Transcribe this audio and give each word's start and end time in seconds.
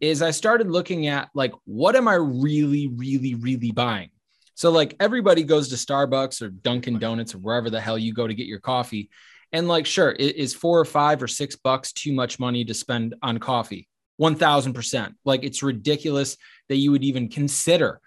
is 0.00 0.22
I 0.22 0.30
started 0.30 0.70
looking 0.70 1.06
at 1.06 1.30
like, 1.34 1.52
what 1.64 1.96
am 1.96 2.08
I 2.08 2.14
really, 2.14 2.88
really, 2.88 3.34
really 3.34 3.70
buying? 3.72 4.10
So, 4.54 4.70
like, 4.70 4.96
everybody 5.00 5.42
goes 5.42 5.68
to 5.68 5.76
Starbucks 5.76 6.40
or 6.40 6.48
Dunkin' 6.48 6.98
Donuts 6.98 7.34
or 7.34 7.38
wherever 7.38 7.68
the 7.68 7.80
hell 7.80 7.98
you 7.98 8.14
go 8.14 8.26
to 8.26 8.34
get 8.34 8.46
your 8.46 8.58
coffee. 8.58 9.10
And, 9.52 9.68
like, 9.68 9.84
sure, 9.84 10.12
is 10.12 10.54
four 10.54 10.80
or 10.80 10.86
five 10.86 11.22
or 11.22 11.28
six 11.28 11.56
bucks 11.56 11.92
too 11.92 12.12
much 12.12 12.38
money 12.38 12.64
to 12.64 12.72
spend 12.72 13.14
on 13.22 13.38
coffee? 13.38 13.86
1000%. 14.18 15.14
Like, 15.26 15.44
it's 15.44 15.62
ridiculous 15.62 16.38
that 16.70 16.76
you 16.76 16.90
would 16.90 17.04
even 17.04 17.28
consider 17.28 18.00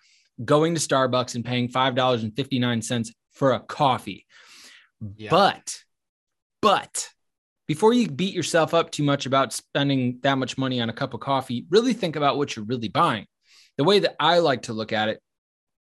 going 0.44 0.74
to 0.74 0.82
Starbucks 0.82 1.36
and 1.36 1.46
paying 1.46 1.70
$5.59 1.70 3.10
for 3.32 3.52
a 3.52 3.60
coffee. 3.60 4.26
Yeah. 5.18 5.30
But, 5.30 5.84
but 6.64 7.10
before 7.70 7.94
you 7.94 8.10
beat 8.10 8.34
yourself 8.34 8.74
up 8.74 8.90
too 8.90 9.04
much 9.04 9.28
about 9.28 9.54
spending 9.54 10.18
that 10.24 10.40
much 10.40 10.58
money 10.58 10.82
on 10.82 10.90
a 10.90 10.94
cup 10.94 11.14
of 11.14 11.20
coffee, 11.20 11.68
really 11.70 11.94
think 11.94 12.16
about 12.16 12.36
what 12.36 12.56
you're 12.56 12.66
really 12.66 12.88
buying. 12.88 13.28
The 13.78 13.84
way 13.84 14.00
that 14.00 14.16
I 14.20 14.40
like 14.40 14.64
to 14.64 14.74
look 14.74 14.92
at 14.92 15.08
it 15.08 15.22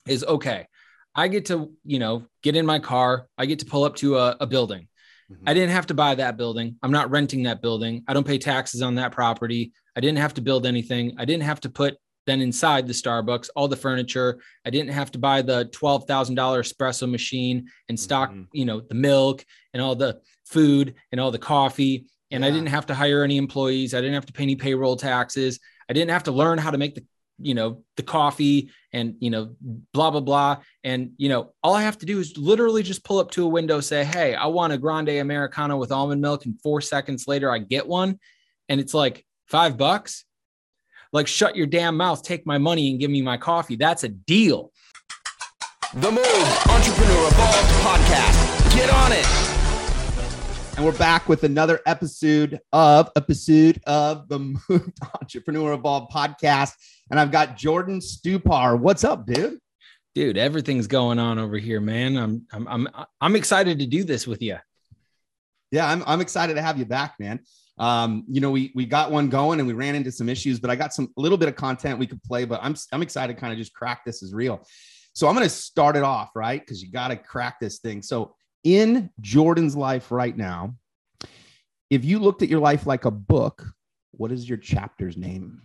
is 0.04 0.24
okay, 0.24 0.66
I 1.14 1.28
get 1.28 1.46
to, 1.46 1.72
you 1.84 2.00
know, 2.00 2.26
get 2.42 2.56
in 2.56 2.66
my 2.66 2.80
car, 2.80 3.28
I 3.38 3.46
get 3.46 3.60
to 3.60 3.64
pull 3.64 3.84
up 3.84 3.94
to 3.96 4.18
a, 4.18 4.36
a 4.40 4.46
building. 4.48 4.88
Mm-hmm. 5.30 5.48
I 5.48 5.54
didn't 5.54 5.70
have 5.70 5.86
to 5.86 5.94
buy 5.94 6.16
that 6.16 6.36
building. 6.36 6.74
I'm 6.82 6.90
not 6.90 7.12
renting 7.12 7.44
that 7.44 7.62
building. 7.62 8.02
I 8.08 8.12
don't 8.12 8.26
pay 8.26 8.38
taxes 8.38 8.82
on 8.82 8.96
that 8.96 9.12
property. 9.12 9.70
I 9.96 10.00
didn't 10.00 10.18
have 10.18 10.34
to 10.34 10.40
build 10.40 10.66
anything. 10.66 11.14
I 11.16 11.26
didn't 11.26 11.44
have 11.44 11.60
to 11.60 11.70
put 11.70 11.96
then 12.26 12.40
inside 12.42 12.86
the 12.86 12.92
Starbucks 12.92 13.50
all 13.56 13.68
the 13.68 13.76
furniture. 13.76 14.40
I 14.66 14.70
didn't 14.70 14.90
have 14.90 15.12
to 15.12 15.18
buy 15.18 15.42
the 15.42 15.66
$12,000 15.66 16.34
espresso 16.36 17.08
machine 17.10 17.68
and 17.88 17.98
stock, 17.98 18.30
mm-hmm. 18.30 18.42
you 18.52 18.64
know, 18.64 18.80
the 18.80 18.94
milk 18.94 19.44
and 19.72 19.82
all 19.82 19.94
the 19.94 20.20
food 20.48 20.94
and 21.12 21.20
all 21.20 21.30
the 21.30 21.38
coffee. 21.38 22.06
And 22.30 22.42
yeah. 22.42 22.48
I 22.48 22.50
didn't 22.50 22.68
have 22.68 22.86
to 22.86 22.94
hire 22.94 23.22
any 23.22 23.36
employees. 23.36 23.94
I 23.94 24.00
didn't 24.00 24.14
have 24.14 24.26
to 24.26 24.32
pay 24.32 24.42
any 24.42 24.56
payroll 24.56 24.96
taxes. 24.96 25.60
I 25.88 25.92
didn't 25.92 26.10
have 26.10 26.24
to 26.24 26.32
learn 26.32 26.58
how 26.58 26.70
to 26.70 26.78
make 26.78 26.94
the, 26.94 27.04
you 27.40 27.54
know, 27.54 27.82
the 27.96 28.02
coffee 28.02 28.70
and, 28.92 29.14
you 29.20 29.30
know, 29.30 29.54
blah, 29.92 30.10
blah, 30.10 30.20
blah. 30.20 30.58
And, 30.84 31.12
you 31.16 31.28
know, 31.28 31.54
all 31.62 31.74
I 31.74 31.82
have 31.82 31.98
to 31.98 32.06
do 32.06 32.18
is 32.18 32.36
literally 32.36 32.82
just 32.82 33.04
pull 33.04 33.18
up 33.18 33.30
to 33.32 33.44
a 33.44 33.48
window, 33.48 33.80
say, 33.80 34.04
Hey, 34.04 34.34
I 34.34 34.46
want 34.46 34.72
a 34.72 34.78
grande 34.78 35.08
Americano 35.08 35.76
with 35.76 35.92
almond 35.92 36.20
milk. 36.20 36.44
And 36.44 36.60
four 36.60 36.80
seconds 36.80 37.26
later, 37.28 37.50
I 37.50 37.58
get 37.58 37.86
one. 37.86 38.18
And 38.68 38.80
it's 38.80 38.94
like 38.94 39.24
five 39.46 39.76
bucks. 39.76 40.24
Like, 41.10 41.26
shut 41.26 41.56
your 41.56 41.66
damn 41.66 41.96
mouth, 41.96 42.22
take 42.22 42.44
my 42.44 42.58
money 42.58 42.90
and 42.90 43.00
give 43.00 43.10
me 43.10 43.22
my 43.22 43.38
coffee. 43.38 43.76
That's 43.76 44.04
a 44.04 44.08
deal. 44.08 44.72
The 45.94 46.10
Move 46.10 46.66
Entrepreneur 46.68 47.28
Evolved 47.28 47.72
podcast. 47.80 48.74
Get 48.76 48.90
on 48.90 49.12
it. 49.12 49.47
And 50.78 50.86
we're 50.86 50.96
back 50.96 51.28
with 51.28 51.42
another 51.42 51.80
episode 51.86 52.60
of 52.72 53.10
episode 53.16 53.80
of 53.84 54.28
the 54.28 54.38
Moved 54.68 54.96
Entrepreneur 55.20 55.72
Evolved 55.72 56.12
podcast. 56.12 56.70
And 57.10 57.18
I've 57.18 57.32
got 57.32 57.56
Jordan 57.56 57.98
Stupar. 57.98 58.78
What's 58.78 59.02
up, 59.02 59.26
dude? 59.26 59.58
Dude, 60.14 60.38
everything's 60.38 60.86
going 60.86 61.18
on 61.18 61.40
over 61.40 61.58
here, 61.58 61.80
man. 61.80 62.16
I'm 62.16 62.46
I'm 62.52 62.68
I'm 62.68 62.88
I'm 63.20 63.34
excited 63.34 63.80
to 63.80 63.86
do 63.86 64.04
this 64.04 64.24
with 64.24 64.40
you. 64.40 64.58
Yeah, 65.72 65.90
I'm 65.90 66.04
I'm 66.06 66.20
excited 66.20 66.54
to 66.54 66.62
have 66.62 66.78
you 66.78 66.84
back, 66.84 67.16
man. 67.18 67.40
Um, 67.76 68.22
you 68.28 68.40
know, 68.40 68.52
we 68.52 68.70
we 68.76 68.86
got 68.86 69.10
one 69.10 69.30
going 69.30 69.58
and 69.58 69.66
we 69.66 69.74
ran 69.74 69.96
into 69.96 70.12
some 70.12 70.28
issues, 70.28 70.60
but 70.60 70.70
I 70.70 70.76
got 70.76 70.94
some 70.94 71.12
a 71.18 71.20
little 71.20 71.38
bit 71.38 71.48
of 71.48 71.56
content 71.56 71.98
we 71.98 72.06
could 72.06 72.22
play, 72.22 72.44
but 72.44 72.60
I'm 72.62 72.76
I'm 72.92 73.02
excited 73.02 73.34
to 73.34 73.40
kind 73.40 73.52
of 73.52 73.58
just 73.58 73.74
crack 73.74 74.04
this 74.04 74.22
as 74.22 74.32
real. 74.32 74.64
So 75.12 75.26
I'm 75.26 75.34
going 75.34 75.44
to 75.44 75.50
start 75.50 75.96
it 75.96 76.04
off, 76.04 76.30
right? 76.36 76.60
Because 76.60 76.80
you 76.80 76.92
got 76.92 77.08
to 77.08 77.16
crack 77.16 77.58
this 77.58 77.80
thing. 77.80 78.02
So 78.02 78.36
in 78.64 79.10
Jordan's 79.20 79.76
life 79.76 80.10
right 80.10 80.36
now, 80.36 80.74
if 81.90 82.04
you 82.04 82.18
looked 82.18 82.42
at 82.42 82.48
your 82.48 82.60
life 82.60 82.86
like 82.86 83.04
a 83.04 83.10
book, 83.10 83.64
what 84.12 84.32
is 84.32 84.48
your 84.48 84.58
chapter's 84.58 85.16
name? 85.16 85.62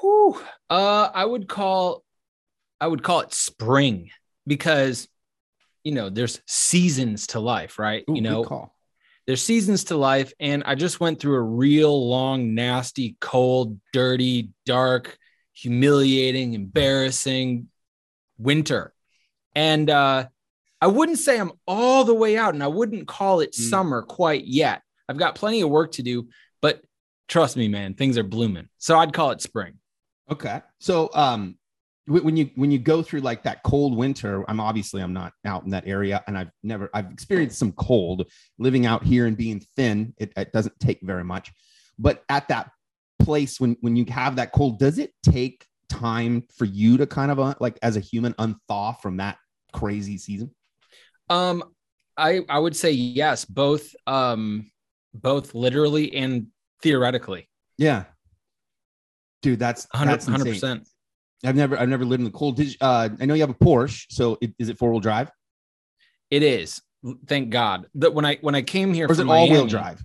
Whew. 0.00 0.40
Uh, 0.68 1.10
I 1.12 1.24
would 1.24 1.48
call, 1.48 2.04
I 2.80 2.86
would 2.86 3.02
call 3.02 3.20
it 3.20 3.32
spring 3.32 4.10
because, 4.46 5.08
you 5.82 5.92
know, 5.92 6.10
there's 6.10 6.40
seasons 6.46 7.28
to 7.28 7.40
life, 7.40 7.78
right? 7.78 8.04
Ooh, 8.10 8.14
you 8.14 8.20
know, 8.20 8.70
there's 9.26 9.42
seasons 9.42 9.84
to 9.84 9.96
life, 9.96 10.32
and 10.38 10.62
I 10.64 10.76
just 10.76 11.00
went 11.00 11.18
through 11.18 11.34
a 11.34 11.42
real 11.42 12.08
long, 12.08 12.54
nasty, 12.54 13.16
cold, 13.20 13.80
dirty, 13.92 14.50
dark, 14.66 15.18
humiliating, 15.52 16.54
embarrassing 16.54 17.68
winter, 18.38 18.92
and 19.56 19.90
uh, 19.90 20.26
I 20.80 20.88
wouldn't 20.88 21.18
say 21.18 21.38
I'm 21.38 21.52
all 21.66 22.04
the 22.04 22.14
way 22.14 22.36
out 22.36 22.54
and 22.54 22.62
I 22.62 22.68
wouldn't 22.68 23.08
call 23.08 23.40
it 23.40 23.52
mm. 23.52 23.54
summer 23.54 24.02
quite 24.02 24.46
yet. 24.46 24.82
I've 25.08 25.16
got 25.16 25.34
plenty 25.34 25.60
of 25.62 25.70
work 25.70 25.92
to 25.92 26.02
do, 26.02 26.28
but 26.60 26.82
trust 27.28 27.56
me, 27.56 27.68
man, 27.68 27.94
things 27.94 28.18
are 28.18 28.24
blooming. 28.24 28.68
So 28.78 28.98
I'd 28.98 29.12
call 29.12 29.30
it 29.30 29.40
spring. 29.40 29.74
Okay. 30.30 30.60
So, 30.80 31.10
um, 31.14 31.56
when 32.08 32.36
you 32.36 32.50
when 32.54 32.70
you 32.70 32.78
go 32.78 33.02
through 33.02 33.20
like 33.20 33.42
that 33.42 33.62
cold 33.64 33.96
winter 33.96 34.48
i'm 34.48 34.60
obviously 34.60 35.02
i'm 35.02 35.12
not 35.12 35.32
out 35.44 35.64
in 35.64 35.70
that 35.70 35.86
area 35.88 36.22
and 36.26 36.38
i've 36.38 36.50
never 36.62 36.88
i've 36.94 37.10
experienced 37.10 37.58
some 37.58 37.72
cold 37.72 38.30
living 38.58 38.86
out 38.86 39.02
here 39.02 39.26
and 39.26 39.36
being 39.36 39.60
thin 39.76 40.14
it, 40.18 40.32
it 40.36 40.52
doesn't 40.52 40.78
take 40.78 41.00
very 41.02 41.24
much 41.24 41.52
but 41.98 42.22
at 42.28 42.46
that 42.48 42.70
place 43.18 43.58
when 43.58 43.76
when 43.80 43.96
you 43.96 44.04
have 44.08 44.36
that 44.36 44.52
cold 44.52 44.78
does 44.78 44.98
it 44.98 45.12
take 45.22 45.66
time 45.88 46.44
for 46.56 46.64
you 46.64 46.96
to 46.96 47.06
kind 47.06 47.32
of 47.32 47.40
uh, 47.40 47.54
like 47.58 47.78
as 47.82 47.96
a 47.96 48.00
human 48.00 48.32
unthaw 48.34 48.98
from 49.00 49.16
that 49.16 49.36
crazy 49.72 50.16
season 50.16 50.50
um, 51.28 51.64
I 52.16 52.40
I 52.48 52.58
would 52.58 52.76
say 52.76 52.92
yes, 52.92 53.44
both 53.44 53.94
um 54.06 54.70
both 55.14 55.54
literally 55.54 56.14
and 56.14 56.48
theoretically. 56.82 57.48
Yeah. 57.78 58.04
Dude, 59.42 59.58
that's 59.58 59.86
100 59.92 60.44
percent. 60.44 60.88
I've 61.44 61.56
never 61.56 61.78
I've 61.78 61.88
never 61.88 62.04
lived 62.04 62.20
in 62.20 62.24
the 62.24 62.30
cold. 62.30 62.56
Did, 62.56 62.76
uh, 62.80 63.10
I 63.20 63.26
know 63.26 63.34
you 63.34 63.42
have 63.42 63.50
a 63.50 63.54
Porsche, 63.54 64.06
so 64.10 64.38
it, 64.40 64.54
is 64.58 64.68
it 64.68 64.78
four 64.78 64.90
wheel 64.90 65.00
drive? 65.00 65.30
It 66.30 66.42
is. 66.42 66.80
Thank 67.26 67.50
God 67.50 67.86
that 67.96 68.14
when 68.14 68.24
I 68.24 68.38
when 68.40 68.54
I 68.54 68.62
came 68.62 68.92
here, 68.92 69.06
or 69.06 69.12
is 69.12 69.18
it 69.18 69.28
all 69.28 69.48
wheel 69.48 69.66
drive? 69.66 70.02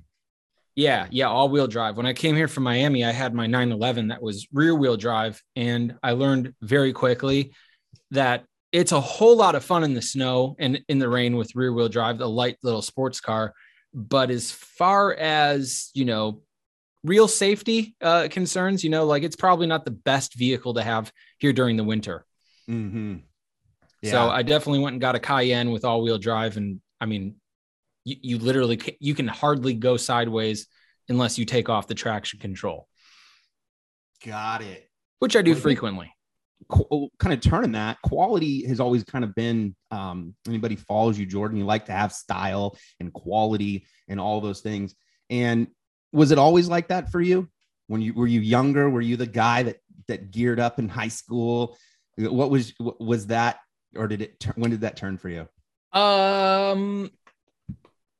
Yeah, 0.76 1.08
yeah, 1.10 1.28
all 1.28 1.50
wheel 1.50 1.68
drive. 1.68 1.98
When 1.98 2.06
I 2.06 2.14
came 2.14 2.36
here 2.36 2.48
from 2.48 2.64
Miami, 2.64 3.04
I 3.04 3.12
had 3.12 3.34
my 3.34 3.46
911 3.46 4.10
that 4.10 4.22
was 4.22 4.48
rear 4.54 4.76
wheel 4.76 4.98
drive, 4.98 5.42
and 5.56 5.96
I 6.04 6.12
learned 6.12 6.54
very 6.62 6.94
quickly 6.94 7.54
that 8.12 8.46
it's 8.72 8.92
a 8.92 9.02
whole 9.02 9.36
lot 9.36 9.56
of 9.56 9.66
fun 9.66 9.84
in 9.84 9.94
the 9.94 10.02
snow 10.02 10.56
and 10.59 10.82
in 10.88 11.00
the 11.00 11.09
rain 11.09 11.36
with 11.36 11.56
rear 11.56 11.74
wheel 11.74 11.90
drive, 11.90 12.18
the 12.18 12.30
light 12.30 12.58
little 12.64 12.82
sports 12.82 13.20
car. 13.20 13.54
But 13.94 14.32
as 14.32 14.52
far 14.52 15.14
as, 15.14 15.90
you 15.94 16.06
know, 16.06 16.42
real 17.04 17.28
safety 17.28 17.96
uh, 18.02 18.30
concerns, 18.31 18.84
you 18.84 18.90
know, 18.90 19.06
like 19.06 19.24
it's 19.24 19.36
probably 19.36 19.68
not 19.68 19.84
the 19.84 19.92
best 19.92 20.36
vehicle 20.36 20.76
to 20.76 20.84
have 20.84 21.12
here 21.40 21.52
during 21.52 21.76
the 21.76 21.84
winter. 21.84 22.26
Mm-hmm. 22.70 23.18
Yeah. 24.02 24.12
So 24.12 24.30
I 24.30 24.44
definitely 24.44 24.80
went 24.80 24.94
and 24.94 25.02
got 25.02 25.16
a 25.16 25.20
Cayenne 25.20 25.72
with 25.72 25.84
all 25.84 26.02
wheel 26.02 26.18
drive. 26.18 26.56
And 26.56 26.80
I 27.02 27.06
mean, 27.08 27.36
you, 28.06 28.16
you 28.22 28.38
literally, 28.38 28.80
you 29.00 29.14
can 29.14 29.28
hardly 29.28 29.74
go 29.74 29.98
sideways 29.98 30.68
unless 31.10 31.38
you 31.38 31.46
take 31.46 31.68
off 31.68 31.88
the 31.88 31.96
traction 31.96 32.40
control. 32.40 32.88
Got 34.26 34.62
it. 34.62 34.90
Which 35.20 35.36
I 35.36 35.42
do 35.42 35.56
frequently 35.56 36.14
kind 36.70 37.34
of 37.34 37.42
turning 37.42 37.74
that 37.74 37.98
quality 38.04 38.66
has 38.68 38.80
always 38.80 39.04
kind 39.04 39.24
of 39.24 39.34
been 39.36 39.76
um, 39.90 40.36
anybody 40.48 40.76
follows 40.76 41.18
you 41.18 41.26
jordan 41.26 41.58
you 41.58 41.66
like 41.66 41.86
to 41.86 41.92
have 41.92 42.14
style 42.14 42.78
and 43.00 43.12
quality 43.14 43.86
and 44.12 44.20
all 44.20 44.42
those 44.42 44.62
things. 44.62 44.94
And 45.30 45.68
was 46.12 46.32
it 46.32 46.38
always 46.38 46.68
like 46.68 46.90
that 46.90 47.12
for 47.12 47.22
you? 47.22 47.50
When 47.88 48.02
you 48.02 48.14
were 48.14 48.28
you 48.28 48.42
younger? 48.42 48.90
Were 48.90 49.02
you 49.02 49.18
the 49.18 49.26
guy 49.26 49.64
that 49.64 49.78
that 50.08 50.32
geared 50.32 50.60
up 50.60 50.78
in 50.78 50.88
high 50.88 51.08
school? 51.08 51.78
What 52.18 52.50
was 52.50 52.74
was 52.78 53.28
that 53.28 53.60
or 53.96 54.08
did 54.08 54.22
it 54.22 54.40
turn 54.40 54.54
when 54.58 54.72
did 54.72 54.82
that 54.82 54.98
turn 54.98 55.18
for 55.18 55.30
you? 55.30 55.48
Um 56.00 57.10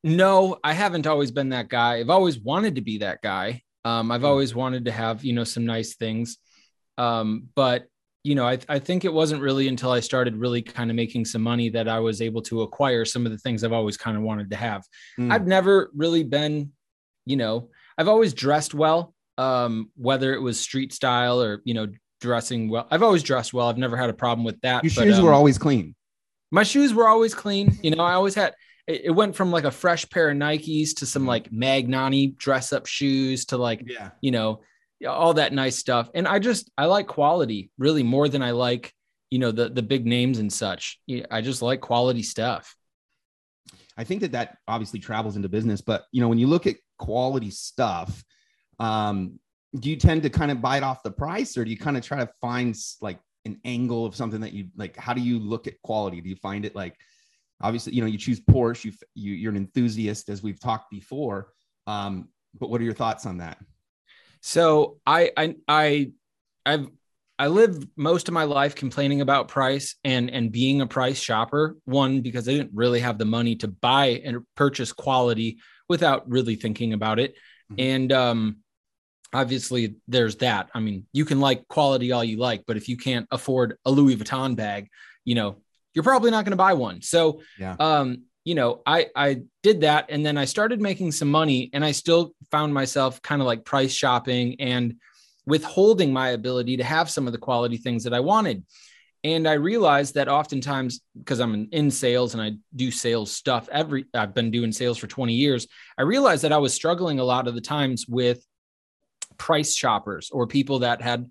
no 0.03 0.58
i 0.63 0.73
haven't 0.73 1.06
always 1.06 1.31
been 1.31 1.50
that 1.50 1.69
guy. 1.69 1.97
I've 2.00 2.09
always 2.09 2.40
wanted 2.40 2.75
to 2.75 2.81
be 2.81 3.00
that 3.00 3.22
guy. 3.22 3.62
Um 3.85 4.12
i've 4.12 4.22
hmm. 4.22 4.28
always 4.28 4.56
wanted 4.56 4.85
to 4.85 4.91
have 4.91 5.23
you 5.23 5.34
know 5.34 5.44
some 5.44 5.66
nice 5.66 5.96
things. 5.96 6.37
Um 6.97 7.49
but 7.55 7.85
you 8.23 8.35
know, 8.35 8.47
I, 8.47 8.59
I 8.70 8.79
think 8.79 9.03
it 9.03 9.12
wasn't 9.14 9.41
really 9.41 9.68
until 9.68 9.91
I 9.91 10.00
started 10.00 10.35
really 10.35 10.62
kind 10.62 10.91
of 10.91 10.96
making 10.96 11.26
some 11.26 11.41
money 11.41 11.70
that 11.70 11.88
I 11.88 12.00
was 12.00 12.22
able 12.22 12.41
to 12.44 12.62
acquire 12.62 13.03
some 13.03 13.26
of 13.26 13.32
the 13.32 13.38
things 13.38 13.64
I've 13.64 13.73
always 13.73 13.97
kind 13.97 14.16
of 14.16 14.23
wanted 14.23 14.52
to 14.52 14.56
have. 14.56 14.84
Mm. 15.20 15.32
I've 15.32 15.47
never 15.47 15.90
really 15.96 16.23
been, 16.23 16.72
you 17.26 17.35
know, 17.35 17.70
I've 17.97 18.08
always 18.08 18.34
dressed 18.34 18.73
well, 18.73 19.16
um, 19.38 19.90
whether 19.96 20.34
it 20.34 20.40
was 20.40 20.59
street 20.59 20.94
style 20.94 21.41
or, 21.41 21.62
you 21.66 21.73
know, 21.73 21.88
dressing 22.20 22.70
well. 22.70 22.88
I've 22.91 23.02
always 23.02 23.23
dressed 23.23 23.53
well. 23.53 23.68
I've 23.68 23.79
never 23.79 23.97
had 23.97 24.12
a 24.12 24.14
problem 24.14 24.46
with 24.46 24.62
that. 24.62 24.84
Your 24.84 24.94
but, 24.96 25.03
shoes 25.03 25.18
um, 25.18 25.26
were 25.26 25.34
always 25.34 25.58
clean. 25.58 25.96
My 26.52 26.64
shoes 26.64 26.94
were 26.94 27.08
always 27.08 27.34
clean. 27.34 27.79
You 27.82 27.96
know, 27.96 28.03
I 28.03 28.14
always 28.14 28.35
had, 28.35 28.53
it, 28.85 29.02
it 29.06 29.12
went 29.12 29.35
from 29.35 29.52
like 29.52 29.64
a 29.64 29.72
fresh 29.72 30.08
pair 30.09 30.29
of 30.29 30.38
Nikes 30.38 30.96
to 30.97 31.08
some 31.08 31.23
mm. 31.23 31.28
like 31.28 31.50
Magnanni 31.50 32.38
dress 32.38 32.72
up 32.72 32.85
shoes 32.85 33.46
to 33.46 33.58
like, 33.58 33.84
yeah. 33.88 34.12
you 34.22 34.29
know, 34.29 34.62
all 35.07 35.33
that 35.35 35.53
nice 35.53 35.77
stuff. 35.77 36.09
And 36.13 36.27
I 36.27 36.39
just 36.39 36.71
I 36.77 36.85
like 36.85 37.07
quality 37.07 37.71
really 37.77 38.03
more 38.03 38.29
than 38.29 38.41
I 38.41 38.51
like, 38.51 38.93
you 39.29 39.39
know, 39.39 39.51
the 39.51 39.69
the 39.69 39.81
big 39.83 40.05
names 40.05 40.39
and 40.39 40.51
such. 40.51 40.99
I 41.29 41.41
just 41.41 41.61
like 41.61 41.81
quality 41.81 42.23
stuff. 42.23 42.75
I 43.97 44.03
think 44.03 44.21
that 44.21 44.31
that 44.31 44.57
obviously 44.67 44.99
travels 44.99 45.35
into 45.35 45.49
business, 45.49 45.81
but 45.81 46.05
you 46.11 46.21
know, 46.21 46.27
when 46.27 46.39
you 46.39 46.47
look 46.47 46.65
at 46.65 46.77
quality 46.97 47.51
stuff, 47.51 48.23
um, 48.79 49.39
do 49.79 49.89
you 49.89 49.95
tend 49.95 50.23
to 50.23 50.29
kind 50.29 50.51
of 50.51 50.61
bite 50.61 50.83
off 50.83 51.03
the 51.03 51.11
price 51.11 51.57
or 51.57 51.63
do 51.63 51.71
you 51.71 51.77
kind 51.77 51.97
of 51.97 52.03
try 52.03 52.17
to 52.17 52.29
find 52.41 52.75
like 53.01 53.19
an 53.45 53.59
angle 53.65 54.05
of 54.05 54.15
something 54.15 54.41
that 54.41 54.53
you 54.53 54.67
like 54.75 54.95
how 54.97 55.13
do 55.13 55.21
you 55.21 55.39
look 55.39 55.67
at 55.67 55.81
quality 55.81 56.21
do 56.21 56.29
you 56.29 56.35
find 56.35 56.65
it 56.65 56.75
like 56.75 56.95
obviously 57.61 57.93
you 57.93 58.01
know 58.01 58.07
you 58.07 58.17
choose 58.17 58.39
porsche 58.39 58.85
you, 58.85 58.93
you 59.15 59.33
you're 59.33 59.51
an 59.51 59.57
enthusiast 59.57 60.29
as 60.29 60.43
we've 60.43 60.59
talked 60.59 60.91
before 60.91 61.53
um 61.87 62.27
but 62.59 62.69
what 62.69 62.81
are 62.81 62.83
your 62.83 62.93
thoughts 62.93 63.25
on 63.25 63.37
that 63.37 63.57
so 64.41 64.97
i 65.05 65.32
i 65.38 65.55
i 65.67 66.11
i've 66.66 66.90
I 67.40 67.47
lived 67.47 67.88
most 67.96 68.28
of 68.28 68.35
my 68.35 68.43
life 68.43 68.76
complaining 68.76 69.22
about 69.22 69.47
price 69.47 69.96
and 70.03 70.29
and 70.29 70.52
being 70.52 70.82
a 70.82 70.85
price 70.85 71.20
shopper. 71.20 71.76
One 71.85 72.22
because 72.22 72.47
I 72.47 72.52
didn't 72.52 72.70
really 72.76 72.99
have 72.99 73.17
the 73.17 73.26
money 73.26 73.55
to 73.55 73.67
buy 73.67 74.22
and 74.23 74.46
purchase 74.55 74.93
quality 74.93 75.58
without 75.90 76.29
really 76.29 76.55
thinking 76.55 76.93
about 76.93 77.17
it. 77.17 77.34
Mm-hmm. 77.72 77.79
And 77.79 78.11
um, 78.11 78.58
obviously, 79.34 79.96
there's 80.08 80.35
that. 80.35 80.70
I 80.76 80.82
mean, 80.82 81.08
you 81.14 81.26
can 81.26 81.40
like 81.40 81.67
quality 81.67 82.11
all 82.11 82.23
you 82.23 82.37
like, 82.37 82.66
but 82.67 82.78
if 82.78 82.87
you 82.87 82.96
can't 82.96 83.26
afford 83.32 83.76
a 83.85 83.91
Louis 83.91 84.17
Vuitton 84.17 84.55
bag, 84.55 84.87
you 85.26 85.34
know, 85.34 85.64
you're 85.96 86.03
probably 86.03 86.29
not 86.29 86.46
going 86.46 86.52
to 86.52 86.58
buy 86.58 86.73
one. 86.73 87.02
So, 87.02 87.41
yeah. 87.58 87.76
um, 87.79 88.26
you 88.43 88.55
know, 88.55 88.82
I 88.85 89.08
I 89.16 89.41
did 89.64 89.82
that, 89.82 90.08
and 90.09 90.26
then 90.26 90.38
I 90.38 90.46
started 90.46 90.82
making 90.82 91.11
some 91.11 91.29
money, 91.29 91.70
and 91.73 91.85
I 91.85 91.91
still 91.91 92.34
found 92.49 92.73
myself 92.73 93.22
kind 93.22 93.41
of 93.41 93.46
like 93.46 93.66
price 93.66 93.93
shopping 93.93 94.59
and 94.59 94.96
withholding 95.46 96.14
my 96.14 96.29
ability 96.29 96.78
to 96.78 96.84
have 96.84 97.09
some 97.09 97.28
of 97.28 97.34
the 97.34 97.40
quality 97.40 97.78
things 97.78 98.03
that 98.03 98.14
I 98.14 98.20
wanted. 98.20 98.64
And 99.23 99.47
I 99.47 99.53
realized 99.53 100.16
that 100.16 100.28
oftentimes, 100.28 101.02
because 101.17 101.40
I'm 101.40 101.67
in 101.72 101.91
sales 101.91 102.34
and 102.34 102.41
I 102.41 102.53
do 102.76 102.90
sales 102.90 103.32
stuff 103.32 103.70
every, 103.72 104.05
I've 104.14 104.34
been 104.34 104.49
doing 104.49 104.72
sales 104.72 104.97
for 104.97 105.08
20 105.08 105.34
years. 105.34 105.67
I 105.97 106.02
realized 106.03 106.44
that 106.44 106.52
I 106.52 106.58
was 106.58 106.73
struggling 106.73 107.20
a 107.20 107.23
lot 107.23 107.47
of 107.47 107.53
the 107.53 107.61
times 107.61 108.05
with 108.08 108.44
price 109.37 109.76
shoppers 109.76 110.32
or 110.32 110.47
people 110.47 110.79
that 110.79 111.02
had 111.02 111.29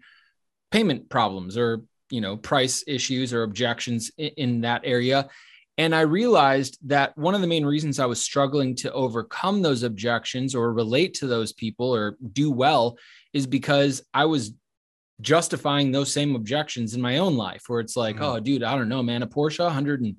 payment 0.71 1.09
problems 1.09 1.57
or, 1.57 1.83
you 2.11 2.21
know, 2.21 2.37
price 2.37 2.85
issues 2.87 3.33
or 3.33 3.43
objections 3.43 4.13
in, 4.17 4.31
in 4.37 4.61
that 4.61 4.83
area. 4.85 5.29
And 5.81 5.95
I 5.95 6.03
realized 6.03 6.77
that 6.89 7.17
one 7.17 7.35
of 7.35 7.41
the 7.41 7.47
main 7.47 7.65
reasons 7.65 7.99
I 7.99 8.05
was 8.05 8.21
struggling 8.21 8.77
to 8.77 8.93
overcome 8.93 9.63
those 9.63 9.83
objections 9.83 10.55
or 10.55 10.75
relate 10.75 11.15
to 11.15 11.27
those 11.27 11.55
people 11.55 11.95
or 11.95 12.19
do 12.35 12.51
well 12.51 12.99
is 13.33 13.47
because 13.47 14.03
I 14.13 14.27
was 14.27 14.53
justifying 15.23 15.91
those 15.91 16.13
same 16.13 16.37
objections 16.37 16.93
in 16.93 17.01
my 17.01 17.17
own 17.17 17.35
life 17.35 17.63
where 17.67 17.81
it's 17.81 17.97
like, 17.97 18.17
mm-hmm. 18.17 18.25
oh, 18.25 18.41
dude, 18.41 18.63
I 18.63 18.77
don't 18.77 18.91
know, 18.91 19.03
man, 19.03 19.23
a 19.23 19.27
Porsche 19.27 19.65
100 19.65 20.03
and 20.03 20.17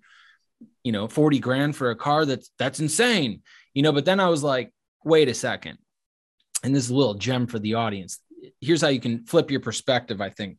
you 0.83 0.91
know 0.91 1.07
40 1.07 1.37
grand 1.37 1.75
for 1.75 1.91
a 1.91 1.95
car 1.95 2.25
that's 2.25 2.49
that's 2.57 2.79
insane. 2.79 3.43
You 3.75 3.83
know, 3.83 3.91
but 3.91 4.03
then 4.03 4.19
I 4.19 4.29
was 4.29 4.41
like, 4.41 4.73
wait 5.05 5.29
a 5.29 5.33
second. 5.35 5.77
And 6.63 6.73
this 6.73 6.85
is 6.85 6.89
a 6.89 6.95
little 6.95 7.13
gem 7.13 7.45
for 7.45 7.59
the 7.59 7.75
audience. 7.75 8.19
Here's 8.61 8.81
how 8.81 8.87
you 8.87 8.99
can 8.99 9.27
flip 9.27 9.51
your 9.51 9.59
perspective, 9.59 10.21
I 10.21 10.31
think. 10.31 10.57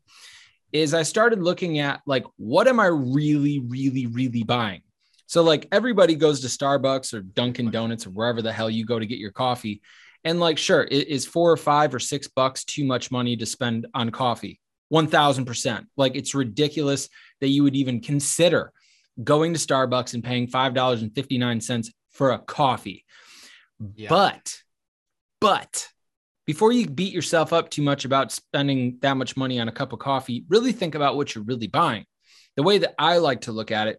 Is 0.70 0.94
I 0.94 1.02
started 1.02 1.42
looking 1.42 1.80
at 1.80 2.02
like 2.06 2.24
what 2.36 2.68
am 2.68 2.78
I 2.78 2.86
really 2.86 3.58
really 3.66 4.06
really 4.06 4.44
buying? 4.44 4.82
So 5.26 5.42
like 5.42 5.68
everybody 5.72 6.14
goes 6.14 6.40
to 6.40 6.48
Starbucks 6.48 7.14
or 7.14 7.20
Dunkin 7.20 7.70
Donuts 7.70 8.06
or 8.06 8.10
wherever 8.10 8.42
the 8.42 8.52
hell 8.52 8.68
you 8.68 8.84
go 8.84 8.98
to 8.98 9.06
get 9.06 9.18
your 9.18 9.32
coffee 9.32 9.80
and 10.24 10.38
like, 10.38 10.58
sure, 10.58 10.82
is 10.82 11.26
four 11.26 11.50
or 11.50 11.56
five 11.56 11.94
or 11.94 11.98
six 11.98 12.28
bucks 12.28 12.64
too 12.64 12.84
much 12.84 13.10
money 13.10 13.36
to 13.36 13.46
spend 13.46 13.86
on 13.94 14.10
coffee? 14.10 14.60
1000%. 14.92 15.86
Like, 15.96 16.16
it's 16.16 16.34
ridiculous 16.34 17.08
that 17.40 17.48
you 17.48 17.62
would 17.62 17.74
even 17.74 18.00
consider 18.00 18.72
going 19.22 19.52
to 19.54 19.58
Starbucks 19.58 20.14
and 20.14 20.22
paying 20.22 20.46
$5.59 20.46 21.88
for 22.10 22.30
a 22.30 22.38
coffee. 22.38 23.04
Yeah. 23.96 24.08
But, 24.08 24.58
but 25.40 25.88
before 26.46 26.72
you 26.72 26.88
beat 26.88 27.12
yourself 27.12 27.52
up 27.52 27.70
too 27.70 27.82
much 27.82 28.04
about 28.04 28.30
spending 28.30 28.98
that 29.02 29.16
much 29.16 29.36
money 29.36 29.58
on 29.58 29.68
a 29.68 29.72
cup 29.72 29.92
of 29.92 29.98
coffee, 29.98 30.44
really 30.48 30.72
think 30.72 30.94
about 30.94 31.16
what 31.16 31.34
you're 31.34 31.44
really 31.44 31.66
buying. 31.66 32.04
The 32.56 32.62
way 32.62 32.78
that 32.78 32.94
I 32.98 33.16
like 33.16 33.42
to 33.42 33.52
look 33.52 33.70
at 33.70 33.88
it 33.88 33.98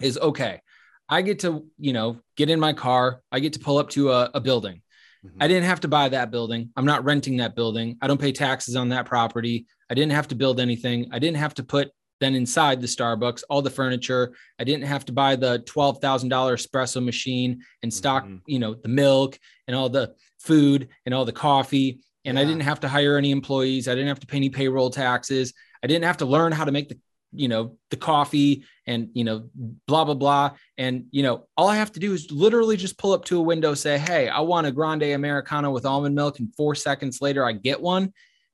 is 0.00 0.18
okay, 0.18 0.60
I 1.08 1.22
get 1.22 1.40
to, 1.40 1.66
you 1.78 1.92
know, 1.92 2.20
get 2.36 2.50
in 2.50 2.60
my 2.60 2.72
car, 2.72 3.22
I 3.30 3.40
get 3.40 3.52
to 3.54 3.58
pull 3.58 3.78
up 3.78 3.90
to 3.90 4.10
a, 4.10 4.30
a 4.34 4.40
building. 4.40 4.82
Mm-hmm. 5.24 5.42
I 5.42 5.48
didn't 5.48 5.64
have 5.64 5.80
to 5.80 5.88
buy 5.88 6.08
that 6.08 6.30
building. 6.30 6.70
I'm 6.76 6.84
not 6.84 7.04
renting 7.04 7.38
that 7.38 7.54
building. 7.54 7.96
I 8.02 8.06
don't 8.06 8.20
pay 8.20 8.32
taxes 8.32 8.76
on 8.76 8.90
that 8.90 9.06
property. 9.06 9.66
I 9.90 9.94
didn't 9.94 10.12
have 10.12 10.28
to 10.28 10.34
build 10.34 10.60
anything. 10.60 11.08
I 11.12 11.18
didn't 11.18 11.38
have 11.38 11.54
to 11.54 11.62
put 11.62 11.90
then 12.18 12.34
inside 12.34 12.80
the 12.80 12.86
Starbucks 12.86 13.44
all 13.50 13.62
the 13.62 13.70
furniture. 13.70 14.34
I 14.58 14.64
didn't 14.64 14.86
have 14.86 15.04
to 15.06 15.12
buy 15.12 15.36
the 15.36 15.58
twelve 15.60 15.98
thousand 16.00 16.30
dollar 16.30 16.56
espresso 16.56 17.04
machine 17.04 17.62
and 17.82 17.92
stock, 17.92 18.24
mm-hmm. 18.24 18.36
you 18.46 18.58
know, 18.58 18.74
the 18.74 18.88
milk 18.88 19.38
and 19.66 19.76
all 19.76 19.88
the 19.88 20.14
food 20.38 20.88
and 21.04 21.14
all 21.14 21.24
the 21.24 21.32
coffee. 21.32 22.00
And 22.24 22.36
yeah. 22.36 22.42
I 22.42 22.44
didn't 22.44 22.62
have 22.62 22.80
to 22.80 22.88
hire 22.88 23.16
any 23.16 23.30
employees. 23.30 23.86
I 23.86 23.94
didn't 23.94 24.08
have 24.08 24.20
to 24.20 24.26
pay 24.26 24.38
any 24.38 24.48
payroll 24.48 24.90
taxes. 24.90 25.52
I 25.82 25.86
didn't 25.86 26.04
have 26.04 26.16
to 26.18 26.26
learn 26.26 26.52
how 26.52 26.64
to 26.64 26.72
make 26.72 26.88
the 26.88 26.98
you 27.36 27.48
know 27.48 27.76
the 27.90 27.96
coffee 27.96 28.64
and 28.86 29.08
you 29.14 29.24
know 29.24 29.48
blah 29.86 30.04
blah 30.04 30.14
blah. 30.14 30.50
And 30.78 31.06
you 31.10 31.22
know 31.22 31.46
all 31.56 31.68
i 31.68 31.76
have 31.76 31.92
to 31.92 32.00
do 32.00 32.12
is 32.12 32.30
literally 32.30 32.76
just 32.76 32.98
pull 32.98 33.12
up 33.12 33.24
to 33.26 33.38
a 33.38 33.42
window 33.42 33.74
say 33.74 33.98
hey 33.98 34.28
i 34.28 34.40
want 34.40 34.66
a 34.66 34.72
grande 34.72 35.02
americano 35.02 35.70
with 35.70 35.86
almond 35.86 36.14
milk. 36.14 36.38
And 36.38 36.54
four 36.54 36.74
seconds 36.74 37.20
later 37.20 37.44
i 37.44 37.52
get 37.52 37.80
one. 37.80 38.12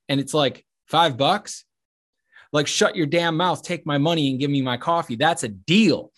And 0.09 0.21
it's 0.21 0.35
like 0.35 0.65
five 0.89 1.17
bucks? 1.17 1.65
Like 2.53 2.67
shut 2.67 2.97
your 2.97 3.07
damn 3.07 3.37
mouth. 3.37 3.63
Take 3.63 3.87
my 3.87 3.99
money 3.99 4.31
and 4.31 4.39
give 4.39 4.51
me 4.51 4.61
my 4.61 4.77
coffee. 4.77 5.17
That's 5.17 5.43
a 5.43 5.49
deal. 5.49 6.13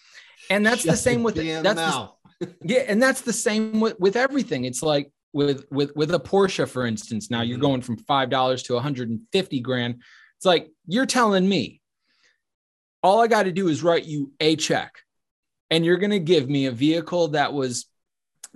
And 0.50 0.66
that's 0.66 0.82
shut 0.82 0.92
the 0.92 0.96
same 0.96 1.22
with 1.22 1.36
that's 1.36 1.80
the, 1.80 2.10
yeah 2.62 2.80
and 2.88 3.02
that's 3.02 3.20
the 3.20 3.32
same 3.32 3.80
with, 3.80 3.98
with 4.00 4.16
everything. 4.16 4.64
It's 4.64 4.82
like 4.82 5.10
with 5.32 5.66
with 5.70 5.94
with 5.94 6.14
a 6.14 6.18
porsche 6.18 6.68
for 6.68 6.86
instance. 6.86 7.30
Now 7.30 7.42
you're 7.42 7.56
mm-hmm. 7.56 7.66
going 7.66 7.82
from 7.82 7.98
five 7.98 8.30
dollars 8.30 8.62
to 8.64 8.74
150 8.74 9.60
grand. 9.60 10.02
It's 10.38 10.46
like 10.46 10.70
you're 10.86 11.06
telling 11.06 11.48
me 11.48 11.80
all 13.04 13.20
I 13.20 13.26
got 13.26 13.42
to 13.42 13.52
do 13.52 13.68
is 13.68 13.82
write 13.82 14.06
you 14.06 14.32
a 14.40 14.56
check. 14.56 14.94
And 15.70 15.84
you're 15.84 15.98
going 15.98 16.10
to 16.10 16.18
give 16.18 16.48
me 16.48 16.66
a 16.66 16.72
vehicle 16.72 17.28
that 17.28 17.52
was 17.52 17.86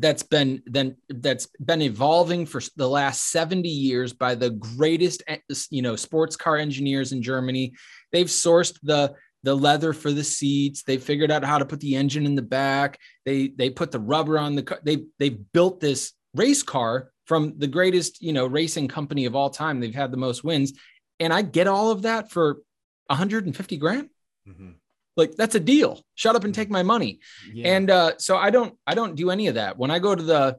that's 0.01 0.23
been 0.23 0.63
then 0.65 0.97
that's 1.09 1.49
been 1.59 1.83
evolving 1.83 2.47
for 2.47 2.63
the 2.77 2.89
last 2.89 3.31
70 3.31 3.69
years 3.69 4.13
by 4.13 4.37
the 4.37 4.51
greatest 4.51 5.25
eh, 5.27 5.39
you 5.71 5.83
know 5.83 5.97
sports 5.97 6.37
car 6.37 6.57
engineers 6.57 7.13
in 7.13 7.23
Germany. 7.23 7.75
They've 8.13 8.27
sourced 8.27 8.79
the 8.83 9.15
the 9.43 9.55
leather 9.55 9.93
for 9.93 10.13
the 10.13 10.25
seats. 10.25 10.83
They 10.83 10.99
figured 10.99 11.31
out 11.31 11.45
how 11.45 11.59
to 11.59 11.67
put 11.67 11.81
the 11.81 11.97
engine 11.97 12.27
in 12.27 12.35
the 12.35 12.43
back. 12.43 12.99
They 13.25 13.49
they 13.49 13.71
put 13.71 13.91
the 13.91 14.01
rubber 14.01 14.39
on 14.39 14.55
the 14.55 14.63
car. 14.63 14.79
They 14.83 15.05
they 15.19 15.31
built 15.31 15.81
this 15.81 16.13
race 16.35 16.63
car 16.63 17.11
from 17.27 17.55
the 17.59 17.67
greatest 17.67 18.23
you 18.23 18.33
know 18.33 18.47
racing 18.47 18.89
company 18.89 19.27
of 19.27 19.35
all 19.35 19.51
time. 19.51 19.81
They've 19.81 19.95
had 19.95 20.13
the 20.13 20.17
most 20.17 20.45
wins. 20.45 20.73
And 21.21 21.33
I 21.33 21.43
get 21.43 21.67
all 21.67 21.91
of 21.91 22.03
that 22.03 22.31
for 22.31 22.63
150 23.09 23.77
grand 23.79 24.11
Mm-hmm. 24.49 24.71
Like 25.17 25.35
that's 25.35 25.55
a 25.55 25.61
deal. 25.61 26.01
Shut 26.15 26.37
up 26.37 26.45
and 26.45 26.55
take 26.55 26.71
my 26.71 26.83
money. 26.83 27.21
Yeah. 27.53 27.75
And 27.75 27.91
uh, 27.91 28.13
so 28.19 28.37
I 28.37 28.51
don't 28.51 28.75
I 28.87 28.95
don't 28.95 29.17
do 29.17 29.31
any 29.31 29.49
of 29.49 29.57
that. 29.57 29.77
When 29.77 29.91
I 29.91 29.99
go 29.99 30.15
to 30.15 30.23
the 30.23 30.59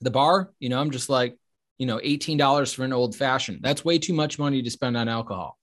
the 0.00 0.10
bar, 0.10 0.52
you 0.58 0.68
know, 0.68 0.80
I'm 0.80 0.90
just 0.90 1.08
like, 1.08 1.36
you 1.78 1.86
know, 1.86 1.98
$18 1.98 2.74
for 2.74 2.84
an 2.84 2.92
old 2.92 3.16
fashioned. 3.16 3.60
That's 3.62 3.84
way 3.84 3.98
too 3.98 4.12
much 4.12 4.38
money 4.38 4.62
to 4.62 4.70
spend 4.70 4.96
on 4.96 5.08
alcohol. 5.08 5.58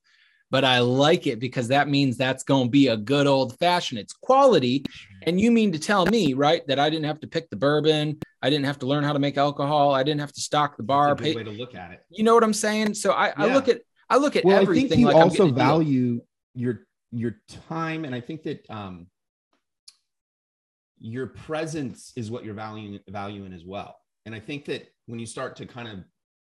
But 0.50 0.64
I 0.64 0.80
like 0.80 1.26
it 1.26 1.40
because 1.40 1.68
that 1.68 1.88
means 1.88 2.18
that's 2.18 2.42
going 2.42 2.66
to 2.66 2.70
be 2.70 2.88
a 2.88 2.96
good 2.96 3.26
old 3.26 3.58
fashioned. 3.58 3.98
It's 3.98 4.12
quality. 4.12 4.84
And 5.22 5.40
you 5.40 5.50
mean 5.50 5.72
to 5.72 5.78
tell 5.78 6.04
me, 6.04 6.34
right, 6.34 6.66
that 6.66 6.78
I 6.78 6.90
didn't 6.90 7.06
have 7.06 7.20
to 7.20 7.26
pick 7.26 7.48
the 7.48 7.56
bourbon, 7.56 8.18
I 8.42 8.50
didn't 8.50 8.66
have 8.66 8.78
to 8.80 8.86
learn 8.86 9.02
how 9.02 9.14
to 9.14 9.18
make 9.18 9.38
alcohol, 9.38 9.94
I 9.94 10.02
didn't 10.02 10.20
have 10.20 10.32
to 10.32 10.40
stock 10.42 10.76
the 10.76 10.82
bar. 10.82 11.16
Pay, 11.16 11.34
way 11.34 11.44
to 11.44 11.50
look 11.50 11.74
at 11.74 11.92
it. 11.92 12.04
You 12.10 12.24
know 12.24 12.34
what 12.34 12.44
I'm 12.44 12.52
saying? 12.52 12.94
So 12.94 13.12
I, 13.12 13.28
yeah. 13.28 13.32
I 13.36 13.54
look 13.54 13.68
at 13.68 13.80
I 14.10 14.18
look 14.18 14.36
at 14.36 14.44
well, 14.44 14.60
everything. 14.60 14.84
I 14.84 14.88
think 14.88 15.00
you 15.00 15.06
like 15.06 15.16
also 15.16 15.50
value 15.50 16.20
your 16.54 16.82
your 17.12 17.36
time 17.68 18.04
and 18.04 18.14
i 18.14 18.20
think 18.20 18.42
that 18.42 18.64
um 18.70 19.06
your 21.02 21.26
presence 21.26 22.12
is 22.14 22.30
what 22.30 22.44
you're 22.44 22.54
valuing 22.54 23.00
valuing 23.08 23.52
as 23.52 23.64
well. 23.64 23.96
And 24.24 24.34
i 24.34 24.40
think 24.40 24.64
that 24.66 24.86
when 25.06 25.18
you 25.18 25.26
start 25.26 25.56
to 25.56 25.66
kind 25.66 25.88
of 25.88 25.98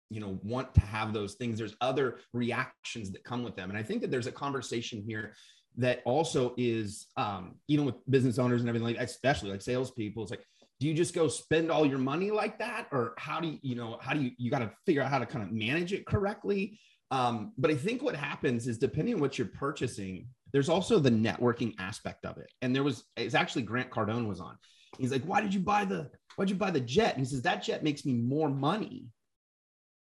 you 0.10 0.22
know 0.22 0.40
want 0.44 0.74
to 0.76 0.82
have 0.82 1.14
those 1.14 1.34
things 1.34 1.58
there's 1.58 1.76
other 1.82 2.20
reactions 2.34 3.12
that 3.12 3.24
come 3.24 3.44
with 3.44 3.56
them. 3.56 3.70
And 3.70 3.78
i 3.78 3.84
think 3.84 4.02
that 4.02 4.12
there's 4.12 4.28
a 4.28 4.32
conversation 4.32 5.04
here 5.06 5.34
that 5.78 6.02
also 6.06 6.54
is 6.58 7.08
um 7.18 7.56
even 7.68 7.86
with 7.86 7.96
business 8.10 8.38
owners 8.38 8.62
and 8.62 8.70
everything 8.70 8.88
like 8.88 9.00
especially 9.00 9.50
like 9.50 9.62
salespeople 9.62 10.22
it's 10.22 10.32
like 10.32 10.46
do 10.80 10.88
you 10.88 10.94
just 10.94 11.14
go 11.14 11.28
spend 11.28 11.70
all 11.72 11.86
your 11.86 12.00
money 12.00 12.32
like 12.32 12.58
that? 12.58 12.88
Or 12.92 13.14
how 13.20 13.40
do 13.40 13.48
you 13.48 13.60
you 13.62 13.76
know 13.76 14.00
how 14.02 14.14
do 14.14 14.22
you 14.22 14.32
you 14.38 14.50
got 14.50 14.60
to 14.60 14.72
figure 14.86 15.02
out 15.02 15.10
how 15.10 15.20
to 15.20 15.28
kind 15.28 15.44
of 15.44 15.52
manage 15.52 15.94
it 15.94 16.06
correctly? 16.06 16.80
Um, 17.12 17.52
but 17.58 17.70
i 17.70 17.76
think 17.76 18.02
what 18.02 18.16
happens 18.16 18.68
is 18.68 18.78
depending 18.78 19.16
on 19.16 19.22
what 19.22 19.38
you're 19.38 19.48
purchasing 19.48 20.28
there's 20.54 20.70
also 20.70 21.00
the 21.00 21.10
networking 21.12 21.74
aspect 21.80 22.26
of 22.26 22.38
it. 22.38 22.52
And 22.62 22.76
there 22.76 22.84
was 22.84 23.04
it's 23.18 23.36
actually 23.36 23.64
Grant 23.64 23.90
Cardone 23.90 24.28
was 24.28 24.40
on. 24.40 24.58
He's 24.98 25.12
like, 25.12 25.24
why 25.24 25.42
did 25.42 25.54
you 25.54 25.60
buy 25.62 25.86
the 25.86 26.10
why'd 26.36 26.50
you 26.50 26.56
buy 26.56 26.72
the 26.72 26.80
jet? 26.82 27.16
And 27.16 27.26
he 27.26 27.30
says, 27.30 27.42
that 27.44 27.64
jet 27.64 27.84
makes 27.84 28.06
me 28.06 28.14
more 28.14 28.50
money 28.50 29.08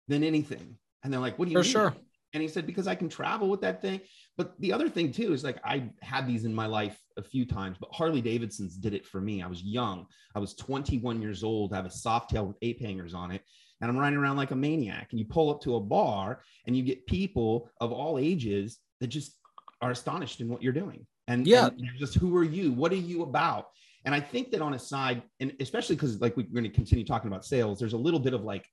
than 0.07 0.23
anything. 0.23 0.77
And 1.03 1.11
they're 1.13 1.19
like, 1.21 1.37
what 1.39 1.45
do 1.45 1.51
you 1.51 1.57
For 1.57 1.63
mean? 1.63 1.71
sure. 1.71 1.95
And 2.33 2.41
he 2.41 2.47
said, 2.47 2.65
because 2.65 2.87
I 2.87 2.95
can 2.95 3.09
travel 3.09 3.49
with 3.49 3.61
that 3.61 3.81
thing. 3.81 3.99
But 4.37 4.53
the 4.59 4.71
other 4.71 4.87
thing 4.89 5.11
too 5.11 5.33
is 5.33 5.43
like 5.43 5.57
I 5.65 5.89
had 6.01 6.25
these 6.27 6.45
in 6.45 6.53
my 6.53 6.65
life 6.65 6.97
a 7.17 7.23
few 7.23 7.45
times, 7.45 7.77
but 7.79 7.93
Harley 7.93 8.21
Davidson's 8.21 8.77
did 8.77 8.93
it 8.93 9.05
for 9.05 9.19
me. 9.19 9.41
I 9.41 9.47
was 9.47 9.61
young. 9.61 10.05
I 10.33 10.39
was 10.39 10.55
21 10.55 11.21
years 11.21 11.43
old. 11.43 11.73
I 11.73 11.77
have 11.77 11.85
a 11.85 11.89
Softail 11.89 12.47
with 12.47 12.57
ape 12.61 12.81
hangers 12.81 13.13
on 13.13 13.31
it. 13.31 13.41
and 13.81 13.89
I'm 13.89 13.97
riding 13.97 14.17
around 14.17 14.37
like 14.37 14.51
a 14.51 14.55
maniac. 14.55 15.09
And 15.11 15.19
you 15.19 15.25
pull 15.25 15.49
up 15.49 15.61
to 15.63 15.75
a 15.75 15.81
bar 15.81 16.41
and 16.65 16.75
you 16.75 16.83
get 16.83 17.05
people 17.05 17.69
of 17.81 17.91
all 17.91 18.17
ages 18.17 18.77
that 19.01 19.07
just 19.07 19.37
are 19.81 19.91
astonished 19.91 20.41
in 20.41 20.49
what 20.49 20.61
you're 20.61 20.73
doing. 20.73 21.05
And 21.27 21.47
Yeah. 21.47 21.67
and 21.67 21.89
just 21.97 22.15
who 22.15 22.35
are 22.37 22.43
you? 22.43 22.71
What 22.71 22.91
are 22.91 22.95
you 22.95 23.23
about? 23.23 23.69
And 24.05 24.15
I 24.15 24.19
think 24.19 24.51
that 24.51 24.61
on 24.61 24.73
a 24.73 24.79
side, 24.79 25.21
and 25.39 25.53
especially 25.59 25.95
because 25.95 26.19
like 26.19 26.35
we're 26.35 26.47
going 26.47 26.63
to 26.63 26.69
continue 26.69 27.05
talking 27.05 27.27
about 27.27 27.45
sales, 27.45 27.79
there's 27.79 27.93
a 27.93 27.97
little 27.97 28.19
bit 28.19 28.33
of 28.33 28.43
like, 28.43 28.65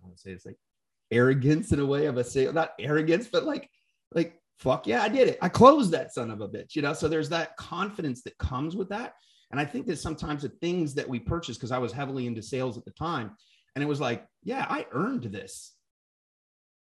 I 0.00 0.04
want 0.04 0.16
to 0.16 0.20
say 0.20 0.30
it's 0.30 0.44
like 0.44 0.58
arrogance 1.10 1.72
in 1.72 1.78
a 1.80 1.86
way 1.86 2.06
of 2.06 2.16
a 2.16 2.24
sale, 2.24 2.52
not 2.52 2.72
arrogance, 2.78 3.28
but 3.28 3.44
like, 3.44 3.70
like, 4.12 4.40
fuck 4.58 4.86
yeah, 4.86 5.02
I 5.02 5.08
did 5.08 5.28
it. 5.28 5.38
I 5.42 5.48
closed 5.48 5.92
that 5.92 6.12
son 6.12 6.30
of 6.30 6.40
a 6.40 6.48
bitch, 6.48 6.74
you 6.74 6.82
know? 6.82 6.92
So 6.92 7.08
there's 7.08 7.28
that 7.28 7.56
confidence 7.56 8.22
that 8.22 8.36
comes 8.38 8.74
with 8.74 8.88
that. 8.88 9.14
And 9.52 9.60
I 9.60 9.64
think 9.64 9.86
that 9.86 9.98
sometimes 9.98 10.42
the 10.42 10.48
things 10.48 10.94
that 10.94 11.08
we 11.08 11.20
purchase, 11.20 11.56
because 11.56 11.70
I 11.70 11.78
was 11.78 11.92
heavily 11.92 12.26
into 12.26 12.42
sales 12.42 12.76
at 12.76 12.84
the 12.84 12.90
time, 12.92 13.36
and 13.76 13.84
it 13.84 13.86
was 13.86 14.00
like, 14.00 14.26
yeah, 14.42 14.66
I 14.68 14.86
earned 14.90 15.24
this. 15.24 15.75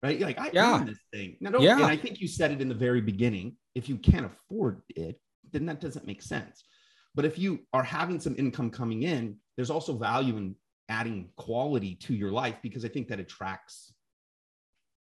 Right. 0.05 0.21
Like 0.21 0.39
I 0.39 0.51
Yeah. 0.53 0.77
earned 0.77 0.89
this 0.89 0.99
thing. 1.13 1.39
Now, 1.41 1.51
don't, 1.51 1.63
Yeah. 1.63 1.77
and 1.77 1.87
I 1.87 1.97
think 1.97 2.21
you 2.21 2.29
said 2.29 2.53
it 2.53 2.61
in 2.61 2.69
the 2.69 2.75
very 2.75 3.01
beginning. 3.01 3.57
If 3.75 3.89
you 3.89 3.97
can't 3.97 4.27
afford 4.27 4.83
it, 4.91 5.19
then 5.51 5.65
that 5.67 5.81
doesn't 5.81 6.07
make 6.07 6.21
sense. 6.21 6.63
But 7.15 7.25
if 7.25 7.39
you 7.39 7.67
are 7.73 7.83
having 7.83 8.21
some 8.21 8.35
income 8.37 8.71
coming 8.71 9.05
in, 9.05 9.39
there's 9.57 9.71
also 9.71 9.97
value 9.97 10.37
in 10.37 10.57
adding 10.91 11.31
quality 11.37 11.95
to 11.95 12.13
your 12.15 12.31
life 12.31 12.57
because 12.63 12.85
I 12.85 12.89
think 12.89 13.09
that 13.09 13.19
attracts, 13.19 13.95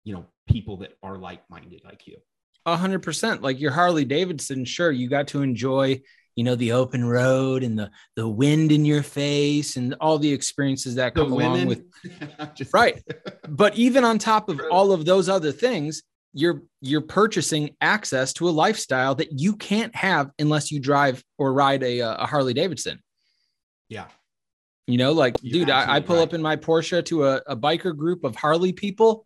you 0.05 0.13
know, 0.13 0.27
people 0.47 0.77
that 0.79 0.99
are 1.03 1.17
like-minded 1.17 1.83
like 1.83 2.07
you. 2.07 2.19
A 2.67 2.77
hundred 2.77 3.03
percent. 3.03 3.41
Like 3.41 3.61
your 3.61 3.71
Harley 3.71 4.05
Davidson, 4.05 4.67
sure, 4.67 4.93
you 4.93 5.09
got 5.09 5.29
to 5.29 5.41
enjoy, 5.41 6.03
you 6.37 6.45
know, 6.45 6.55
the 6.55 6.73
open 6.73 7.05
road 7.05 7.63
and 7.63 7.79
the 7.79 7.91
the 8.17 8.29
wind 8.29 8.73
in 8.73 8.85
your 8.85 9.03
face 9.03 9.77
and 9.77 9.95
all 10.01 10.19
the 10.19 10.33
experiences 10.33 10.97
that 10.97 11.15
come 11.15 11.33
along 11.33 11.67
with 11.67 11.85
right. 12.73 13.03
But 13.49 13.77
even 13.77 14.05
on 14.05 14.19
top 14.19 14.49
of 14.49 14.61
all 14.71 14.93
of 14.93 15.05
those 15.05 15.29
other 15.29 15.53
things, 15.53 16.03
you're 16.33 16.63
you're 16.81 17.01
purchasing 17.01 17.77
access 17.81 18.33
to 18.35 18.49
a 18.49 18.51
lifestyle 18.51 19.15
that 19.17 19.39
you 19.39 19.57
can't 19.57 19.95
have 19.95 20.31
unless 20.39 20.73
you 20.73 20.81
drive 20.81 21.23
or 21.39 21.53
ride 21.53 21.83
a, 21.83 22.01
uh, 22.01 22.25
a 22.25 22.27
Harley 22.27 22.55
Davidson. 22.55 23.01
Yeah. 23.89 24.07
You 24.87 24.99
know, 24.99 25.13
like, 25.13 25.37
You're 25.41 25.61
dude, 25.61 25.71
I, 25.71 25.95
I 25.95 26.01
pull 26.01 26.17
right. 26.17 26.23
up 26.23 26.35
in 26.35 26.43
my 26.43 26.57
Porsche 26.57 27.05
to 27.07 27.25
a, 27.25 27.43
a 27.47 27.57
biker 27.57 27.97
group 27.97 28.25
of 28.25 28.37
Harley 28.37 28.73
people. 28.73 29.25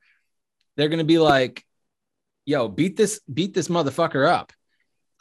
They're 0.77 0.89
gonna 0.89 1.05
be 1.05 1.19
like, 1.19 1.65
yo, 2.45 2.69
beat 2.69 2.97
this, 2.97 3.21
beat 3.33 3.55
this 3.55 3.69
motherfucker 3.69 4.29
up. 4.29 4.53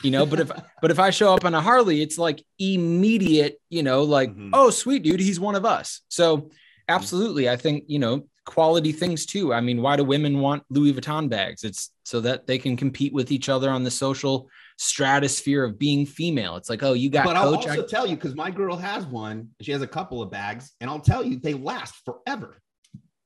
You 0.03 0.11
know, 0.11 0.25
but 0.25 0.39
if 0.39 0.51
but 0.81 0.91
if 0.91 0.99
I 0.99 1.09
show 1.09 1.33
up 1.33 1.43
on 1.45 1.53
a 1.55 1.61
Harley, 1.61 2.01
it's 2.01 2.17
like 2.17 2.43
immediate, 2.59 3.59
you 3.69 3.83
know, 3.83 4.03
like, 4.03 4.35
Mhm. 4.35 4.51
oh, 4.53 4.69
sweet 4.69 5.03
dude, 5.03 5.19
he's 5.19 5.39
one 5.39 5.55
of 5.55 5.65
us. 5.65 6.01
So 6.09 6.49
absolutely, 6.87 7.49
I 7.49 7.55
think, 7.55 7.85
you 7.87 7.99
know, 7.99 8.27
quality 8.45 8.91
things 8.91 9.25
too. 9.25 9.53
I 9.53 9.59
mean, 9.61 9.81
why 9.81 9.95
do 9.97 10.03
women 10.03 10.39
want 10.39 10.63
Louis 10.69 10.93
Vuitton 10.93 11.29
bags? 11.29 11.63
It's 11.63 11.91
so 12.03 12.21
that 12.21 12.47
they 12.47 12.57
can 12.57 12.77
compete 12.77 13.11
with 13.13 13.31
each 13.31 13.49
other 13.49 13.69
on 13.69 13.83
the 13.83 13.91
social 13.91 14.49
stratosphere 14.77 15.63
of 15.63 15.77
being 15.77 16.05
female. 16.05 16.55
It's 16.55 16.69
like, 16.69 16.83
oh, 16.83 16.93
you 16.93 17.09
got 17.09 17.25
but 17.25 17.35
I'll 17.35 17.55
also 17.55 17.83
I- 17.83 17.85
tell 17.85 18.07
you 18.07 18.15
because 18.15 18.35
my 18.35 18.51
girl 18.51 18.77
has 18.77 19.05
one. 19.05 19.49
She 19.61 19.71
has 19.71 19.81
a 19.81 19.87
couple 19.87 20.21
of 20.21 20.31
bags, 20.31 20.71
and 20.79 20.89
I'll 20.89 20.99
tell 21.01 21.25
you 21.25 21.37
they 21.39 21.55
last 21.55 21.95
forever. 22.05 22.61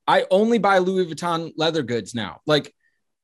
I 0.08 0.26
only 0.30 0.58
buy 0.58 0.78
Louis 0.78 1.06
Vuitton 1.06 1.52
leather 1.56 1.82
goods 1.82 2.14
now. 2.14 2.40
Like 2.46 2.74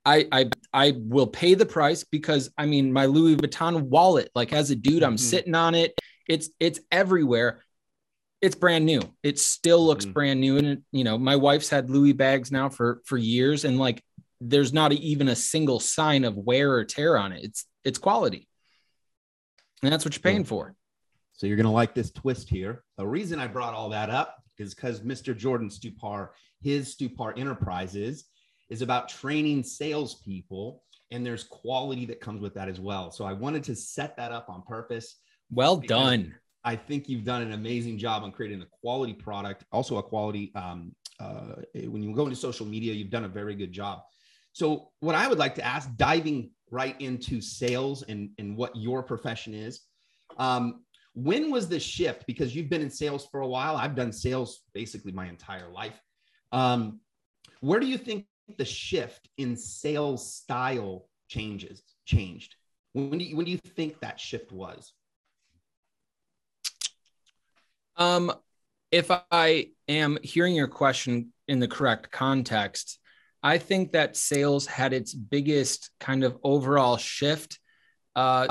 I 0.09 0.27
I 0.33 0.51
I 0.73 0.95
will 0.97 1.27
pay 1.27 1.53
the 1.55 1.67
price 1.67 2.03
because 2.05 2.51
I 2.57 2.65
mean 2.65 2.93
my 2.93 3.05
Louis 3.07 3.37
Vuitton 3.37 3.83
wallet, 3.83 4.31
like 4.35 4.53
as 4.55 4.71
a 4.71 4.77
dude, 4.77 5.03
I'm 5.03 5.17
Mhm. 5.17 5.21
sitting 5.21 5.55
on 5.55 5.75
it. 5.75 5.95
It's 6.27 6.49
it's 6.59 6.81
everywhere. 6.91 7.63
It's 8.41 8.55
brand 8.55 8.87
new. 8.87 9.03
It 9.23 9.39
still 9.39 9.85
looks 9.85 10.07
Mhm. 10.07 10.13
brand 10.15 10.41
new. 10.41 10.57
And 10.57 10.67
it, 10.67 10.83
you 10.93 11.05
know, 11.05 11.19
my 11.19 11.37
wife's 11.37 11.69
had 11.69 11.91
Louis 11.91 12.15
bags 12.15 12.51
now 12.51 12.69
for 12.71 13.03
for 13.05 13.19
years, 13.19 13.65
and 13.65 13.79
like 13.79 14.03
there's 14.41 14.73
not 14.73 14.93
even 14.93 15.29
a 15.29 15.37
single 15.37 15.81
sign 15.81 16.25
of 16.25 16.37
wear 16.37 16.73
or 16.73 16.85
tear 16.85 17.19
on 17.19 17.33
it. 17.33 17.45
It's 17.45 17.67
it's 17.85 17.99
quality. 17.99 18.49
And 19.83 19.93
that's 19.93 20.05
what 20.05 20.15
you're 20.15 20.23
paying 20.23 20.45
for. 20.45 20.75
So 21.33 21.47
you're 21.47 21.57
gonna 21.57 21.71
like 21.73 21.95
this 21.95 22.11
twist 22.11 22.49
here. 22.49 22.83
The 22.97 23.07
reason 23.07 23.39
I 23.39 23.47
brought 23.47 23.75
all 23.75 23.91
that 23.91 24.09
up 24.11 24.43
is 24.57 24.75
because 24.75 25.01
Mr. 25.03 25.37
Jordan 25.37 25.69
Stupar, 25.69 26.31
his 26.63 26.97
Stupar 26.97 27.39
Enterprises, 27.39 28.25
is 28.71 28.83
about 28.83 29.09
training 29.09 29.63
salespeople, 29.63 30.83
and 31.11 31.25
there's 31.25 31.45
quality 31.45 32.05
that 32.07 32.21
comes 32.21 32.41
with 32.41 32.55
that 32.55 32.69
as 32.69 32.81
well. 32.81 33.11
So 33.11 33.25
I 33.25 33.33
wanted 33.33 33.65
to 33.65 33.75
set 33.75 34.17
that 34.17 34.33
up 34.33 34.49
on 34.49 34.63
purpose. 34.63 35.17
Well 35.51 35.77
done. 35.77 36.35
I 36.65 36.77
think 36.77 37.09
you've 37.09 37.25
done 37.25 37.43
an 37.43 37.53
amazing 37.53 37.99
job 37.99 38.23
on 38.23 38.33
creating 38.33 38.61
a 38.61 38.67
quality 38.67 39.15
product, 39.15 39.65
also 39.73 39.97
a 39.97 40.03
quality. 40.03 40.53
Um, 40.55 40.95
uh, 41.19 41.55
when 41.75 42.03
you 42.03 42.15
go 42.15 42.25
into 42.25 42.37
social 42.37 42.67
media, 42.67 42.93
you've 42.93 43.11
done 43.11 43.25
a 43.25 43.29
very 43.29 43.55
good 43.55 43.73
job. 43.73 44.03
So, 44.53 44.91
what 45.01 45.15
I 45.15 45.29
would 45.29 45.39
like 45.39 45.55
to 45.57 45.65
ask, 45.65 45.89
diving 45.97 46.51
right 46.71 47.01
into 47.01 47.41
sales 47.41 48.03
and, 48.03 48.31
and 48.39 48.57
what 48.57 48.77
your 48.77 49.03
profession 49.03 49.55
is, 49.55 49.81
um, 50.37 50.85
when 51.15 51.51
was 51.51 51.69
the 51.69 51.81
shift? 51.81 52.27
Because 52.27 52.55
you've 52.55 52.69
been 52.69 52.83
in 52.83 52.91
sales 52.91 53.27
for 53.31 53.41
a 53.41 53.47
while. 53.47 53.77
I've 53.77 53.97
done 53.97 54.13
sales 54.13 54.63
basically 54.75 55.13
my 55.13 55.29
entire 55.29 55.69
life. 55.69 56.01
Um, 56.53 57.01
where 57.61 57.81
do 57.81 57.87
you 57.87 57.99
think 57.99 58.27
the 58.57 58.65
shift 58.65 59.29
in 59.37 59.57
sales 59.57 60.35
style 60.35 61.09
changes 61.29 61.83
changed? 62.05 62.57
When 62.93 63.19
do 63.19 63.25
you, 63.25 63.37
when 63.37 63.45
do 63.45 63.51
you 63.51 63.59
think 63.59 64.01
that 64.01 64.19
shift 64.19 64.51
was? 64.53 64.93
Um, 67.97 68.33
if 68.91 69.11
I 69.31 69.71
am 69.89 70.19
hearing 70.23 70.55
your 70.55 70.69
question 70.69 71.33
in 71.47 71.59
the 71.59 71.69
correct 71.69 72.11
context, 72.11 72.99
I 73.43 73.59
think 73.59 73.93
that 73.93 74.17
sales 74.17 74.67
had 74.67 74.93
its 74.93 75.15
biggest 75.15 75.91
kind 76.01 76.25
of 76.25 76.39
overall 76.43 76.97
shift. 76.97 77.59
Uh, 78.17 78.49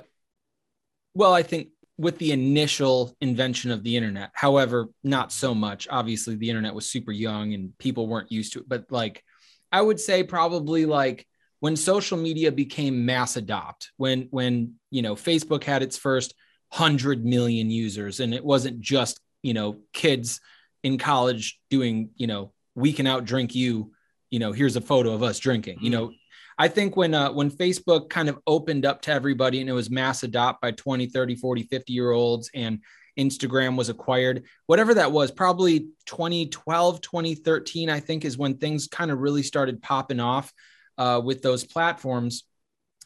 well, 1.14 1.34
I 1.34 1.44
think 1.44 1.70
with 1.98 2.20
the 2.20 2.32
initial 2.32 3.16
invention 3.20 3.72
of 3.72 3.84
the 3.84 3.98
internet, 3.98 4.30
however, 4.34 4.88
not 5.04 5.32
so 5.32 5.56
much. 5.56 5.88
Obviously, 5.90 6.36
the 6.36 6.50
internet 6.50 6.76
was 6.76 6.90
super 6.90 7.12
young 7.12 7.54
and 7.54 7.76
people 7.80 8.08
weren't 8.08 8.32
used 8.32 8.54
to 8.54 8.60
it. 8.60 8.70
But 8.70 8.92
like, 8.92 9.24
I 9.72 9.82
would 9.82 10.00
say 10.00 10.24
probably 10.24 10.86
like 10.86 11.28
when 11.60 11.76
social 11.76 12.18
media 12.18 12.52
became 12.52 13.06
mass 13.06 13.36
adopt, 13.36 13.92
when 13.98 14.28
when 14.32 14.76
you 14.92 15.02
know 15.02 15.16
Facebook 15.16 15.64
had 15.64 15.84
its 15.84 15.98
first 15.98 16.34
hundred 16.72 17.26
million 17.26 17.70
users, 17.70 18.20
and 18.20 18.34
it 18.34 18.44
wasn't 18.44 18.82
just 18.82 19.20
you 19.42 19.54
know 19.54 19.80
kids 19.94 20.40
in 20.84 20.98
college 20.98 21.60
doing 21.70 22.10
you 22.16 22.28
know 22.28 22.54
we 22.76 22.94
can 22.94 23.08
out 23.08 23.26
drink 23.26 23.56
you 23.56 23.92
you 24.30 24.40
know 24.40 24.52
here's 24.52 24.76
a 24.76 24.82
photo 24.82 25.12
of 25.14 25.24
us 25.24 25.40
drinking 25.40 25.80
you 25.82 25.90
know. 25.90 26.12
I 26.60 26.70
think 26.70 26.98
when 26.98 27.14
uh, 27.14 27.32
when 27.32 27.52
facebook 27.52 28.10
kind 28.10 28.30
of 28.30 28.40
opened 28.48 28.84
up 28.84 29.04
to 29.04 29.12
everybody 29.12 29.62
and 29.62 29.70
it 29.70 29.74
was 29.74 29.92
mass 29.92 30.24
adopt 30.24 30.60
by 30.60 30.72
20 30.72 31.06
30 31.06 31.36
40 31.36 31.64
50 31.64 31.94
year 31.94 32.10
olds 32.10 32.50
and 32.56 32.80
instagram 33.18 33.78
was 33.78 33.90
acquired 33.90 34.44
whatever 34.66 34.94
that 34.94 35.12
was 35.12 35.32
probably 35.32 35.90
2012 36.06 37.02
2013 37.02 37.90
i 37.90 38.00
think 38.00 38.26
is 38.26 38.38
when 38.38 38.58
things 38.58 38.88
kind 38.88 39.12
of 39.12 39.20
really 39.20 39.44
started 39.44 39.82
popping 39.82 40.20
off 40.20 40.52
uh, 40.98 41.22
with 41.24 41.42
those 41.42 41.64
platforms 41.64 42.44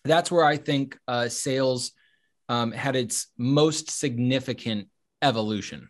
that's 0.03 0.31
where 0.31 0.45
i 0.45 0.57
think 0.57 0.97
uh, 1.07 1.27
sales 1.27 1.91
um, 2.49 2.71
had 2.71 2.95
its 2.95 3.27
most 3.37 3.89
significant 3.89 4.87
evolution 5.21 5.89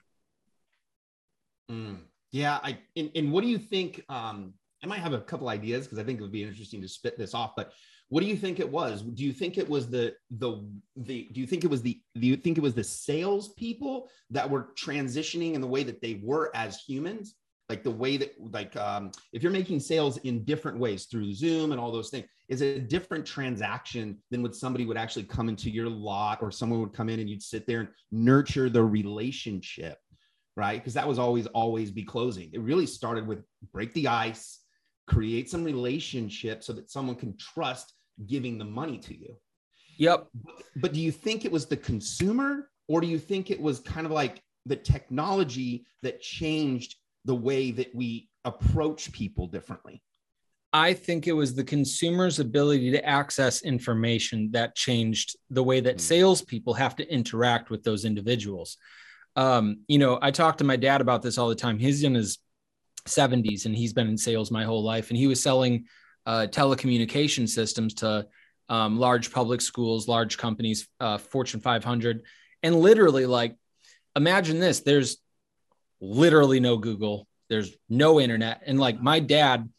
Mm, 1.71 1.97
yeah, 2.31 2.59
I 2.61 2.79
and, 2.95 3.11
and 3.15 3.31
what 3.31 3.41
do 3.41 3.47
you 3.47 3.57
think? 3.57 4.03
Um, 4.09 4.53
I 4.83 4.87
might 4.87 4.99
have 4.99 5.13
a 5.13 5.21
couple 5.21 5.47
ideas 5.47 5.85
because 5.85 5.99
I 5.99 6.03
think 6.03 6.19
it 6.19 6.21
would 6.21 6.31
be 6.31 6.43
interesting 6.43 6.81
to 6.81 6.87
spit 6.87 7.17
this 7.17 7.33
off. 7.33 7.51
But 7.55 7.71
what 8.11 8.21
do 8.21 8.27
you 8.27 8.35
think 8.35 8.59
it 8.59 8.69
was? 8.69 9.03
Do 9.03 9.23
you 9.23 9.31
think 9.31 9.57
it 9.57 9.69
was 9.69 9.89
the 9.89 10.13
the 10.31 10.67
the? 10.97 11.29
Do 11.31 11.39
you 11.39 11.47
think 11.47 11.63
it 11.63 11.69
was 11.69 11.81
the? 11.81 11.97
Do 12.13 12.27
you 12.27 12.35
think 12.35 12.57
it 12.57 12.61
was 12.61 12.73
the 12.73 12.83
salespeople 12.83 14.09
that 14.31 14.49
were 14.49 14.73
transitioning 14.77 15.53
in 15.53 15.61
the 15.61 15.67
way 15.67 15.83
that 15.83 16.01
they 16.01 16.19
were 16.21 16.51
as 16.53 16.81
humans? 16.81 17.35
Like 17.69 17.83
the 17.83 17.91
way 17.91 18.17
that, 18.17 18.33
like, 18.37 18.75
um, 18.75 19.11
if 19.31 19.41
you're 19.41 19.51
making 19.53 19.79
sales 19.79 20.17
in 20.17 20.43
different 20.43 20.77
ways 20.77 21.05
through 21.05 21.31
Zoom 21.33 21.71
and 21.71 21.79
all 21.79 21.89
those 21.89 22.09
things, 22.09 22.27
is 22.49 22.61
it 22.61 22.75
a 22.75 22.81
different 22.81 23.25
transaction 23.25 24.17
than 24.29 24.43
when 24.43 24.51
somebody 24.51 24.85
would 24.85 24.97
actually 24.97 25.23
come 25.23 25.47
into 25.47 25.69
your 25.69 25.87
lot 25.87 26.39
or 26.41 26.51
someone 26.51 26.81
would 26.81 26.91
come 26.91 27.07
in 27.07 27.21
and 27.21 27.29
you'd 27.29 27.41
sit 27.41 27.65
there 27.65 27.79
and 27.79 27.89
nurture 28.11 28.69
the 28.69 28.83
relationship? 28.83 29.97
right? 30.57 30.81
Because 30.81 30.93
that 30.95 31.07
was 31.07 31.17
always, 31.17 31.47
always 31.47 31.91
be 31.91 32.03
closing. 32.03 32.49
It 32.51 32.59
really 32.59 32.85
started 32.85 33.25
with 33.25 33.41
break 33.71 33.93
the 33.93 34.09
ice, 34.09 34.59
create 35.07 35.49
some 35.49 35.63
relationship 35.63 36.61
so 36.61 36.73
that 36.73 36.91
someone 36.91 37.15
can 37.15 37.37
trust 37.37 37.93
giving 38.25 38.57
the 38.57 38.65
money 38.65 38.97
to 38.99 39.17
you. 39.17 39.35
yep 39.97 40.27
But 40.75 40.93
do 40.93 40.99
you 40.99 41.11
think 41.11 41.45
it 41.45 41.51
was 41.51 41.65
the 41.65 41.77
consumer 41.77 42.69
or 42.87 43.01
do 43.01 43.07
you 43.07 43.19
think 43.19 43.51
it 43.51 43.59
was 43.59 43.79
kind 43.79 44.05
of 44.05 44.11
like 44.11 44.41
the 44.65 44.75
technology 44.75 45.85
that 46.03 46.21
changed 46.21 46.95
the 47.25 47.35
way 47.35 47.71
that 47.71 47.93
we 47.95 48.29
approach 48.45 49.11
people 49.11 49.47
differently? 49.47 50.01
I 50.73 50.93
think 50.93 51.27
it 51.27 51.33
was 51.33 51.53
the 51.53 51.63
consumer's 51.63 52.39
ability 52.39 52.91
to 52.91 53.05
access 53.05 53.61
information 53.61 54.51
that 54.51 54.75
changed 54.75 55.35
the 55.49 55.63
way 55.63 55.81
that 55.81 55.97
Mm. 55.97 56.01
salespeople 56.01 56.73
have 56.75 56.95
to 56.95 57.13
interact 57.13 57.69
with 57.69 57.83
those 57.83 58.05
individuals. 58.05 58.77
Um, 59.35 59.81
you 59.87 59.97
know, 59.97 60.17
I 60.21 60.31
talk 60.31 60.57
to 60.57 60.63
my 60.63 60.77
dad 60.77 61.01
about 61.01 61.21
this 61.21 61.37
all 61.37 61.49
the 61.49 61.55
time. 61.55 61.77
He's 61.77 62.03
in 62.03 62.15
his 62.15 62.37
70s 63.05 63.65
and 63.65 63.75
he's 63.75 63.93
been 63.93 64.07
in 64.07 64.17
sales 64.17 64.51
my 64.51 64.63
whole 64.63 64.83
life 64.83 65.09
and 65.09 65.17
he 65.17 65.27
was 65.27 65.41
selling 65.41 65.85
uh, 66.25 66.47
telecommunication 66.49 67.47
systems 67.47 67.95
to 67.95 68.27
um, 68.69 68.99
large 68.99 69.31
public 69.31 69.61
schools 69.61 70.07
large 70.07 70.37
companies 70.37 70.87
uh, 70.99 71.17
fortune 71.17 71.59
500 71.59 72.23
and 72.63 72.75
literally 72.75 73.25
like 73.25 73.55
imagine 74.15 74.59
this 74.59 74.81
there's 74.81 75.17
literally 75.99 76.59
no 76.59 76.77
google 76.77 77.27
there's 77.51 77.75
no 77.89 78.21
internet. 78.21 78.63
And 78.65 78.79
like 78.79 78.99
my 78.99 79.19
dad 79.19 79.69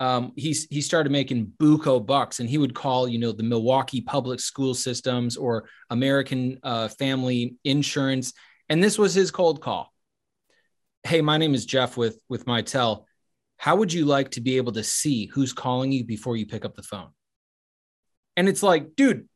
um, 0.00 0.32
he's 0.36 0.66
he 0.70 0.80
started 0.80 1.10
making 1.10 1.52
buco 1.58 2.04
bucks 2.04 2.40
and 2.40 2.48
he 2.48 2.56
would 2.56 2.74
call 2.74 3.06
you 3.08 3.18
know 3.18 3.32
the 3.32 3.42
milwaukee 3.42 4.00
public 4.00 4.38
school 4.38 4.72
systems 4.72 5.36
or 5.36 5.68
american 5.90 6.58
uh, 6.62 6.88
family 6.88 7.56
insurance. 7.64 8.32
And 8.70 8.82
this 8.82 8.98
was 8.98 9.12
his 9.12 9.30
cold 9.30 9.60
call. 9.60 9.92
Hey 11.02 11.20
my 11.20 11.36
name 11.36 11.54
is 11.54 11.66
jeff 11.66 11.96
with 11.96 12.18
with 12.28 12.46
Mitel 12.46 13.04
how 13.58 13.76
would 13.76 13.92
you 13.92 14.04
like 14.04 14.30
to 14.30 14.40
be 14.40 14.56
able 14.56 14.72
to 14.72 14.82
see 14.82 15.26
who's 15.26 15.52
calling 15.52 15.92
you 15.92 16.04
before 16.04 16.36
you 16.36 16.46
pick 16.46 16.64
up 16.64 16.74
the 16.74 16.82
phone? 16.82 17.10
And 18.36 18.48
it's 18.48 18.62
like 18.62 18.96
dude 18.96 19.28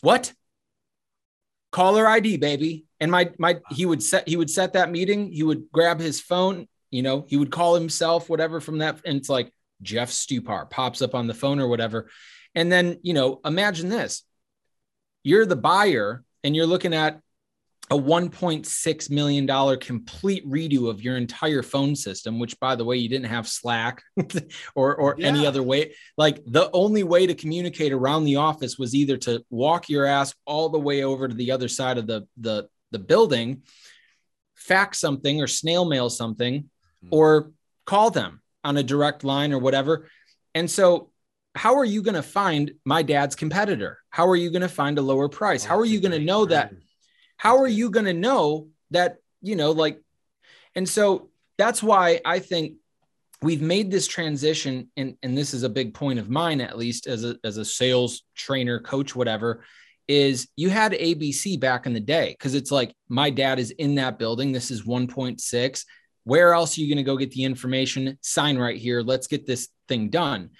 what? 0.00 0.32
Caller 1.72 2.06
id 2.06 2.36
baby. 2.36 2.84
And 3.00 3.10
my 3.10 3.30
my 3.38 3.60
he 3.70 3.86
would 3.86 4.02
set 4.02 4.28
he 4.28 4.36
would 4.36 4.50
set 4.50 4.74
that 4.74 4.90
meeting. 4.90 5.32
He 5.32 5.42
would 5.42 5.70
grab 5.72 5.98
his 5.98 6.20
phone 6.20 6.68
you 6.92 7.02
know 7.02 7.24
he 7.26 7.38
would 7.38 7.50
call 7.50 7.74
himself 7.74 8.28
whatever 8.28 8.60
from 8.60 8.78
that. 8.78 9.00
And 9.04 9.16
it's 9.16 9.28
like 9.28 9.52
jeff 9.80 10.10
stupar 10.10 10.70
pops 10.70 11.02
up 11.02 11.14
on 11.14 11.26
the 11.26 11.34
phone 11.34 11.58
or 11.58 11.66
whatever. 11.66 12.08
And 12.54 12.70
then 12.70 12.98
you 13.02 13.14
know 13.14 13.40
imagine 13.44 13.88
this. 13.88 14.22
You're 15.24 15.46
the 15.46 15.56
buyer 15.56 16.22
and 16.44 16.54
you're 16.54 16.66
looking 16.66 16.94
at 16.94 17.20
a 17.90 17.98
$1.6 17.98 19.10
million 19.10 19.78
complete 19.78 20.48
redo 20.48 20.88
of 20.88 21.02
your 21.02 21.16
entire 21.16 21.62
phone 21.62 21.94
system, 21.94 22.38
which 22.38 22.58
by 22.58 22.74
the 22.74 22.84
way, 22.84 22.96
you 22.96 23.08
didn't 23.08 23.26
have 23.26 23.46
Slack 23.46 24.02
or, 24.74 24.94
or 24.96 25.14
yeah. 25.18 25.26
any 25.26 25.46
other 25.46 25.62
way. 25.62 25.94
Like 26.16 26.42
the 26.46 26.70
only 26.72 27.02
way 27.02 27.26
to 27.26 27.34
communicate 27.34 27.92
around 27.92 28.24
the 28.24 28.36
office 28.36 28.78
was 28.78 28.94
either 28.94 29.16
to 29.18 29.44
walk 29.50 29.88
your 29.88 30.06
ass 30.06 30.34
all 30.46 30.68
the 30.68 30.78
way 30.78 31.02
over 31.02 31.28
to 31.28 31.34
the 31.34 31.50
other 31.50 31.68
side 31.68 31.98
of 31.98 32.06
the, 32.06 32.26
the, 32.38 32.68
the 32.92 32.98
building, 32.98 33.62
fax 34.54 34.98
something 34.98 35.42
or 35.42 35.46
snail 35.46 35.84
mail 35.84 36.08
something, 36.08 36.62
mm-hmm. 36.62 37.08
or 37.10 37.52
call 37.84 38.10
them 38.10 38.40
on 38.64 38.76
a 38.76 38.82
direct 38.82 39.24
line 39.24 39.52
or 39.52 39.58
whatever. 39.58 40.08
And 40.54 40.70
so 40.70 41.10
how 41.54 41.76
are 41.76 41.84
you 41.84 42.02
going 42.02 42.14
to 42.14 42.22
find 42.22 42.72
my 42.84 43.02
dad's 43.02 43.34
competitor? 43.34 43.98
How 44.10 44.28
are 44.28 44.36
you 44.36 44.50
going 44.50 44.62
to 44.62 44.68
find 44.68 44.98
a 44.98 45.02
lower 45.02 45.28
price? 45.28 45.64
Oh, 45.64 45.70
how 45.70 45.78
are 45.78 45.84
you 45.84 46.00
going 46.00 46.12
to 46.12 46.18
know 46.18 46.46
that? 46.46 46.72
How 47.42 47.58
are 47.58 47.66
you 47.66 47.90
going 47.90 48.06
to 48.06 48.12
know 48.12 48.68
that, 48.92 49.16
you 49.40 49.56
know, 49.56 49.72
like, 49.72 50.00
and 50.76 50.88
so 50.88 51.30
that's 51.58 51.82
why 51.82 52.20
I 52.24 52.38
think 52.38 52.74
we've 53.42 53.60
made 53.60 53.90
this 53.90 54.06
transition 54.06 54.92
and, 54.96 55.16
and 55.24 55.36
this 55.36 55.52
is 55.52 55.64
a 55.64 55.68
big 55.68 55.92
point 55.92 56.20
of 56.20 56.30
mine 56.30 56.60
at 56.60 56.78
least 56.78 57.08
as 57.08 57.24
a, 57.24 57.36
as 57.42 57.56
a 57.56 57.64
sales 57.64 58.22
trainer 58.36 58.78
coach 58.78 59.16
whatever 59.16 59.64
is 60.06 60.46
you 60.54 60.70
had 60.70 60.92
abc 60.92 61.58
back 61.58 61.84
in 61.84 61.92
the 61.92 61.98
day 61.98 62.30
because 62.30 62.54
it's 62.54 62.70
like 62.70 62.94
my 63.08 63.28
dad 63.28 63.58
is 63.58 63.72
in 63.72 63.96
that 63.96 64.20
building. 64.20 64.52
This 64.52 64.70
is 64.70 64.82
1.6 64.82 65.84
where 66.22 66.54
else 66.54 66.78
are 66.78 66.80
you 66.80 66.86
going 66.86 67.04
to 67.04 67.10
go 67.10 67.16
get 67.16 67.32
the 67.32 67.42
information? 67.42 68.16
Sign 68.20 68.56
right 68.56 68.78
here. 68.78 69.02
Let's 69.02 69.26
get 69.26 69.48
this 69.48 69.68
thing 69.88 70.10
done. 70.10 70.50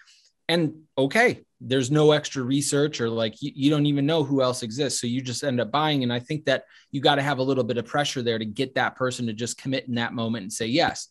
And 0.48 0.82
okay 0.98 1.42
there's 1.64 1.90
no 1.90 2.12
extra 2.12 2.42
research 2.42 3.00
or 3.00 3.08
like 3.08 3.40
you, 3.40 3.52
you, 3.54 3.70
don't 3.70 3.86
even 3.86 4.06
know 4.06 4.24
who 4.24 4.42
else 4.42 4.62
exists. 4.62 5.00
So 5.00 5.06
you 5.06 5.20
just 5.20 5.44
end 5.44 5.60
up 5.60 5.70
buying. 5.70 6.02
And 6.02 6.12
i 6.12 6.18
think 6.18 6.44
that 6.46 6.64
you 6.90 7.00
got 7.00 7.16
to 7.16 7.22
have 7.22 7.38
a 7.38 7.42
little 7.42 7.64
bit 7.64 7.78
of 7.78 7.86
pressure 7.86 8.22
there 8.22 8.38
to 8.38 8.44
get 8.44 8.74
that 8.74 8.96
person 8.96 9.26
to 9.26 9.32
just 9.32 9.58
commit 9.58 9.88
in 9.88 9.94
that 9.94 10.12
moment 10.12 10.42
and 10.42 10.52
say 10.52 10.66
yes. 10.66 11.08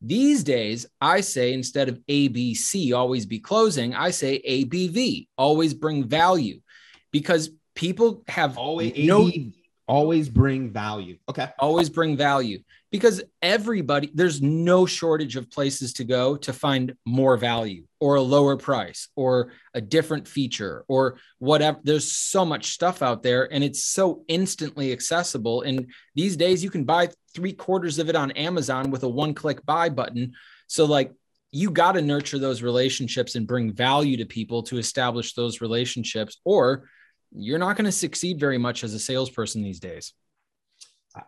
These 0.00 0.42
days 0.42 0.86
i 1.00 1.20
say 1.20 1.52
instead 1.52 1.88
of 1.88 2.00
abc 2.08 2.92
always 2.96 3.24
be 3.24 3.38
closing 3.38 3.94
i 3.94 4.10
say 4.10 4.42
abv 4.48 5.28
always 5.36 5.74
bring 5.74 6.04
value. 6.04 6.60
Because 7.12 7.50
people 7.74 8.24
have 8.26 8.58
always 8.58 8.92
no 8.96 9.30
always 9.86 10.28
bring 10.28 10.70
value. 10.70 11.18
Okay. 11.28 11.48
Always 11.58 11.90
bring 11.90 12.16
value 12.16 12.60
because 12.92 13.22
everybody 13.40 14.10
there's 14.14 14.42
no 14.42 14.84
shortage 14.84 15.34
of 15.36 15.50
places 15.50 15.94
to 15.94 16.04
go 16.04 16.36
to 16.36 16.52
find 16.52 16.94
more 17.06 17.38
value 17.38 17.84
or 17.98 18.16
a 18.16 18.22
lower 18.22 18.56
price 18.56 19.08
or 19.16 19.52
a 19.72 19.80
different 19.80 20.28
feature 20.28 20.84
or 20.88 21.16
whatever. 21.38 21.80
There's 21.82 22.12
so 22.12 22.44
much 22.44 22.66
stuff 22.66 23.00
out 23.00 23.22
there 23.22 23.50
and 23.50 23.64
it's 23.64 23.82
so 23.82 24.24
instantly 24.28 24.92
accessible. 24.92 25.62
And 25.62 25.86
these 26.14 26.36
days 26.36 26.62
you 26.62 26.70
can 26.70 26.84
buy 26.84 27.08
three 27.34 27.54
quarters 27.54 27.98
of 27.98 28.10
it 28.10 28.14
on 28.14 28.30
amazon 28.32 28.90
with 28.90 29.02
a 29.04 29.08
one 29.08 29.32
click 29.32 29.64
buy 29.64 29.88
button. 29.88 30.34
So 30.66 30.84
like 30.84 31.12
you 31.50 31.70
got 31.70 31.92
to 31.92 32.02
nurture 32.02 32.38
those 32.38 32.62
relationships 32.62 33.36
and 33.36 33.46
bring 33.46 33.72
value 33.72 34.18
to 34.18 34.26
people 34.26 34.62
to 34.64 34.76
establish 34.76 35.32
those 35.32 35.62
relationships 35.62 36.40
or 36.44 36.90
you're 37.34 37.58
not 37.58 37.76
going 37.76 37.86
to 37.86 37.92
succeed 37.92 38.38
very 38.38 38.58
much 38.58 38.84
as 38.84 38.92
a 38.92 38.98
salesperson 38.98 39.62
these 39.62 39.80
days 39.80 40.12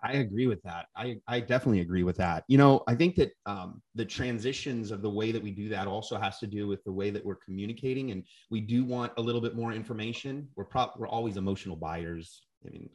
I 0.02 0.14
agree 0.14 0.46
with 0.46 0.62
that. 0.62 0.86
I, 0.96 1.16
I 1.28 1.40
definitely 1.40 1.80
agree 1.80 2.02
with 2.02 2.16
that. 2.16 2.44
You 2.48 2.58
know, 2.58 2.82
I 2.86 2.94
think 2.94 3.16
that 3.16 3.32
um, 3.46 3.82
the 3.94 4.04
transitions 4.04 4.90
of 4.90 5.02
the 5.02 5.10
way 5.10 5.32
that 5.32 5.42
we 5.42 5.50
do 5.50 5.68
that 5.70 5.86
also 5.86 6.16
has 6.16 6.38
to 6.38 6.46
do 6.46 6.66
with 6.66 6.82
the 6.84 6.92
way 6.92 7.10
that 7.10 7.24
we're 7.24 7.36
communicating, 7.36 8.10
and 8.10 8.24
we 8.50 8.60
do 8.60 8.84
want 8.84 9.12
a 9.16 9.20
little 9.20 9.40
bit 9.40 9.54
more 9.54 9.72
information. 9.72 10.48
We're 10.56 10.64
pro- 10.64 10.90
we're 10.96 11.08
always 11.08 11.36
emotional 11.36 11.76
buyers. 11.76 12.42
I 12.66 12.70
mean, 12.70 12.88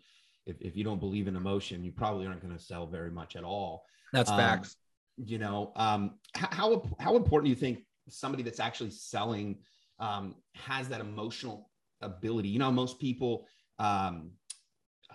if, 0.46 0.56
if 0.62 0.76
you 0.76 0.84
don't 0.84 1.00
believe 1.00 1.28
in 1.28 1.36
emotion, 1.36 1.84
you 1.84 1.92
probably 1.92 2.26
aren't 2.26 2.42
going 2.42 2.58
to 2.58 2.64
sell 2.64 2.88
very 2.88 3.12
much 3.12 3.36
at 3.36 3.44
all. 3.44 3.84
That's 4.12 4.32
um, 4.32 4.38
facts. 4.38 4.76
You 5.18 5.38
know, 5.38 5.74
um, 5.76 6.16
how 6.34 6.82
how 7.00 7.16
important 7.16 7.46
do 7.46 7.50
you 7.50 7.56
think 7.56 7.86
somebody 8.10 8.42
that's 8.42 8.60
actually 8.60 8.92
selling 8.92 9.60
um, 10.00 10.36
has 10.56 10.88
that 10.90 11.02
emotional 11.02 11.70
ability? 12.02 12.50
You 12.50 12.60
know, 12.60 12.72
most 12.72 13.00
people 13.00 13.46
um, 13.78 14.32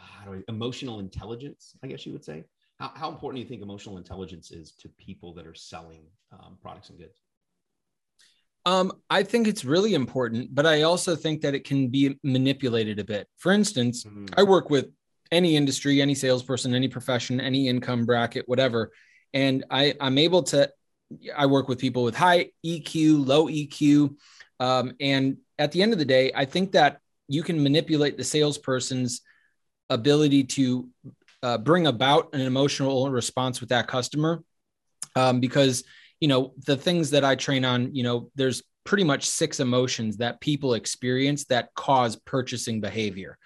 how 0.05 0.31
do 0.31 0.35
I, 0.37 0.43
emotional 0.49 1.01
intelligence, 1.01 1.77
I 1.83 1.87
guess 1.87 2.05
you 2.07 2.13
would 2.13 2.25
say. 2.25 2.45
How, 2.79 2.93
how 2.95 3.09
important 3.09 3.37
do 3.37 3.43
you 3.43 3.49
think 3.49 3.63
emotional 3.63 3.99
intelligence 3.99 4.51
is 4.51 4.73
to 4.81 4.89
people 4.99 5.33
that 5.35 5.47
are 5.47 5.55
selling 5.55 6.03
um, 6.33 6.59
products 6.61 6.91
and 6.91 6.99
goods? 6.99 7.21
Um, 8.67 8.93
I 9.11 9.23
think 9.23 9.47
it's 9.47 9.65
really 9.65 9.95
important, 9.95 10.55
but 10.55 10.67
I 10.67 10.83
also 10.83 11.15
think 11.15 11.43
that 11.43 11.55
it 11.55 11.65
can 11.65 11.89
be 11.89 12.19
manipulated 12.23 12.99
a 12.99 13.05
bit. 13.05 13.29
For 13.37 13.53
instance, 13.53 14.05
mm-hmm. 14.05 14.27
I 14.37 14.43
work 14.43 14.71
with 14.71 14.87
any 15.31 15.57
industry, 15.57 16.01
any 16.01 16.15
salesperson, 16.15 16.75
any 16.75 16.89
profession, 16.89 17.41
any 17.41 17.69
income 17.69 18.07
bracket, 18.07 18.49
whatever, 18.49 18.91
and 19.33 19.65
I, 19.71 19.95
I'm 20.01 20.19
able 20.19 20.43
to. 20.45 20.71
I 21.37 21.47
work 21.47 21.69
with 21.69 21.79
people 21.79 22.03
with 22.03 22.17
high 22.17 22.51
EQ, 22.65 23.27
low 23.27 23.47
EQ, 23.47 24.17
um, 24.59 24.95
and 25.01 25.37
at 25.59 25.71
the 25.71 25.83
end 25.83 25.93
of 25.93 25.99
the 25.99 26.05
day, 26.05 26.33
I 26.35 26.45
think 26.47 26.73
that 26.73 27.01
you 27.29 27.43
can 27.43 27.63
manipulate 27.63 28.17
the 28.17 28.25
salesperson's 28.25 29.21
ability 29.91 30.45
to 30.45 30.89
uh, 31.43 31.59
bring 31.59 31.87
about 31.87 32.35
an 32.35 32.41
emotional 32.41 33.11
response 33.11 33.61
with 33.61 33.69
that 33.71 33.87
customer. 33.87 34.43
Um, 35.17 35.41
because 35.41 35.85
you 36.21 36.29
know 36.29 36.55
the 36.67 36.77
things 36.77 37.11
that 37.11 37.25
i 37.25 37.37
train 37.37 37.65
on 37.65 37.95
you 37.95 38.03
know 38.03 38.31
there's 38.35 38.63
pretty 38.85 39.05
much 39.05 39.27
six 39.27 39.61
emotions 39.61 40.17
that 40.17 40.41
people 40.41 40.75
experience 40.75 41.45
that 41.45 41.69
cause 41.75 42.17
purchasing 42.17 42.81
behavior. 42.81 43.39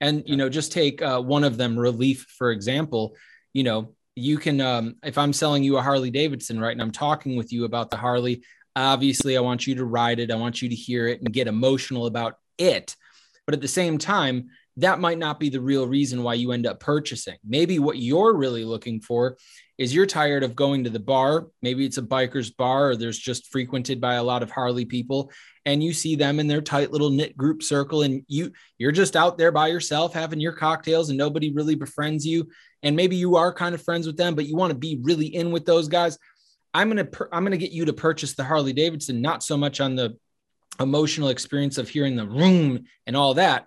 And 0.00 0.22
you 0.26 0.36
know 0.36 0.48
just 0.48 0.72
take 0.72 1.02
uh, 1.02 1.20
one 1.20 1.44
of 1.44 1.56
them 1.56 1.78
relief 1.78 2.26
for 2.38 2.50
example. 2.52 3.16
You 3.52 3.64
know 3.64 3.94
you 4.14 4.38
can 4.38 4.60
um, 4.60 4.96
if 5.04 5.18
i'm 5.18 5.32
selling 5.32 5.62
you 5.62 5.76
a 5.76 5.82
harley 5.82 6.10
davidson 6.10 6.58
right 6.58 6.72
and 6.72 6.80
i'm 6.80 6.90
talking 6.90 7.36
with 7.36 7.52
you 7.52 7.66
about 7.66 7.90
the 7.90 7.98
harley 7.98 8.42
obviously 8.74 9.36
i 9.36 9.40
want 9.40 9.66
you 9.66 9.74
to 9.74 9.84
ride 9.84 10.18
it. 10.18 10.30
I 10.30 10.36
want 10.36 10.62
you 10.62 10.68
to 10.68 10.74
hear 10.74 11.06
it 11.06 11.20
and 11.20 11.32
get 11.32 11.48
emotional 11.48 12.06
about 12.06 12.34
it. 12.58 12.96
But 13.46 13.54
at 13.54 13.60
the 13.60 13.68
same 13.68 13.98
time 13.98 14.50
that 14.78 15.00
might 15.00 15.18
not 15.18 15.40
be 15.40 15.48
the 15.48 15.60
real 15.60 15.86
reason 15.86 16.22
why 16.22 16.34
you 16.34 16.52
end 16.52 16.66
up 16.66 16.80
purchasing. 16.80 17.36
Maybe 17.44 17.78
what 17.78 17.98
you're 17.98 18.34
really 18.34 18.64
looking 18.64 19.00
for 19.00 19.38
is 19.78 19.94
you're 19.94 20.06
tired 20.06 20.42
of 20.42 20.56
going 20.56 20.84
to 20.84 20.90
the 20.90 21.00
bar. 21.00 21.46
Maybe 21.62 21.84
it's 21.86 21.98
a 21.98 22.02
biker's 22.02 22.50
bar 22.50 22.90
or 22.90 22.96
there's 22.96 23.18
just 23.18 23.50
frequented 23.50 24.00
by 24.00 24.14
a 24.14 24.22
lot 24.22 24.42
of 24.42 24.50
Harley 24.50 24.84
people 24.84 25.30
and 25.64 25.82
you 25.82 25.92
see 25.92 26.14
them 26.14 26.38
in 26.40 26.46
their 26.46 26.60
tight 26.60 26.92
little 26.92 27.10
knit 27.10 27.36
group 27.36 27.62
circle 27.62 28.02
and 28.02 28.22
you 28.28 28.52
you're 28.78 28.92
just 28.92 29.16
out 29.16 29.36
there 29.36 29.52
by 29.52 29.68
yourself 29.68 30.14
having 30.14 30.40
your 30.40 30.52
cocktails 30.52 31.08
and 31.08 31.18
nobody 31.18 31.52
really 31.52 31.74
befriends 31.74 32.26
you 32.26 32.48
and 32.82 32.94
maybe 32.94 33.16
you 33.16 33.36
are 33.36 33.52
kind 33.52 33.74
of 33.74 33.82
friends 33.82 34.06
with 34.06 34.16
them 34.16 34.34
but 34.34 34.46
you 34.46 34.56
want 34.56 34.70
to 34.70 34.78
be 34.78 34.98
really 35.02 35.26
in 35.26 35.50
with 35.50 35.64
those 35.64 35.88
guys. 35.88 36.18
I'm 36.74 36.90
going 36.90 37.06
to 37.06 37.28
I'm 37.32 37.42
going 37.44 37.58
to 37.58 37.58
get 37.58 37.72
you 37.72 37.86
to 37.86 37.92
purchase 37.94 38.34
the 38.34 38.44
Harley 38.44 38.74
Davidson 38.74 39.22
not 39.22 39.42
so 39.42 39.56
much 39.56 39.80
on 39.80 39.96
the 39.96 40.16
emotional 40.78 41.28
experience 41.28 41.78
of 41.78 41.88
hearing 41.88 42.16
the 42.16 42.26
room 42.26 42.84
and 43.06 43.16
all 43.16 43.34
that 43.34 43.64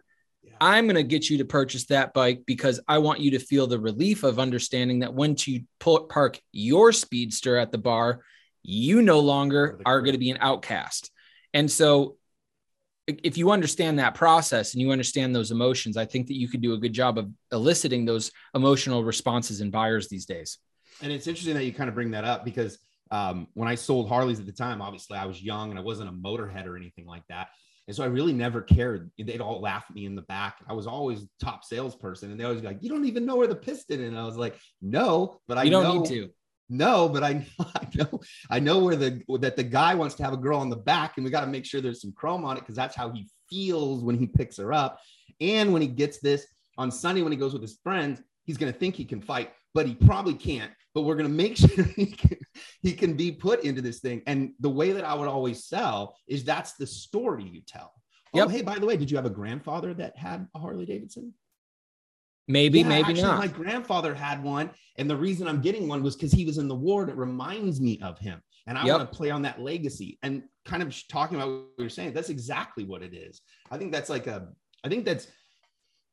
I'm 0.61 0.85
going 0.85 0.95
to 0.95 1.03
get 1.03 1.29
you 1.29 1.39
to 1.39 1.45
purchase 1.45 1.85
that 1.85 2.13
bike 2.13 2.43
because 2.45 2.79
I 2.87 2.97
want 2.99 3.19
you 3.19 3.31
to 3.31 3.39
feel 3.39 3.67
the 3.67 3.79
relief 3.79 4.23
of 4.23 4.39
understanding 4.39 4.99
that 4.99 5.13
once 5.13 5.47
you 5.47 5.63
park 5.79 6.39
your 6.51 6.91
speedster 6.91 7.57
at 7.57 7.71
the 7.71 7.77
bar, 7.77 8.21
you 8.63 9.01
no 9.01 9.19
longer 9.19 9.79
are 9.85 10.01
going 10.01 10.13
to 10.13 10.19
be 10.19 10.31
an 10.31 10.37
outcast. 10.41 11.11
And 11.53 11.69
so, 11.69 12.15
if 13.07 13.39
you 13.39 13.49
understand 13.49 13.97
that 13.97 14.13
process 14.13 14.73
and 14.73 14.81
you 14.81 14.91
understand 14.91 15.35
those 15.35 15.49
emotions, 15.49 15.97
I 15.97 16.05
think 16.05 16.27
that 16.27 16.37
you 16.37 16.47
could 16.47 16.61
do 16.61 16.73
a 16.73 16.77
good 16.77 16.93
job 16.93 17.17
of 17.17 17.31
eliciting 17.51 18.05
those 18.05 18.31
emotional 18.53 19.03
responses 19.03 19.61
in 19.61 19.71
buyers 19.71 20.09
these 20.09 20.27
days. 20.27 20.59
And 21.01 21.11
it's 21.11 21.25
interesting 21.25 21.55
that 21.55 21.65
you 21.65 21.73
kind 21.73 21.89
of 21.89 21.95
bring 21.95 22.11
that 22.11 22.23
up 22.23 22.45
because 22.45 22.77
um, 23.09 23.47
when 23.55 23.67
I 23.67 23.73
sold 23.73 24.09
Harleys 24.09 24.39
at 24.39 24.45
the 24.45 24.51
time, 24.51 24.79
obviously 24.79 25.17
I 25.17 25.25
was 25.25 25.41
young 25.41 25.71
and 25.71 25.79
I 25.79 25.81
wasn't 25.81 26.09
a 26.09 26.11
motorhead 26.11 26.67
or 26.67 26.77
anything 26.77 27.07
like 27.07 27.23
that. 27.29 27.47
And 27.89 27.95
so 27.95 28.04
I 28.04 28.06
really 28.06 28.34
never 28.34 28.62
cared. 28.62 29.10
They'd 29.17 29.41
all 29.41 29.62
laugh 29.62 29.86
at 29.89 29.95
me 29.95 30.06
in 30.06 30.13
the 30.13 30.21
back. 30.21 30.58
I 30.69 30.73
was 30.73 30.86
always 30.86 31.25
top 31.41 31.63
salesperson, 31.63 32.30
and 32.30 32.39
they 32.39 32.43
always 32.43 32.62
be 32.62 32.67
like, 32.67 32.84
"You 32.84 32.89
don't 32.89 33.06
even 33.06 33.25
know 33.25 33.36
where 33.36 33.47
the 33.47 33.56
piston." 33.56 34.04
And 34.04 34.15
I 34.15 34.25
was 34.25 34.38
like, 34.38 34.60
"No, 34.80 35.41
but 35.47 35.58
I 35.58 35.63
You 35.63 35.71
don't 35.71 35.84
know, 35.84 35.99
need 36.02 36.10
to. 36.10 36.30
No, 36.69 37.10
but 37.10 37.23
I, 37.23 37.47
I 37.60 37.88
know 37.95 38.19
I 38.52 38.60
know 38.60 38.78
where 38.78 38.95
the 38.95 39.23
that 39.39 39.56
the 39.56 39.63
guy 39.63 39.95
wants 39.95 40.13
to 40.17 40.23
have 40.23 40.34
a 40.34 40.38
girl 40.38 40.60
on 40.60 40.69
the 40.69 40.75
back, 40.75 41.13
and 41.17 41.25
we 41.25 41.32
got 41.32 41.41
to 41.41 41.47
make 41.47 41.65
sure 41.65 41.82
there's 41.82 41.99
some 41.99 42.12
chrome 42.12 42.45
on 42.45 42.58
it 42.58 42.60
because 42.60 42.75
that's 42.75 42.95
how 42.95 43.10
he 43.10 43.28
feels 43.49 44.04
when 44.04 44.19
he 44.19 44.28
picks 44.28 44.58
her 44.58 44.71
up, 44.71 44.99
and 45.41 45.73
when 45.73 45.82
he 45.82 45.88
gets 45.88 46.19
this 46.19 46.45
on 46.78 46.91
Sunday 46.91 47.23
when 47.23 47.32
he 47.32 47.39
goes 47.39 47.54
with 47.54 47.63
his 47.63 47.80
friends, 47.82 48.21
he's 48.45 48.58
gonna 48.58 48.71
think 48.71 48.97
he 48.97 49.04
can 49.04 49.19
fight, 49.19 49.52
but 49.73 49.86
he 49.88 49.95
probably 49.95 50.34
can't. 50.34 50.71
But 50.93 51.01
we're 51.01 51.15
gonna 51.15 51.29
make 51.29 51.58
sure 51.63 51.84
he 51.84 52.08
can, 52.08 52.38
he 52.82 52.93
can 52.93 53.13
be 53.13 53.32
put 53.32 53.63
into 53.63 53.82
this 53.82 53.99
thing. 53.99 54.21
And 54.27 54.53
the 54.60 54.69
way 54.69 54.91
that 54.91 55.03
I 55.05 55.13
would 55.13 55.27
always 55.27 55.65
sell 55.65 56.15
is 56.27 56.43
that's 56.43 56.73
the 56.73 56.88
story 56.88 57.43
you 57.43 57.62
tell. 57.65 57.93
Oh, 58.34 58.38
yep. 58.39 58.45
Oh, 58.47 58.49
hey, 58.49 58.62
by 58.62 58.77
the 58.77 58.86
way, 58.86 58.97
did 58.97 59.10
you 59.10 59.17
have 59.17 59.25
a 59.25 59.29
grandfather 59.32 59.93
that 59.95 60.17
had 60.17 60.47
a 60.55 60.60
Harley 60.60 60.86
Davidson? 60.86 61.34
Maybe, 62.47 62.79
Yeah, 62.79 62.89
maybe 62.89 63.10
actually, 63.10 63.21
not. 63.21 63.38
My 63.38 63.47
grandfather 63.47 64.13
had 64.15 64.43
one, 64.43 64.71
and 64.97 65.08
the 65.08 65.15
reason 65.15 65.47
I'm 65.47 65.62
getting 65.62 65.88
one 65.88 66.01
was 66.01 66.15
because 66.15 66.32
he 66.32 66.45
was 66.45 66.58
in 66.58 66.67
the 66.67 66.75
war. 66.75 67.03
And 67.03 67.12
it 67.12 67.17
reminds 67.17 67.79
me 67.79 67.99
of 68.01 68.17
him, 68.17 68.41
and 68.65 68.75
I 68.77 68.86
Yep. 68.86 68.97
want 68.97 69.12
to 69.12 69.17
play 69.17 69.29
on 69.29 69.43
that 69.43 69.62
legacy. 69.62 70.17
And 70.23 70.43
kind 70.65 70.82
of 70.82 70.95
talking 71.10 71.38
about 71.38 71.49
what 71.49 71.65
you're 71.77 71.89
saying, 71.89 72.13
that's 72.13 72.29
exactly 72.29 72.86
what 72.86 73.03
it 73.03 73.13
is. 73.13 73.41
I 73.69 73.77
think 73.77 73.91
that's 73.91 74.10
like 74.10 74.25
a. 74.25 74.49
I 74.84 74.89
think 74.89 75.05
that's 75.05 75.27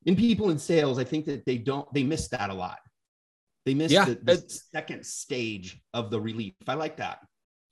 in 0.05 0.15
people 0.15 0.51
in 0.51 0.59
sales. 0.59 0.99
I 0.99 1.05
think 1.05 1.25
that 1.25 1.47
they 1.47 1.57
don't. 1.57 1.91
They 1.95 2.03
miss 2.03 2.29
that 2.29 2.51
a 2.51 2.55
lot. 2.55 2.79
They 3.67 3.75
missed 3.75 3.93
Yeah, 3.93 4.05
the, 4.07 4.15
the 4.15 4.61
second 4.73 5.05
stage 5.05 5.83
of 5.93 6.11
the 6.11 6.21
relief. 6.21 6.55
I 6.69 6.75
like 6.75 6.97
that. 6.99 7.19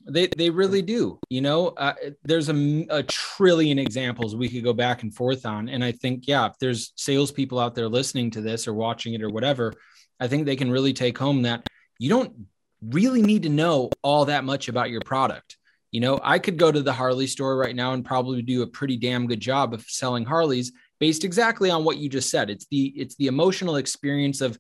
They 0.07 0.26
they 0.26 0.50
really 0.50 0.83
do. 0.83 1.18
You 1.30 1.40
know, 1.40 1.68
uh, 1.68 1.94
there's 2.24 2.50
a 2.50 3.02
trillion 3.04 3.78
examples 3.78 4.37
we 4.37 4.50
could 4.50 4.64
go 4.64 4.74
back 4.74 5.02
and 5.02 5.14
forth 5.14 5.46
on, 5.46 5.70
and 5.70 5.83
I 5.83 5.92
think 5.92 6.26
yeah, 6.26 6.46
if 6.46 6.59
there's 6.59 6.92
salespeople 6.96 7.59
out 7.59 7.74
there 7.74 7.88
listening 7.88 8.30
to 8.33 8.42
this 8.42 8.68
or 8.68 8.74
watching 8.74 9.14
it 9.14 9.22
or 9.22 9.30
whatever, 9.30 9.72
I 10.20 10.28
think 10.28 10.44
they 10.44 10.57
can 10.57 10.70
really 10.70 10.92
take 10.92 11.16
home 11.16 11.42
that 11.42 11.66
you 11.98 12.11
don't 12.11 12.35
really 12.83 13.22
need 13.22 13.44
to 13.44 13.48
know 13.48 13.88
all 14.02 14.26
that 14.26 14.44
much 14.44 14.68
about 14.68 14.90
your 14.90 15.00
product. 15.00 15.57
You 15.90 16.00
know, 16.00 16.18
I 16.22 16.40
could 16.40 16.59
go 16.59 16.72
to 16.72 16.83
the 16.83 16.92
Harley 16.92 17.28
store 17.28 17.57
right 17.57 17.74
now 17.74 17.92
and 17.92 18.04
probably 18.04 18.42
do 18.42 18.62
a 18.62 18.66
pretty 18.66 18.96
damn 18.96 19.28
good 19.28 19.40
job 19.40 19.72
of 19.72 19.83
selling 19.83 20.24
Harleys 20.24 20.72
based 20.98 21.24
exactly 21.24 21.70
on 21.70 21.85
what 21.85 21.98
you 21.98 22.09
just 22.09 22.30
said. 22.30 22.50
It's 22.50 22.66
the 22.66 22.92
it's 22.96 23.14
the 23.14 23.28
emotional 23.28 23.76
experience 23.76 24.40
of 24.40 24.59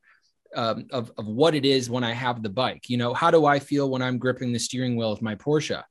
um, 0.54 0.86
of, 0.90 1.12
of 1.18 1.26
what 1.26 1.54
it 1.54 1.64
is 1.64 1.90
when 1.90 2.04
I 2.04 2.12
have 2.12 2.42
the 2.42 2.48
bike. 2.48 2.88
You 2.88 2.96
know, 2.96 3.14
how 3.14 3.30
do 3.30 3.46
I 3.46 3.58
feel 3.58 3.90
when 3.90 4.02
I'm 4.02 4.18
gripping 4.18 4.52
the 4.52 4.58
steering 4.58 4.96
wheel 4.96 5.12
of 5.12 5.22
my 5.22 5.34
Porsche? 5.34 5.82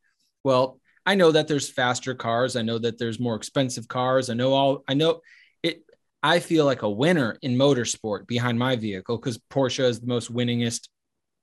Well, 0.43 0.79
I 1.05 1.15
know 1.15 1.31
that 1.31 1.47
there's 1.47 1.69
faster 1.69 2.15
cars. 2.15 2.55
I 2.55 2.61
know 2.61 2.77
that 2.79 2.97
there's 2.97 3.19
more 3.19 3.35
expensive 3.35 3.87
cars. 3.87 4.29
I 4.29 4.33
know 4.33 4.53
all, 4.53 4.83
I 4.87 4.93
know 4.93 5.21
it. 5.61 5.83
I 6.21 6.39
feel 6.39 6.65
like 6.65 6.83
a 6.83 6.89
winner 6.89 7.37
in 7.41 7.55
motorsport 7.55 8.27
behind 8.27 8.57
my 8.57 8.77
vehicle 8.77 9.17
because 9.17 9.37
Porsche 9.49 9.83
is 9.83 9.99
the 9.99 10.07
most 10.07 10.33
winningest 10.33 10.87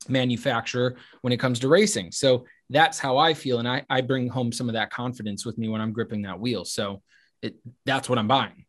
manufacturer 0.09 0.97
when 1.21 1.33
it 1.33 1.37
comes 1.37 1.59
to 1.61 1.69
racing. 1.69 2.13
So 2.13 2.47
that's 2.71 2.99
how 2.99 3.19
I 3.19 3.35
feel. 3.35 3.59
And 3.59 3.69
I, 3.69 3.85
I 3.91 4.01
bring 4.01 4.29
home 4.29 4.53
some 4.53 4.69
of 4.69 4.75
that 4.75 4.91
confidence 4.91 5.45
with 5.45 5.59
me 5.59 5.69
when 5.69 5.83
I'm 5.83 5.93
gripping 5.93 6.23
that 6.23 6.41
wheel. 6.41 6.65
So 6.65 7.03
it, 7.43 7.57
that's 7.85 8.09
what 8.09 8.19
I'm 8.19 8.29
buying. 8.29 8.65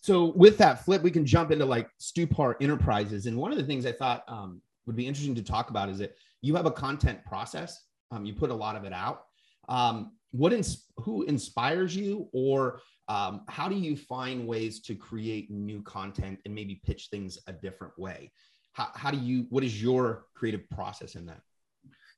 So 0.00 0.32
with 0.36 0.58
that 0.58 0.84
flip, 0.84 1.02
we 1.02 1.10
can 1.10 1.26
jump 1.26 1.50
into 1.50 1.64
like 1.64 1.88
Stupar 2.00 2.54
Enterprises. 2.60 3.26
And 3.26 3.36
one 3.36 3.52
of 3.52 3.58
the 3.58 3.64
things 3.64 3.84
I 3.84 3.92
thought 3.92 4.24
um, 4.28 4.62
would 4.86 4.96
be 4.96 5.06
interesting 5.06 5.34
to 5.34 5.42
talk 5.42 5.70
about 5.70 5.88
is 5.88 5.98
that 5.98 6.16
you 6.40 6.54
have 6.54 6.66
a 6.66 6.70
content 6.70 7.24
process. 7.24 7.84
Um, 8.10 8.24
you 8.24 8.32
put 8.32 8.50
a 8.50 8.54
lot 8.54 8.76
of 8.76 8.84
it 8.84 8.92
out. 8.92 9.24
Um, 9.68 10.12
what 10.30 10.52
ins- 10.52 10.84
who 10.96 11.22
inspires 11.22 11.94
you, 11.96 12.28
or 12.32 12.80
um, 13.08 13.42
how 13.48 13.68
do 13.68 13.74
you 13.74 13.96
find 13.96 14.46
ways 14.46 14.80
to 14.80 14.94
create 14.94 15.50
new 15.50 15.82
content 15.82 16.38
and 16.44 16.54
maybe 16.54 16.80
pitch 16.84 17.08
things 17.10 17.38
a 17.46 17.52
different 17.52 17.98
way? 17.98 18.30
How, 18.72 18.88
how 18.94 19.10
do 19.10 19.18
you? 19.18 19.46
What 19.50 19.64
is 19.64 19.82
your 19.82 20.26
creative 20.34 20.68
process 20.70 21.16
in 21.16 21.26
that? 21.26 21.40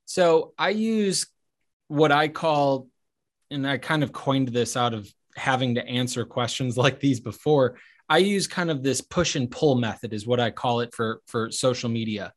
So 0.04 0.52
I 0.58 0.70
use 0.70 1.26
what 1.88 2.12
I 2.12 2.28
call, 2.28 2.88
and 3.50 3.66
I 3.66 3.78
kind 3.78 4.02
of 4.02 4.12
coined 4.12 4.48
this 4.48 4.76
out 4.76 4.92
of 4.92 5.12
having 5.36 5.74
to 5.76 5.86
answer 5.86 6.24
questions 6.24 6.76
like 6.84 7.00
these 7.00 7.20
before. 7.20 7.76
I 8.08 8.18
use 8.18 8.46
kind 8.48 8.70
of 8.70 8.82
this 8.82 9.00
push 9.00 9.36
and 9.36 9.50
pull 9.50 9.76
method, 9.76 10.12
is 10.12 10.26
what 10.26 10.40
I 10.40 10.50
call 10.50 10.80
it 10.80 10.94
for 10.94 11.20
for 11.26 11.50
social 11.50 11.88
media. 11.88 12.32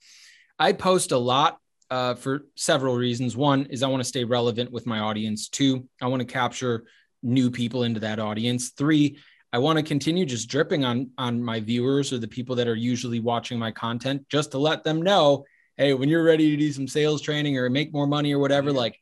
I 0.59 0.73
post 0.73 1.11
a 1.11 1.17
lot 1.17 1.57
uh, 1.89 2.13
for 2.15 2.45
several 2.55 2.95
reasons. 2.95 3.35
One 3.35 3.65
is 3.67 3.81
I 3.83 3.87
want 3.87 4.01
to 4.01 4.07
stay 4.07 4.23
relevant 4.23 4.71
with 4.71 4.85
my 4.85 4.99
audience. 4.99 5.49
Two, 5.49 5.87
I 6.01 6.07
want 6.07 6.19
to 6.21 6.25
capture 6.25 6.85
new 7.23 7.49
people 7.49 7.83
into 7.83 7.99
that 8.01 8.19
audience. 8.19 8.69
Three, 8.69 9.17
I 9.51 9.57
want 9.57 9.77
to 9.77 9.83
continue 9.83 10.25
just 10.25 10.47
dripping 10.49 10.85
on 10.85 11.09
on 11.17 11.41
my 11.43 11.59
viewers 11.59 12.13
or 12.13 12.19
the 12.19 12.27
people 12.27 12.55
that 12.57 12.67
are 12.67 12.75
usually 12.75 13.19
watching 13.19 13.57
my 13.57 13.71
content, 13.71 14.27
just 14.29 14.51
to 14.51 14.59
let 14.59 14.83
them 14.83 15.01
know, 15.01 15.43
hey, 15.77 15.93
when 15.95 16.07
you're 16.09 16.23
ready 16.23 16.51
to 16.51 16.57
do 16.57 16.71
some 16.71 16.87
sales 16.87 17.21
training 17.21 17.57
or 17.57 17.67
make 17.69 17.91
more 17.91 18.07
money 18.07 18.31
or 18.33 18.39
whatever, 18.39 18.69
Yeah. 18.69 18.77
like 18.77 18.99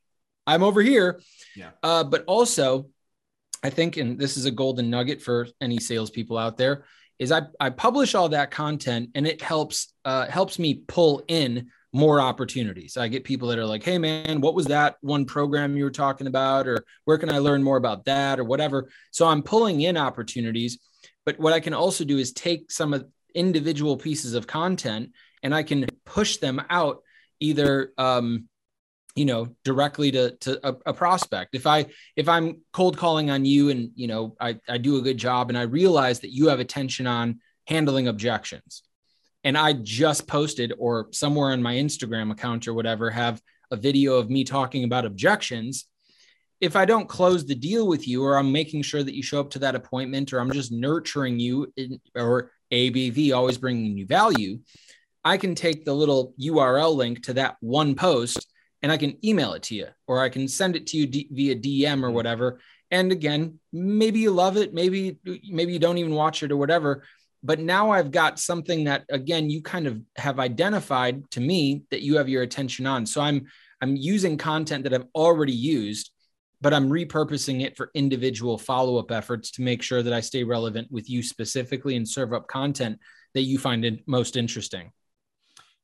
I'm 0.48 0.64
over 0.64 0.82
here. 0.82 1.22
Yeah. 1.56 1.72
Uh, 1.84 2.04
but 2.06 2.24
also, 2.28 2.88
I 3.64 3.70
think, 3.70 3.98
and 3.98 4.20
this 4.20 4.38
is 4.38 4.46
a 4.46 4.52
golden 4.52 4.90
nugget 4.90 5.22
for 5.22 5.48
any 5.60 5.80
salespeople 5.80 6.38
out 6.38 6.58
there, 6.58 6.86
is 7.20 7.32
I, 7.32 7.44
I 7.60 7.70
publish 7.70 8.16
all 8.16 8.30
that 8.30 8.52
content 8.52 9.10
and 9.14 9.28
it 9.28 9.42
helps 9.42 9.94
uh, 10.06 10.26
helps 10.28 10.58
me 10.58 10.84
pull 10.88 11.24
in 11.28 11.70
more 11.94 12.20
opportunities. 12.22 12.98
I 12.98 13.10
get 13.10 13.24
people 13.24 13.50
that 13.50 13.60
are 13.60 13.66
like, 13.66 13.84
"Hey, 13.84 13.98
man, 13.98 14.42
what 14.42 14.56
was 14.56 14.68
that 14.68 14.96
one 15.02 15.26
program 15.26 15.78
you 15.78 15.84
were 15.84 15.92
talking 15.92 16.28
about?" 16.28 16.68
Or 16.68 16.84
"Where 17.06 17.18
can 17.18 17.32
I 17.32 17.38
learn 17.38 17.62
more 17.62 17.78
about 17.78 18.06
that?" 18.06 18.40
Or 18.40 18.44
whatever. 18.44 18.90
So 19.12 19.28
I'm 19.28 19.44
pulling 19.44 19.82
in 19.82 19.98
opportunities. 19.98 20.80
But 21.26 21.40
what 21.40 21.54
I 21.54 21.60
can 21.60 21.74
also 21.74 22.04
do 22.04 22.18
is 22.18 22.32
take 22.32 22.72
some 22.72 22.94
of 22.94 23.06
individual 23.36 23.98
pieces 23.98 24.34
of 24.34 24.48
content 24.48 25.12
and 25.44 25.54
I 25.54 25.64
can 25.64 25.86
push 26.06 26.38
them 26.38 26.62
out 26.70 27.02
either 27.40 27.94
um, 27.98 28.48
you 29.16 29.26
know 29.26 29.48
directly 29.64 30.12
to 30.12 30.32
to 30.38 30.68
a, 30.68 30.76
a 30.88 30.94
prospect. 30.94 31.56
If 31.56 31.68
i 31.68 31.86
if 32.16 32.30
i'm 32.30 32.62
cold 32.74 32.98
calling 32.98 33.30
on 33.30 33.46
you 33.46 33.70
and 33.70 33.92
you 33.96 34.08
know 34.08 34.36
I, 34.40 34.60
I 34.68 34.78
do 34.78 34.98
a 34.98 35.02
good 35.02 35.18
job 35.18 35.50
and 35.50 35.58
i 35.58 35.64
realize 35.64 36.20
that 36.22 36.34
you 36.34 36.48
have 36.48 36.60
attention 36.60 37.08
on 37.08 37.40
handling 37.68 38.08
objections 38.08 38.84
and 39.44 39.58
i 39.58 39.74
just 39.74 40.28
posted 40.28 40.74
or 40.78 41.08
somewhere 41.12 41.52
on 41.52 41.62
my 41.62 41.76
instagram 41.76 42.32
account 42.32 42.68
or 42.68 42.74
whatever 42.74 43.10
have 43.10 43.42
a 43.72 43.76
video 43.76 44.16
of 44.16 44.30
me 44.30 44.44
talking 44.44 44.84
about 44.84 45.06
objections 45.06 45.86
if 46.60 46.76
i 46.76 46.86
don't 46.86 47.10
close 47.10 47.46
the 47.46 47.56
deal 47.56 47.88
with 47.88 48.08
you 48.08 48.24
or 48.24 48.38
i'm 48.38 48.52
making 48.52 48.82
sure 48.82 49.04
that 49.04 49.16
you 49.16 49.24
show 49.24 49.40
up 49.40 49.50
to 49.52 49.60
that 49.60 49.76
appointment 49.76 50.34
or 50.34 50.40
i'm 50.40 50.52
just 50.52 50.72
nurturing 50.72 51.40
you 51.40 51.72
in, 51.78 52.00
or 52.16 52.52
abv 52.72 53.34
always 53.34 53.58
bringing 53.58 53.98
you 53.98 54.06
value 54.06 54.60
i 55.24 55.38
can 55.38 55.56
take 55.56 55.86
the 55.86 55.94
little 55.94 56.34
url 56.42 56.96
link 56.96 57.24
to 57.24 57.34
that 57.34 57.58
one 57.62 57.96
post 57.96 58.51
and 58.82 58.92
I 58.92 58.98
can 58.98 59.24
email 59.26 59.54
it 59.54 59.64
to 59.64 59.76
you 59.76 59.88
or 60.08 60.22
I 60.22 60.30
can 60.30 60.48
send 60.48 60.76
it 60.76 60.88
to 60.88 60.98
you 60.98 61.08
d- 61.08 61.28
via 61.32 61.56
DM 61.56 62.04
or 62.04 62.10
mm. 62.10 62.14
whatever. 62.14 62.60
And 62.90 63.12
again, 63.12 63.60
maybe 63.72 64.20
you 64.20 64.32
love 64.32 64.58
it, 64.58 64.74
maybe 64.74 65.18
maybe 65.50 65.74
you 65.74 65.80
don't 65.80 65.98
even 65.98 66.14
watch 66.14 66.44
it 66.44 66.52
or 66.52 66.58
whatever. 66.58 67.04
But 67.44 67.60
now 67.60 67.92
I've 67.92 68.12
got 68.12 68.40
something 68.40 68.84
that 68.86 69.06
again 69.10 69.50
you 69.50 69.62
kind 69.62 69.88
of 69.88 70.02
have 70.16 70.40
identified 70.40 71.30
to 71.32 71.42
me 71.42 71.84
that 71.90 72.02
you 72.02 72.18
have 72.18 72.30
your 72.30 72.44
attention 72.44 72.86
on. 72.86 73.06
So 73.06 73.22
I'm 73.22 73.48
I'm 73.82 73.96
using 73.96 74.38
content 74.38 74.84
that 74.84 74.94
I've 74.94 75.08
already 75.16 75.54
used, 75.54 76.12
but 76.60 76.74
I'm 76.74 76.90
repurposing 76.90 77.62
it 77.62 77.76
for 77.76 77.90
individual 77.96 78.58
follow-up 78.58 79.12
efforts 79.12 79.52
to 79.52 79.64
make 79.64 79.82
sure 79.82 80.04
that 80.04 80.14
I 80.14 80.20
stay 80.20 80.44
relevant 80.44 80.92
with 80.92 81.10
you 81.10 81.24
specifically 81.24 81.96
and 81.96 82.08
serve 82.08 82.34
up 82.34 82.48
content 82.48 83.00
that 83.34 83.44
you 83.44 83.58
find 83.58 83.86
it 83.86 84.08
most 84.08 84.38
interesting. 84.38 84.92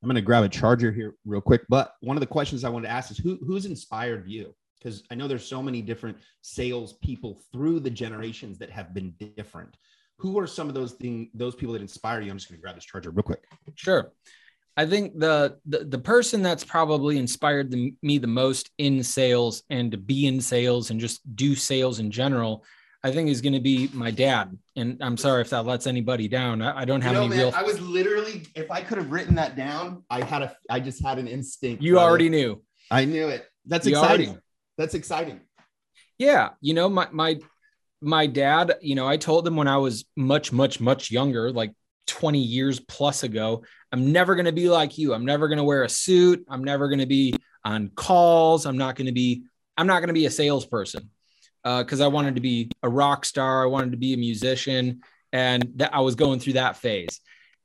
I'm 0.02 0.08
going 0.08 0.16
to 0.16 0.22
grab 0.22 0.44
a 0.44 0.50
charger 0.50 0.92
here 0.92 1.16
real 1.26 1.42
quick. 1.42 1.64
But 1.70 1.94
one 2.02 2.18
of 2.18 2.22
the 2.22 2.28
questions 2.28 2.64
I 2.64 2.70
wanted 2.70 2.88
to 2.88 2.94
ask 2.94 3.12
is 3.12 3.18
who 3.18 3.38
who's 3.46 3.66
inspired 3.66 4.30
you? 4.30 4.54
Because 4.80 5.04
I 5.10 5.16
know 5.16 5.28
there's 5.28 5.46
so 5.46 5.62
many 5.64 5.82
different 5.82 6.18
sales 6.42 6.94
people 6.94 7.42
through 7.52 7.80
the 7.80 7.90
generations 7.90 8.60
that 8.60 8.70
have 8.70 8.94
been 8.94 9.14
different. 9.36 9.76
Who 10.20 10.38
are 10.40 10.48
some 10.48 10.68
of 10.70 10.76
those 10.76 10.94
thing 10.94 11.30
those 11.34 11.56
people 11.56 11.74
that 11.74 11.82
inspire 11.82 12.22
you? 12.22 12.32
I'm 12.32 12.38
just 12.38 12.50
going 12.50 12.60
to 12.60 12.62
grab 12.62 12.76
this 12.76 12.86
charger 12.86 13.10
real 13.10 13.24
quick. 13.24 13.44
Sure. 13.76 14.12
I 14.78 14.86
think 14.86 15.18
the, 15.20 15.58
the 15.66 15.86
the 15.86 15.98
person 15.98 16.44
that's 16.44 16.64
probably 16.64 17.18
inspired 17.18 17.72
the, 17.72 17.96
me 18.04 18.20
the 18.20 18.28
most 18.28 18.70
in 18.78 19.02
sales 19.02 19.64
and 19.72 19.92
to 19.92 19.98
be 19.98 20.28
in 20.28 20.40
sales 20.40 20.92
and 20.92 21.00
just 21.00 21.36
do 21.36 21.56
sales 21.56 22.00
in 22.00 22.12
general, 22.12 22.64
I 23.04 23.12
think 23.12 23.30
is 23.30 23.42
going 23.42 23.54
to 23.54 23.60
be 23.60 23.90
my 23.94 24.12
dad. 24.12 24.58
And 24.76 24.98
I'm 25.02 25.18
sorry 25.18 25.42
if 25.42 25.50
that 25.52 25.66
lets 25.66 25.88
anybody 25.88 26.28
down. 26.28 26.62
I, 26.62 26.80
I 26.82 26.86
don't 26.86 27.02
have 27.02 27.14
You 27.14 27.20
know, 27.20 27.26
any 27.26 27.36
man, 27.36 27.40
real. 27.46 27.54
I 27.56 27.64
was 27.64 27.80
literally, 27.80 28.44
if 28.56 28.70
I 28.72 28.82
could 28.82 28.98
have 28.98 29.12
written 29.12 29.36
that 29.36 29.56
down, 29.56 30.04
I 30.10 30.24
had 30.24 30.42
a, 30.42 30.56
I 30.70 30.80
just 30.80 31.04
had 31.04 31.20
an 31.20 31.28
instinct. 31.28 31.82
you 31.84 32.00
already 32.00 32.30
knew. 32.30 32.62
I 32.90 33.06
knew 33.06 33.28
it. 33.28 33.46
That's 33.66 33.86
You 33.86 33.94
exciting. 33.98 34.28
already- 34.30 34.42
That's 34.78 34.94
exciting. 34.96 35.42
Yeah, 36.18 36.50
you 36.62 36.74
know, 36.74 36.90
my 36.90 37.08
my 37.12 37.40
my 38.02 38.26
dad, 38.28 38.76
you 38.82 38.96
know, 38.96 39.08
I 39.08 39.18
told 39.18 39.46
him 39.48 39.56
when 39.56 39.68
I 39.68 39.78
was 39.78 40.06
much 40.16 40.52
much 40.52 40.80
much 40.80 41.12
younger, 41.12 41.52
like 41.52 41.74
20 42.08 42.40
years 42.40 42.80
plus 42.80 43.24
ago, 43.24 43.64
I'm 43.92 44.12
never 44.12 44.34
going 44.36 44.46
to 44.46 44.52
be 44.52 44.70
like 44.70 44.98
you. 44.98 45.14
I'm 45.14 45.26
never 45.26 45.48
going 45.48 45.58
to 45.58 45.64
wear 45.64 45.84
a 45.84 45.90
suit. 45.90 46.44
I'm 46.50 46.64
never 46.64 46.88
going 46.90 47.00
to 47.00 47.06
be 47.06 47.36
on 47.64 47.90
calls. 47.96 48.66
I'm 48.66 48.78
not 48.78 48.96
going 48.96 49.08
to 49.08 49.12
be 49.14 49.44
I'm 49.78 49.86
not 49.88 50.00
going 50.00 50.08
to 50.08 50.14
be 50.14 50.26
a 50.26 50.32
salesperson 50.32 51.10
because 51.80 52.02
I 52.02 52.08
wanted 52.08 52.36
to 52.36 52.42
be 52.42 52.72
a 52.84 52.90
rock 52.90 53.26
star. 53.26 53.64
I 53.64 53.68
wanted 53.68 53.92
to 53.92 53.98
be 53.98 54.14
a 54.14 54.18
musician, 54.18 55.02
and 55.34 55.74
that 55.76 55.94
I 55.94 56.00
was 56.00 56.16
going 56.16 56.40
through 56.40 56.54
that 56.54 56.78
phase. 56.78 57.20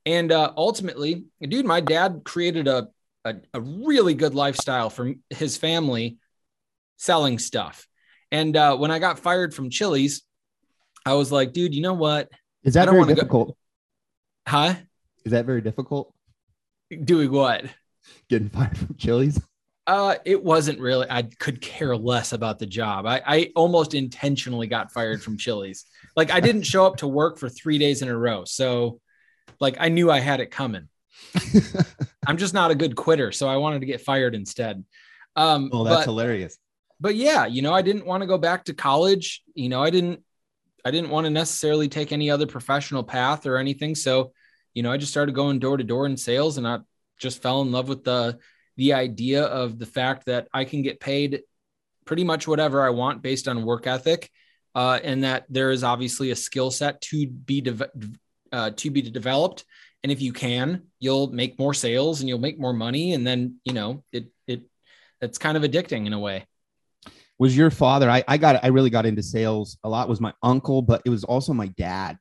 And 0.04 0.32
uh, 0.32 0.52
ultimately, 0.56 1.24
dude, 1.40 1.66
my 1.66 1.80
dad 1.80 2.22
created 2.24 2.66
a, 2.66 2.88
a 3.24 3.34
a 3.54 3.60
really 3.60 4.14
good 4.14 4.34
lifestyle 4.34 4.90
for 4.90 5.12
his 5.30 5.56
family 5.56 6.18
selling 6.96 7.38
stuff. 7.38 7.86
And 8.30 8.56
uh, 8.56 8.76
when 8.76 8.90
I 8.90 8.98
got 8.98 9.18
fired 9.18 9.54
from 9.54 9.70
Chili's, 9.70 10.22
I 11.04 11.14
was 11.14 11.30
like, 11.30 11.52
dude, 11.52 11.74
you 11.74 11.82
know 11.82 11.94
what? 11.94 12.30
Is 12.64 12.74
that 12.74 12.86
very 12.86 12.98
wanna 12.98 13.14
go- 13.14 13.14
difficult? 13.16 13.56
Huh? 14.46 14.74
Is 15.24 15.32
that 15.32 15.46
very 15.46 15.60
difficult? 15.60 16.12
Doing 17.04 17.30
what? 17.30 17.64
Getting 18.28 18.48
fired 18.48 18.76
from 18.76 18.96
Chili's? 18.96 19.40
Uh, 19.86 20.14
it 20.24 20.42
wasn't 20.42 20.78
really. 20.78 21.06
I 21.10 21.22
could 21.22 21.60
care 21.60 21.96
less 21.96 22.32
about 22.32 22.58
the 22.58 22.66
job. 22.66 23.04
I, 23.04 23.20
I 23.26 23.52
almost 23.56 23.94
intentionally 23.94 24.68
got 24.68 24.92
fired 24.92 25.22
from 25.22 25.36
Chili's. 25.36 25.84
Like 26.14 26.30
I 26.30 26.40
didn't 26.40 26.62
show 26.62 26.86
up 26.86 26.98
to 26.98 27.08
work 27.08 27.38
for 27.38 27.48
three 27.48 27.78
days 27.78 28.00
in 28.02 28.08
a 28.08 28.16
row, 28.16 28.44
so 28.44 29.00
like 29.60 29.76
I 29.80 29.88
knew 29.88 30.10
I 30.10 30.20
had 30.20 30.40
it 30.40 30.50
coming. 30.50 30.88
I'm 32.26 32.36
just 32.36 32.54
not 32.54 32.70
a 32.70 32.74
good 32.74 32.94
quitter, 32.94 33.32
so 33.32 33.48
I 33.48 33.56
wanted 33.56 33.80
to 33.80 33.86
get 33.86 34.00
fired 34.00 34.34
instead. 34.34 34.84
Um, 35.34 35.70
Oh, 35.72 35.84
that's 35.84 35.96
but, 35.96 36.04
hilarious. 36.04 36.58
but 37.00 37.16
yeah, 37.16 37.46
you 37.46 37.62
know, 37.62 37.72
I 37.72 37.82
didn't 37.82 38.06
want 38.06 38.22
to 38.22 38.26
go 38.26 38.38
back 38.38 38.64
to 38.66 38.74
college. 38.74 39.42
You 39.54 39.68
know, 39.68 39.82
I 39.82 39.90
didn't, 39.90 40.20
I 40.84 40.90
didn't 40.90 41.10
want 41.10 41.24
to 41.24 41.30
necessarily 41.30 41.88
take 41.88 42.12
any 42.12 42.30
other 42.30 42.46
professional 42.46 43.02
path 43.02 43.46
or 43.46 43.56
anything. 43.56 43.94
So, 43.94 44.32
you 44.74 44.82
know, 44.82 44.92
I 44.92 44.96
just 44.96 45.10
started 45.12 45.34
going 45.34 45.58
door 45.58 45.76
to 45.76 45.84
door 45.84 46.06
in 46.06 46.16
sales, 46.16 46.58
and 46.58 46.66
I 46.68 46.78
just 47.18 47.42
fell 47.42 47.62
in 47.62 47.72
love 47.72 47.88
with 47.88 48.04
the 48.04 48.38
the 48.76 48.94
idea 48.94 49.44
of 49.44 49.78
the 49.78 49.86
fact 49.86 50.26
that 50.26 50.48
I 50.52 50.64
can 50.64 50.82
get 50.82 51.00
paid 51.00 51.42
pretty 52.04 52.24
much 52.24 52.48
whatever 52.48 52.82
I 52.82 52.90
want 52.90 53.22
based 53.22 53.48
on 53.48 53.64
work 53.64 53.86
ethic, 53.86 54.30
uh, 54.74 54.98
and 55.02 55.24
that 55.24 55.44
there 55.48 55.70
is 55.70 55.84
obviously 55.84 56.30
a 56.30 56.36
skill 56.36 56.70
set 56.70 57.00
to 57.02 57.26
be 57.26 57.60
de- 57.60 57.90
uh, 58.52 58.70
to 58.76 58.90
be 58.90 59.02
developed. 59.02 59.64
And 60.02 60.10
if 60.10 60.20
you 60.20 60.32
can, 60.32 60.84
you'll 60.98 61.30
make 61.30 61.58
more 61.58 61.74
sales 61.74 62.20
and 62.20 62.28
you'll 62.28 62.40
make 62.40 62.58
more 62.58 62.72
money, 62.72 63.12
and 63.12 63.26
then 63.26 63.56
you 63.64 63.72
know 63.72 64.02
it 64.12 64.26
it 64.46 64.62
it's 65.20 65.38
kind 65.38 65.56
of 65.56 65.62
addicting 65.62 66.06
in 66.06 66.12
a 66.12 66.18
way. 66.18 66.44
was 67.38 67.56
your 67.56 67.70
father 67.70 68.10
I, 68.10 68.22
I 68.28 68.36
got 68.36 68.62
i 68.64 68.68
really 68.68 68.90
got 68.90 69.06
into 69.06 69.22
sales 69.22 69.78
a 69.84 69.88
lot 69.88 70.08
was 70.08 70.20
my 70.20 70.32
uncle 70.42 70.82
but 70.82 71.02
it 71.04 71.10
was 71.10 71.24
also 71.24 71.52
my 71.52 71.68
dad 71.68 72.18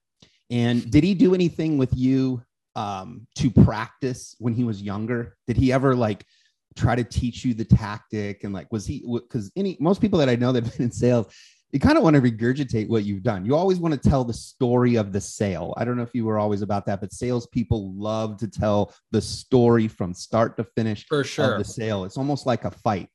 and 0.50 0.90
did 0.90 1.04
he 1.04 1.14
do 1.14 1.34
anything 1.34 1.78
with 1.78 1.94
you 1.96 2.42
um, 2.76 3.28
to 3.36 3.52
practice 3.52 4.36
when 4.40 4.54
he 4.54 4.64
was 4.64 4.82
younger 4.82 5.36
did 5.48 5.58
he 5.58 5.74
ever 5.74 5.96
like 5.96 6.26
try 6.76 6.96
to 6.96 7.04
teach 7.04 7.44
you 7.46 7.54
the 7.54 7.66
tactic 7.66 8.44
and 8.44 8.54
like 8.54 8.72
was 8.72 8.86
he 8.86 9.04
because 9.14 9.52
any 9.56 9.78
most 9.80 10.00
people 10.02 10.18
that 10.20 10.30
i 10.30 10.36
know 10.36 10.52
that 10.52 10.64
have 10.64 10.78
been 10.78 10.86
in 10.86 10.92
sales 10.92 11.34
you 11.72 11.80
kind 11.80 11.98
of 11.98 12.04
want 12.04 12.16
to 12.16 12.22
regurgitate 12.22 12.88
what 12.90 13.04
you've 13.04 13.24
done 13.24 13.46
you 13.46 13.56
always 13.56 13.78
want 13.80 13.94
to 13.94 14.10
tell 14.10 14.24
the 14.24 14.34
story 14.34 14.96
of 14.96 15.12
the 15.12 15.20
sale 15.22 15.74
i 15.78 15.84
don't 15.86 15.96
know 15.98 16.04
if 16.04 16.14
you 16.14 16.26
were 16.26 16.40
always 16.40 16.62
about 16.62 16.86
that 16.86 17.00
but 17.02 17.12
salespeople 17.14 17.94
love 17.94 18.38
to 18.38 18.48
tell 18.48 18.94
the 19.12 19.22
story 19.22 19.88
from 19.88 20.14
start 20.14 20.56
to 20.58 20.64
finish 20.76 21.06
For 21.08 21.22
of 21.22 21.28
sure. 21.28 21.58
the 21.58 21.64
sale. 21.66 22.06
It's 22.06 22.18
almost 22.18 22.46
like 22.46 22.66
a 22.66 22.72
fight. 22.72 23.10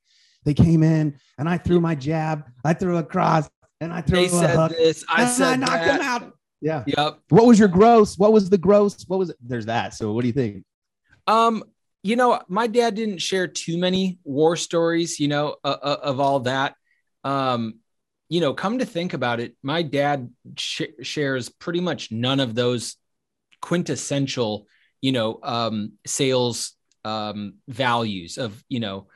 They 0.45 0.53
came 0.53 0.81
in 0.83 1.17
and 1.37 1.49
I 1.49 1.57
threw 1.57 1.79
my 1.81 1.95
jab, 1.95 2.45
I 2.63 2.73
threw 2.73 2.97
a 2.97 3.03
cross, 3.03 3.49
and 3.81 3.91
I 3.91 4.01
threw 4.01 4.19
They 4.19 4.25
a 4.25 4.29
said 4.29 4.55
hook. 4.55 4.71
this. 4.71 5.03
I 5.09 5.25
said 5.25 5.53
I 5.53 5.55
knocked 5.57 5.83
him 5.85 5.97
that. 5.97 6.01
out. 6.23 6.33
Yeah. 6.61 6.83
Yep. 6.87 7.19
What 7.29 7.45
was 7.45 7.59
your 7.59 7.67
gross? 7.67 8.17
What 8.17 8.33
was 8.33 8.49
the 8.49 8.57
gross? 8.57 9.03
What 9.07 9.19
was 9.19 9.29
it? 9.31 9.35
There's 9.41 9.65
that. 9.67 9.93
So 9.93 10.11
what 10.13 10.21
do 10.21 10.27
you 10.27 10.33
think? 10.33 10.63
Um, 11.27 11.63
you 12.07 12.15
know, 12.15 12.39
my 12.47 12.67
dad 12.67 12.95
didn't 12.95 13.17
share 13.17 13.47
too 13.47 13.77
many 13.77 14.17
war 14.23 14.55
stories, 14.55 15.19
you 15.19 15.27
know, 15.27 15.57
uh, 15.61 15.75
uh, 15.81 15.97
of 16.03 16.21
all 16.21 16.39
that. 16.39 16.75
Um, 17.25 17.79
you 18.29 18.39
know, 18.39 18.53
come 18.53 18.79
to 18.79 18.85
think 18.85 19.13
about 19.13 19.41
it, 19.41 19.57
my 19.61 19.81
dad 19.81 20.29
sh- 20.57 20.95
shares 21.01 21.49
pretty 21.49 21.81
much 21.81 22.09
none 22.09 22.39
of 22.39 22.55
those 22.55 22.95
quintessential, 23.61 24.67
you 25.01 25.11
know, 25.11 25.39
um, 25.43 25.93
sales 26.05 26.77
um, 27.03 27.55
values 27.67 28.37
of, 28.37 28.63
you 28.69 28.79
know, 28.79 29.07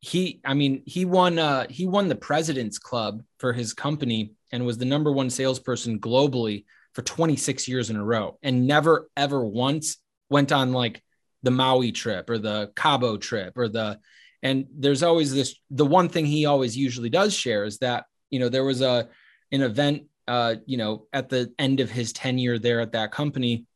he, 0.00 0.40
I 0.46 0.54
mean, 0.54 0.84
he 0.86 1.04
won, 1.04 1.38
uh, 1.38 1.66
he 1.68 1.86
won 1.86 2.08
the 2.08 2.14
President's 2.14 2.78
Club 2.78 3.22
for 3.38 3.52
his 3.52 3.74
company 3.74 4.32
and 4.50 4.64
was 4.64 4.78
the 4.78 4.86
number 4.86 5.12
one 5.12 5.28
salesperson 5.28 6.00
globally 6.00 6.64
for 6.94 7.02
26 7.02 7.68
years 7.68 7.90
in 7.90 7.96
a 7.96 8.04
row, 8.04 8.38
and 8.42 8.66
never 8.66 9.10
ever 9.14 9.44
once 9.44 9.98
went 10.30 10.52
on 10.52 10.72
like 10.72 11.02
the 11.42 11.50
Maui 11.50 11.92
trip 11.92 12.28
or 12.30 12.38
the 12.38 12.70
Cabo 12.74 13.16
trip 13.16 13.56
or 13.56 13.68
the 13.68 13.98
and 14.42 14.66
there's 14.76 15.02
always 15.02 15.34
this 15.34 15.56
the 15.70 15.86
one 15.86 16.08
thing 16.08 16.26
he 16.26 16.46
always 16.46 16.76
usually 16.76 17.10
does 17.10 17.34
share 17.34 17.64
is 17.64 17.78
that 17.78 18.04
you 18.30 18.38
know 18.38 18.48
there 18.48 18.64
was 18.64 18.80
a 18.82 19.08
an 19.52 19.62
event 19.62 20.04
uh 20.26 20.56
you 20.66 20.76
know 20.76 21.06
at 21.12 21.28
the 21.28 21.52
end 21.58 21.80
of 21.80 21.90
his 21.90 22.12
tenure 22.12 22.58
there 22.58 22.80
at 22.80 22.92
that 22.92 23.12
company 23.12 23.66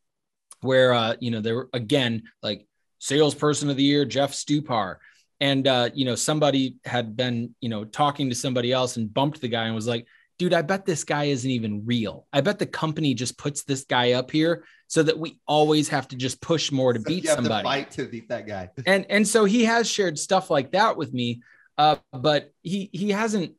where 0.61 0.92
uh 0.92 1.14
you 1.20 1.31
know 1.31 1.40
there 1.40 1.55
were 1.55 1.70
again 1.72 2.22
like 2.42 2.66
salesperson 2.98 3.70
of 3.70 3.77
the 3.77 3.83
year 3.83 4.05
Jeff 4.05 4.33
Stupar. 4.33 4.96
And 5.40 5.66
uh 5.66 5.90
you 5.92 6.05
know 6.05 6.14
somebody 6.14 6.77
had 6.85 7.16
been 7.16 7.55
you 7.61 7.68
know 7.68 7.85
talking 7.85 8.29
to 8.29 8.35
somebody 8.37 8.70
else 8.72 8.96
and 8.96 9.12
bumped 9.12 9.40
the 9.40 9.48
guy 9.48 9.64
and 9.64 9.75
was 9.75 9.88
like 9.88 10.07
dude 10.42 10.52
I 10.52 10.62
bet 10.62 10.85
this 10.85 11.05
guy 11.05 11.24
isn't 11.26 11.48
even 11.48 11.87
real 11.87 12.26
I 12.33 12.40
bet 12.40 12.59
the 12.59 12.66
company 12.66 13.14
just 13.14 13.38
puts 13.38 13.62
this 13.62 13.85
guy 13.85 14.14
up 14.14 14.28
here 14.28 14.64
so 14.88 15.05
that 15.05 15.16
we 15.16 15.38
always 15.46 15.88
have 15.90 16.09
to 16.09 16.16
just 16.16 16.40
push 16.40 16.72
more 16.72 16.92
to 16.92 16.98
beat 16.98 17.22
you 17.22 17.28
have 17.28 17.37
somebody 17.37 17.62
to 17.62 17.68
fight 17.68 17.90
to 17.92 18.07
beat 18.07 18.28
that 18.31 18.48
guy. 18.48 18.68
and 18.87 19.07
and 19.09 19.28
so 19.28 19.44
he 19.44 19.64
has 19.66 19.88
shared 19.88 20.18
stuff 20.18 20.50
like 20.50 20.72
that 20.72 20.96
with 20.96 21.14
me 21.14 21.42
uh 21.78 21.94
but 22.12 22.50
he 22.62 22.90
he 22.92 23.11
hasn't 23.11 23.52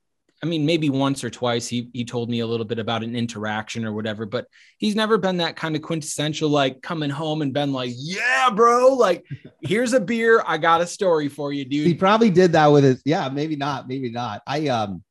i 0.44 0.46
mean 0.46 0.66
maybe 0.66 0.90
once 0.90 1.24
or 1.24 1.30
twice 1.30 1.66
he 1.70 1.90
he 1.94 2.04
told 2.04 2.30
me 2.30 2.42
a 2.42 2.46
little 2.46 2.66
bit 2.66 2.80
about 2.80 3.02
an 3.02 3.16
interaction 3.16 3.86
or 3.86 3.94
whatever 3.94 4.26
but 4.26 4.46
he's 4.78 4.94
never 4.94 5.18
been 5.18 5.38
that 5.38 5.56
kind 5.56 5.78
of 5.78 5.82
quintessential 5.82 6.50
like 6.50 6.82
coming 6.82 7.10
home 7.10 7.42
and 7.42 7.54
been 7.54 7.72
like 7.72 7.94
yeah 7.96 8.50
bro 8.50 8.90
like 8.90 9.26
here's 9.62 9.94
a 9.94 10.02
beer 10.02 10.44
i 10.46 10.58
got 10.58 10.82
a 10.82 10.86
story 10.86 11.30
for 11.30 11.54
you 11.54 11.64
dude 11.64 11.88
He 11.88 11.94
probably 11.94 12.30
did 12.30 12.52
that 12.52 12.68
with 12.68 12.84
his. 12.84 13.02
Yeah, 13.06 13.30
maybe 13.30 13.56
not. 13.56 13.88
Maybe 13.88 14.12
not. 14.12 14.42
I 14.46 14.68
um, 14.68 15.02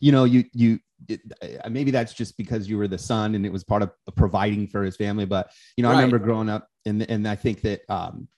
you 0.00 0.12
know, 0.12 0.24
you 0.24 0.44
you 0.52 0.80
it, 1.08 1.20
uh, 1.42 1.68
maybe 1.68 1.90
that's 1.90 2.12
just 2.12 2.36
because 2.36 2.68
you 2.68 2.78
were 2.78 2.88
the 2.88 2.98
son 2.98 3.34
and 3.34 3.44
it 3.44 3.52
was 3.52 3.64
part 3.64 3.82
of 3.82 3.90
providing 4.16 4.66
for 4.66 4.82
his 4.82 4.96
family. 4.96 5.24
But 5.24 5.50
you 5.76 5.82
know, 5.82 5.90
I 5.90 5.94
remember 5.94 6.18
growing 6.18 6.48
up 6.48 6.68
and 6.84 7.02
and 7.10 7.26
I 7.26 7.36
think 7.36 7.62
that 7.62 7.82
um, 7.88 8.28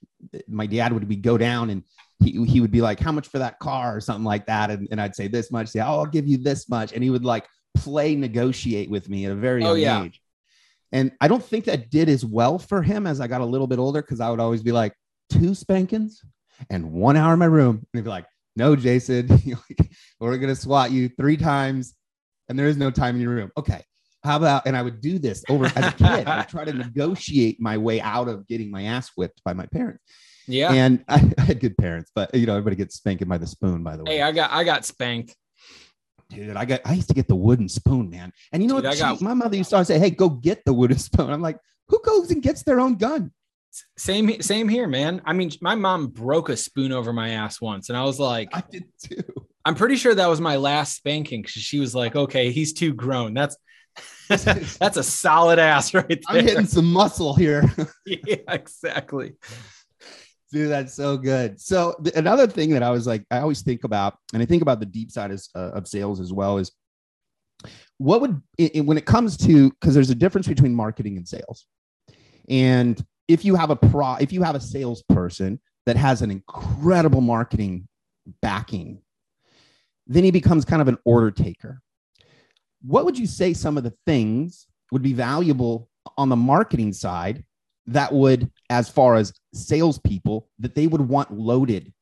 my 0.48 0.66
dad 0.66 0.92
would 0.92 1.06
be 1.08 1.16
go 1.16 1.38
down 1.38 1.70
and 1.70 1.82
he, 2.20 2.44
he 2.46 2.60
would 2.60 2.70
be 2.70 2.80
like, 2.80 2.98
how 2.98 3.12
much 3.12 3.28
for 3.28 3.38
that 3.38 3.58
car 3.58 3.96
or 3.96 4.00
something 4.00 4.24
like 4.24 4.46
that, 4.46 4.70
and, 4.70 4.88
and 4.90 5.00
I'd 5.00 5.14
say 5.14 5.28
this 5.28 5.50
much. 5.50 5.68
Say, 5.68 5.80
oh, 5.80 5.98
I'll 6.00 6.06
give 6.06 6.26
you 6.26 6.38
this 6.38 6.68
much, 6.68 6.92
and 6.92 7.02
he 7.02 7.10
would 7.10 7.24
like 7.24 7.46
play 7.76 8.14
negotiate 8.14 8.90
with 8.90 9.08
me 9.08 9.26
at 9.26 9.32
a 9.32 9.34
very 9.34 9.64
Oh, 9.64 9.74
young 9.74 9.80
yeah. 9.80 10.04
age. 10.04 10.22
And 10.92 11.12
I 11.20 11.28
don't 11.28 11.44
think 11.44 11.66
that 11.66 11.90
did 11.90 12.08
as 12.08 12.24
well 12.24 12.58
for 12.58 12.80
him 12.80 13.06
as 13.06 13.20
I 13.20 13.26
got 13.26 13.42
a 13.42 13.44
little 13.44 13.66
bit 13.66 13.78
older 13.78 14.00
because 14.00 14.20
I 14.20 14.30
would 14.30 14.40
always 14.40 14.62
be 14.62 14.72
like, 14.72 14.94
two 15.28 15.54
spankings 15.54 16.22
and 16.70 16.92
one 16.92 17.16
hour 17.16 17.32
in 17.34 17.38
my 17.38 17.46
room. 17.46 17.76
And 17.76 17.86
he'd 17.92 18.04
be 18.04 18.08
like, 18.08 18.26
no, 18.54 18.76
Jason, 18.76 19.28
we're 20.20 20.38
going 20.38 20.54
to 20.54 20.60
swat 20.60 20.90
you 20.90 21.08
three 21.10 21.36
times 21.36 21.94
and 22.48 22.58
there 22.58 22.66
is 22.66 22.76
no 22.76 22.90
time 22.90 23.16
in 23.16 23.22
your 23.22 23.30
room. 23.32 23.50
Okay. 23.56 23.82
How 24.24 24.36
about, 24.36 24.66
and 24.66 24.76
I 24.76 24.82
would 24.82 25.00
do 25.00 25.18
this 25.20 25.44
over 25.48 25.66
as 25.66 25.76
a 25.76 25.92
kid. 25.92 26.26
I 26.26 26.42
try 26.42 26.64
to 26.64 26.72
negotiate 26.86 27.60
my 27.60 27.78
way 27.78 28.00
out 28.00 28.28
of 28.28 28.46
getting 28.48 28.70
my 28.70 28.82
ass 28.84 29.10
whipped 29.16 29.40
by 29.44 29.52
my 29.52 29.66
parents. 29.66 30.02
yeah 30.48 30.72
And 30.72 31.04
I, 31.08 31.32
I 31.38 31.42
had 31.42 31.60
good 31.60 31.76
parents, 31.78 32.10
but 32.14 32.34
you 32.34 32.46
know, 32.46 32.52
everybody 32.52 32.76
gets 32.76 32.96
spanked 32.96 33.26
by 33.28 33.38
the 33.38 33.46
spoon, 33.46 33.82
by 33.84 33.96
the 33.96 34.04
way. 34.04 34.16
hey 34.16 34.22
i 34.22 34.32
got 34.32 34.50
i 34.52 34.64
got 34.64 34.84
spanked 34.84 35.36
Dude, 36.28 36.56
I 36.56 36.64
got, 36.64 36.80
I 36.84 36.94
used 36.94 37.06
to 37.06 37.14
get 37.14 37.28
the 37.28 37.36
wooden 37.36 37.68
spoon, 37.68 38.10
man. 38.10 38.32
And 38.52 38.60
you 38.60 38.68
know 38.68 38.76
Dude, 38.80 38.86
what? 38.86 38.98
Got- 38.98 39.20
my 39.20 39.32
mother 39.32 39.56
used 39.56 39.70
to 39.70 39.76
always 39.76 39.86
say, 39.86 39.96
Hey, 40.00 40.10
go 40.10 40.28
get 40.28 40.64
the 40.64 40.72
wooden 40.72 40.98
spoon. 41.08 41.30
I'm 41.30 41.40
like, 41.40 41.58
who 41.88 42.00
goes 42.04 42.32
and 42.32 42.42
gets 42.42 42.64
their 42.64 42.80
own 42.80 42.96
gun? 42.96 43.30
same 43.98 44.40
same 44.40 44.68
here 44.70 44.88
man 44.88 45.20
i 45.26 45.34
mean 45.34 45.50
my 45.60 45.74
mom 45.74 46.06
broke 46.06 46.48
a 46.48 46.56
spoon 46.56 46.92
over 46.92 47.12
my 47.12 47.28
ass 47.30 47.60
once 47.60 47.90
and 47.90 47.98
i 47.98 48.02
was 48.02 48.18
like 48.18 48.48
I 48.54 48.62
did 48.70 48.84
too. 49.04 49.22
I'm 49.66 49.74
pretty 49.74 49.96
sure 49.96 50.14
that 50.14 50.28
was 50.28 50.40
my 50.40 50.56
last 50.56 50.96
spanking 50.96 51.42
because 51.42 51.60
she 51.60 51.80
was 51.80 51.92
like, 51.92 52.14
okay, 52.14 52.52
he's 52.52 52.72
too 52.72 52.94
grown. 52.94 53.34
That's 53.34 53.56
that's 54.28 54.96
a 54.96 55.02
solid 55.02 55.58
ass 55.58 55.92
right 55.92 56.06
there. 56.08 56.18
I'm 56.28 56.44
hitting 56.44 56.66
some 56.66 56.92
muscle 56.92 57.34
here. 57.34 57.64
yeah, 58.06 58.36
exactly. 58.48 59.34
Dude, 60.52 60.70
that's 60.70 60.94
so 60.94 61.16
good. 61.16 61.60
So 61.60 61.96
th- 62.04 62.14
another 62.14 62.46
thing 62.46 62.70
that 62.70 62.84
I 62.84 62.90
was 62.90 63.08
like, 63.08 63.24
I 63.32 63.38
always 63.38 63.62
think 63.62 63.82
about, 63.82 64.16
and 64.32 64.40
I 64.40 64.46
think 64.46 64.62
about 64.62 64.78
the 64.78 64.86
deep 64.86 65.10
side 65.10 65.32
of, 65.32 65.42
uh, 65.56 65.70
of 65.72 65.88
sales 65.88 66.20
as 66.20 66.32
well, 66.32 66.58
is 66.58 66.70
what 67.98 68.20
would 68.20 68.40
i- 68.60 68.70
i- 68.76 68.80
when 68.80 68.98
it 68.98 69.04
comes 69.04 69.36
to 69.38 69.70
because 69.70 69.94
there's 69.94 70.10
a 70.10 70.14
difference 70.14 70.46
between 70.46 70.74
marketing 70.74 71.16
and 71.16 71.26
sales, 71.26 71.66
and 72.48 73.04
if 73.26 73.44
you 73.44 73.56
have 73.56 73.70
a 73.70 73.76
pro, 73.76 74.14
if 74.14 74.32
you 74.32 74.44
have 74.44 74.54
a 74.54 74.60
salesperson 74.60 75.60
that 75.86 75.96
has 75.96 76.22
an 76.22 76.30
incredible 76.30 77.20
marketing 77.20 77.88
backing, 78.40 79.00
then 80.06 80.24
he 80.24 80.30
becomes 80.30 80.64
kind 80.64 80.82
of 80.82 80.88
an 80.88 80.98
order 81.04 81.30
taker. 81.30 81.80
What 82.82 83.04
would 83.04 83.18
you 83.18 83.26
say 83.26 83.52
some 83.52 83.76
of 83.76 83.84
the 83.84 83.94
things 84.06 84.66
would 84.92 85.02
be 85.02 85.12
valuable 85.12 85.88
on 86.16 86.28
the 86.28 86.36
marketing 86.36 86.92
side 86.92 87.44
that 87.86 88.12
would, 88.12 88.50
as 88.70 88.88
far 88.88 89.14
as 89.14 89.32
salespeople, 89.54 90.48
that 90.58 90.74
they 90.74 90.86
would 90.86 91.00
want 91.00 91.32
loaded 91.32 91.92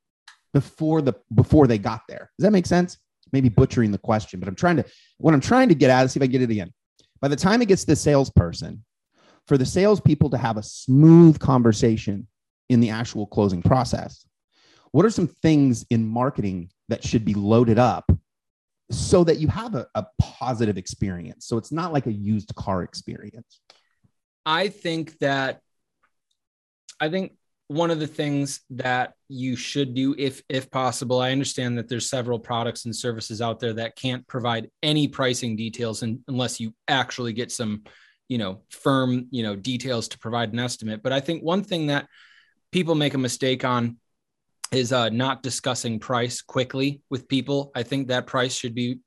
before 0.52 1.02
the 1.02 1.14
before 1.34 1.66
they 1.66 1.78
got 1.78 2.02
there. 2.08 2.30
Does 2.38 2.44
that 2.44 2.52
make 2.52 2.66
sense? 2.66 2.98
Maybe 3.32 3.48
butchering 3.48 3.90
the 3.90 3.98
question, 3.98 4.40
but 4.40 4.48
I'm 4.48 4.54
trying 4.54 4.76
to 4.76 4.84
what 5.18 5.34
I'm 5.34 5.40
trying 5.40 5.68
to 5.68 5.74
get 5.74 5.90
at. 5.90 6.00
Let's 6.00 6.14
see 6.14 6.20
if 6.20 6.24
I 6.24 6.28
get 6.28 6.42
it 6.42 6.50
again. 6.50 6.72
By 7.20 7.28
the 7.28 7.36
time 7.36 7.60
it 7.60 7.68
gets 7.68 7.82
to 7.82 7.88
the 7.88 7.96
salesperson, 7.96 8.84
for 9.46 9.58
the 9.58 9.66
salespeople 9.66 10.30
to 10.30 10.38
have 10.38 10.56
a 10.56 10.62
smooth 10.62 11.38
conversation 11.38 12.26
in 12.68 12.80
the 12.80 12.90
actual 12.90 13.26
closing 13.26 13.62
process, 13.62 14.24
what 14.92 15.04
are 15.04 15.10
some 15.10 15.26
things 15.26 15.84
in 15.90 16.06
marketing 16.06 16.70
that 16.88 17.04
should 17.04 17.24
be 17.24 17.34
loaded 17.34 17.78
up 17.78 18.10
so 18.90 19.24
that 19.24 19.38
you 19.38 19.48
have 19.48 19.74
a, 19.74 19.86
a 19.94 20.06
positive 20.20 20.76
experience? 20.76 21.46
So 21.46 21.56
it's 21.56 21.72
not 21.72 21.92
like 21.92 22.06
a 22.06 22.12
used 22.12 22.54
car 22.54 22.82
experience. 22.82 23.60
I 24.46 24.68
think 24.68 25.18
that 25.18 25.60
I 27.00 27.08
think 27.08 27.32
one 27.68 27.90
of 27.90 27.98
the 27.98 28.06
things 28.06 28.60
that 28.70 29.14
you 29.28 29.56
should 29.56 29.94
do 29.94 30.14
if 30.18 30.42
if 30.48 30.70
possible 30.70 31.18
i 31.18 31.32
understand 31.32 31.78
that 31.78 31.88
there's 31.88 32.08
several 32.08 32.38
products 32.38 32.84
and 32.84 32.94
services 32.94 33.40
out 33.40 33.58
there 33.58 33.72
that 33.72 33.96
can't 33.96 34.26
provide 34.26 34.70
any 34.82 35.08
pricing 35.08 35.56
details 35.56 36.02
in, 36.02 36.22
unless 36.28 36.60
you 36.60 36.74
actually 36.88 37.32
get 37.32 37.50
some 37.50 37.82
you 38.28 38.36
know 38.36 38.60
firm 38.70 39.26
you 39.30 39.42
know 39.42 39.56
details 39.56 40.08
to 40.08 40.18
provide 40.18 40.52
an 40.52 40.58
estimate 40.58 41.02
but 41.02 41.12
i 41.12 41.20
think 41.20 41.42
one 41.42 41.62
thing 41.62 41.86
that 41.86 42.06
people 42.70 42.94
make 42.94 43.14
a 43.14 43.18
mistake 43.18 43.64
on 43.64 43.96
is 44.72 44.92
uh, 44.92 45.08
not 45.08 45.42
discussing 45.42 45.98
price 45.98 46.40
quickly 46.42 47.00
with 47.10 47.28
people 47.28 47.70
i 47.74 47.82
think 47.82 48.08
that 48.08 48.26
price 48.26 48.54
should 48.54 48.74
be 48.74 48.98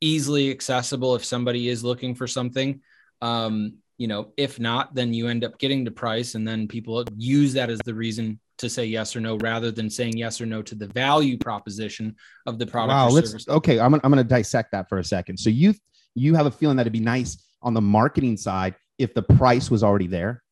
easily 0.00 0.50
accessible 0.50 1.14
if 1.14 1.24
somebody 1.24 1.68
is 1.68 1.84
looking 1.84 2.14
for 2.14 2.26
something 2.26 2.80
um, 3.20 3.74
you 4.02 4.08
know, 4.08 4.32
if 4.36 4.58
not, 4.58 4.94
then 4.96 5.14
you 5.14 5.28
end 5.28 5.44
up 5.44 5.58
getting 5.58 5.84
the 5.84 5.90
price, 5.92 6.34
and 6.34 6.46
then 6.46 6.66
people 6.66 7.04
use 7.16 7.52
that 7.52 7.70
as 7.70 7.78
the 7.84 7.94
reason 7.94 8.40
to 8.58 8.68
say 8.68 8.84
yes 8.84 9.14
or 9.14 9.20
no 9.20 9.36
rather 9.36 9.70
than 9.70 9.88
saying 9.88 10.16
yes 10.16 10.40
or 10.40 10.46
no 10.46 10.60
to 10.60 10.74
the 10.74 10.88
value 10.88 11.38
proposition 11.38 12.16
of 12.46 12.58
the 12.58 12.66
product. 12.66 12.94
Wow, 12.94 13.08
let's 13.10 13.30
service. 13.30 13.48
okay. 13.48 13.78
I'm, 13.78 13.94
I'm 13.94 14.00
going 14.00 14.16
to 14.16 14.24
dissect 14.24 14.72
that 14.72 14.88
for 14.88 14.98
a 14.98 15.04
second. 15.04 15.38
So 15.38 15.50
you 15.50 15.74
you 16.16 16.34
have 16.34 16.46
a 16.46 16.50
feeling 16.50 16.76
that 16.78 16.82
it'd 16.82 16.92
be 16.92 16.98
nice 16.98 17.40
on 17.62 17.74
the 17.74 17.80
marketing 17.80 18.36
side 18.36 18.74
if 18.98 19.14
the 19.14 19.22
price 19.22 19.70
was 19.70 19.84
already 19.84 20.08
there. 20.08 20.42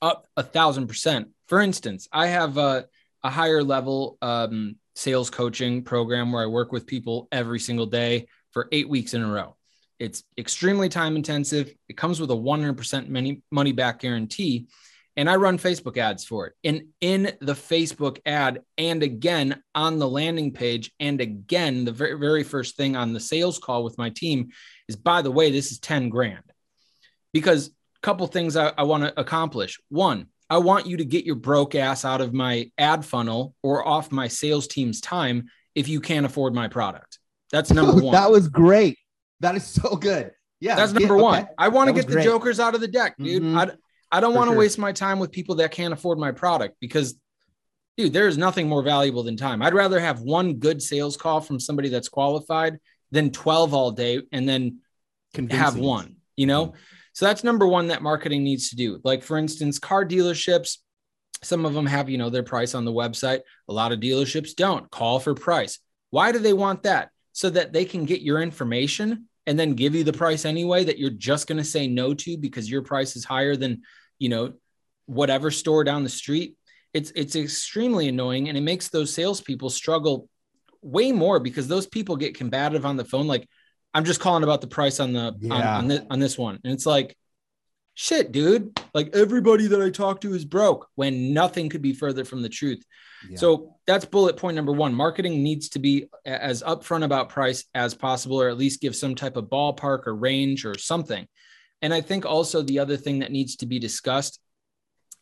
Up 0.00 0.26
a 0.38 0.42
thousand 0.42 0.86
percent. 0.86 1.28
For 1.48 1.60
instance, 1.60 2.08
I 2.10 2.28
have 2.28 2.56
a, 2.56 2.86
a 3.22 3.30
higher 3.30 3.62
level 3.62 4.18
um, 4.22 4.76
sales 4.94 5.30
coaching 5.30 5.82
program 5.82 6.32
where 6.32 6.42
I 6.42 6.46
work 6.46 6.72
with 6.72 6.86
people 6.86 7.28
every 7.32 7.60
single 7.60 7.86
day 7.86 8.26
for 8.50 8.68
eight 8.72 8.88
weeks 8.88 9.14
in 9.14 9.22
a 9.22 9.30
row. 9.30 9.56
It's 9.98 10.24
extremely 10.38 10.88
time 10.88 11.16
intensive. 11.16 11.72
It 11.88 11.96
comes 11.96 12.20
with 12.20 12.30
a 12.30 12.34
100% 12.34 13.08
money, 13.08 13.42
money 13.50 13.72
back 13.72 14.00
guarantee. 14.00 14.66
And 15.16 15.28
I 15.28 15.36
run 15.36 15.58
Facebook 15.58 15.98
ads 15.98 16.24
for 16.24 16.46
it. 16.46 16.54
And 16.64 16.84
in 17.00 17.32
the 17.40 17.52
Facebook 17.52 18.20
ad, 18.24 18.60
and 18.78 19.02
again 19.02 19.62
on 19.74 19.98
the 19.98 20.08
landing 20.08 20.52
page, 20.52 20.90
and 21.00 21.20
again, 21.20 21.84
the 21.84 21.92
very, 21.92 22.18
very 22.18 22.42
first 22.42 22.76
thing 22.76 22.96
on 22.96 23.12
the 23.12 23.20
sales 23.20 23.58
call 23.58 23.84
with 23.84 23.98
my 23.98 24.08
team 24.08 24.48
is 24.88 24.96
by 24.96 25.20
the 25.20 25.30
way, 25.30 25.50
this 25.50 25.72
is 25.72 25.78
10 25.80 26.08
grand. 26.08 26.44
Because 27.32 27.68
a 27.68 28.00
couple 28.00 28.26
things 28.26 28.56
I, 28.56 28.72
I 28.78 28.84
want 28.84 29.02
to 29.04 29.20
accomplish. 29.20 29.78
One, 29.90 30.28
I 30.50 30.58
want 30.58 30.86
you 30.86 30.96
to 30.96 31.04
get 31.04 31.24
your 31.24 31.36
broke 31.36 31.76
ass 31.76 32.04
out 32.04 32.20
of 32.20 32.34
my 32.34 32.70
ad 32.76 33.04
funnel 33.04 33.54
or 33.62 33.86
off 33.86 34.10
my 34.10 34.26
sales 34.26 34.66
team's 34.66 35.00
time 35.00 35.48
if 35.76 35.88
you 35.88 36.00
can't 36.00 36.26
afford 36.26 36.54
my 36.54 36.66
product. 36.66 37.20
That's 37.52 37.70
number 37.70 37.92
one. 38.02 38.12
that 38.12 38.30
was 38.30 38.48
great. 38.48 38.98
That 39.38 39.54
is 39.54 39.64
so 39.66 39.94
good. 39.94 40.32
Yeah. 40.58 40.74
That's 40.74 40.92
number 40.92 41.16
yeah, 41.16 41.22
one. 41.22 41.42
Okay. 41.42 41.52
I 41.56 41.68
want 41.68 41.88
to 41.88 41.94
get 41.94 42.08
the 42.08 42.14
great. 42.14 42.24
jokers 42.24 42.58
out 42.58 42.74
of 42.74 42.80
the 42.80 42.88
deck, 42.88 43.14
dude. 43.16 43.42
Mm-hmm. 43.42 43.56
I, 43.56 43.70
I 44.12 44.20
don't 44.20 44.34
want 44.34 44.48
to 44.48 44.52
sure. 44.52 44.58
waste 44.58 44.78
my 44.78 44.92
time 44.92 45.20
with 45.20 45.30
people 45.30 45.54
that 45.56 45.70
can't 45.70 45.94
afford 45.94 46.18
my 46.18 46.32
product 46.32 46.76
because, 46.80 47.14
dude, 47.96 48.12
there 48.12 48.26
is 48.26 48.36
nothing 48.36 48.68
more 48.68 48.82
valuable 48.82 49.22
than 49.22 49.36
time. 49.36 49.62
I'd 49.62 49.72
rather 49.72 50.00
have 50.00 50.20
one 50.20 50.54
good 50.54 50.82
sales 50.82 51.16
call 51.16 51.40
from 51.40 51.60
somebody 51.60 51.88
that's 51.88 52.08
qualified 52.08 52.78
than 53.12 53.30
12 53.30 53.72
all 53.72 53.92
day 53.92 54.22
and 54.32 54.48
then 54.48 54.80
Convincing. 55.32 55.64
have 55.64 55.76
one, 55.76 56.16
you 56.36 56.46
know? 56.46 56.66
Mm-hmm. 56.66 56.76
So 57.12 57.26
that's 57.26 57.44
number 57.44 57.66
one 57.66 57.88
that 57.88 58.02
marketing 58.02 58.44
needs 58.44 58.70
to 58.70 58.76
do. 58.76 59.00
Like, 59.04 59.22
for 59.22 59.36
instance, 59.36 59.78
car 59.78 60.04
dealerships, 60.04 60.78
some 61.42 61.64
of 61.64 61.74
them 61.74 61.86
have, 61.86 62.08
you 62.08 62.18
know, 62.18 62.30
their 62.30 62.42
price 62.42 62.74
on 62.74 62.84
the 62.84 62.92
website. 62.92 63.40
A 63.68 63.72
lot 63.72 63.92
of 63.92 64.00
dealerships 64.00 64.54
don't 64.54 64.90
call 64.90 65.18
for 65.20 65.34
price. 65.34 65.78
Why 66.10 66.32
do 66.32 66.38
they 66.38 66.52
want 66.52 66.84
that? 66.84 67.10
So 67.32 67.50
that 67.50 67.72
they 67.72 67.84
can 67.84 68.04
get 68.04 68.20
your 68.20 68.42
information 68.42 69.28
and 69.46 69.58
then 69.58 69.74
give 69.74 69.94
you 69.94 70.04
the 70.04 70.12
price 70.12 70.44
anyway 70.44 70.84
that 70.84 70.98
you're 70.98 71.10
just 71.10 71.46
going 71.46 71.58
to 71.58 71.64
say 71.64 71.86
no 71.86 72.14
to 72.14 72.36
because 72.36 72.70
your 72.70 72.82
price 72.82 73.16
is 73.16 73.24
higher 73.24 73.56
than, 73.56 73.82
you 74.18 74.28
know, 74.28 74.52
whatever 75.06 75.50
store 75.50 75.82
down 75.82 76.04
the 76.04 76.08
street. 76.08 76.56
It's 76.92 77.12
it's 77.14 77.36
extremely 77.36 78.08
annoying 78.08 78.48
and 78.48 78.58
it 78.58 78.62
makes 78.62 78.88
those 78.88 79.14
salespeople 79.14 79.70
struggle 79.70 80.28
way 80.82 81.12
more 81.12 81.40
because 81.40 81.68
those 81.68 81.86
people 81.86 82.16
get 82.16 82.36
combative 82.36 82.84
on 82.84 82.96
the 82.96 83.04
phone. 83.04 83.26
Like, 83.26 83.48
I'm 83.92 84.04
just 84.04 84.20
calling 84.20 84.42
about 84.44 84.60
the 84.60 84.66
price 84.66 85.00
on 85.00 85.12
the 85.12 85.34
yeah. 85.40 85.54
on, 85.54 85.62
on, 85.62 85.88
this, 85.88 86.00
on 86.10 86.18
this 86.20 86.38
one. 86.38 86.58
And 86.64 86.72
it's 86.72 86.86
like, 86.86 87.16
shit, 87.94 88.32
dude. 88.32 88.78
Like 88.94 89.14
everybody 89.14 89.66
that 89.68 89.82
I 89.82 89.90
talk 89.90 90.20
to 90.22 90.34
is 90.34 90.44
broke 90.44 90.88
when 90.94 91.32
nothing 91.32 91.68
could 91.68 91.82
be 91.82 91.92
further 91.92 92.24
from 92.24 92.42
the 92.42 92.48
truth. 92.48 92.84
So 93.34 93.76
that's 93.86 94.04
bullet 94.06 94.36
point 94.36 94.56
number 94.56 94.72
one. 94.72 94.94
Marketing 94.94 95.42
needs 95.42 95.68
to 95.70 95.78
be 95.78 96.06
as 96.24 96.62
upfront 96.62 97.04
about 97.04 97.28
price 97.28 97.64
as 97.74 97.94
possible, 97.94 98.40
or 98.40 98.48
at 98.48 98.56
least 98.56 98.80
give 98.80 98.96
some 98.96 99.14
type 99.14 99.36
of 99.36 99.44
ballpark 99.44 100.06
or 100.06 100.16
range 100.16 100.64
or 100.64 100.78
something. 100.78 101.26
And 101.82 101.92
I 101.92 102.00
think 102.00 102.24
also 102.24 102.62
the 102.62 102.78
other 102.78 102.96
thing 102.96 103.18
that 103.18 103.32
needs 103.32 103.56
to 103.56 103.66
be 103.66 103.78
discussed 103.78 104.40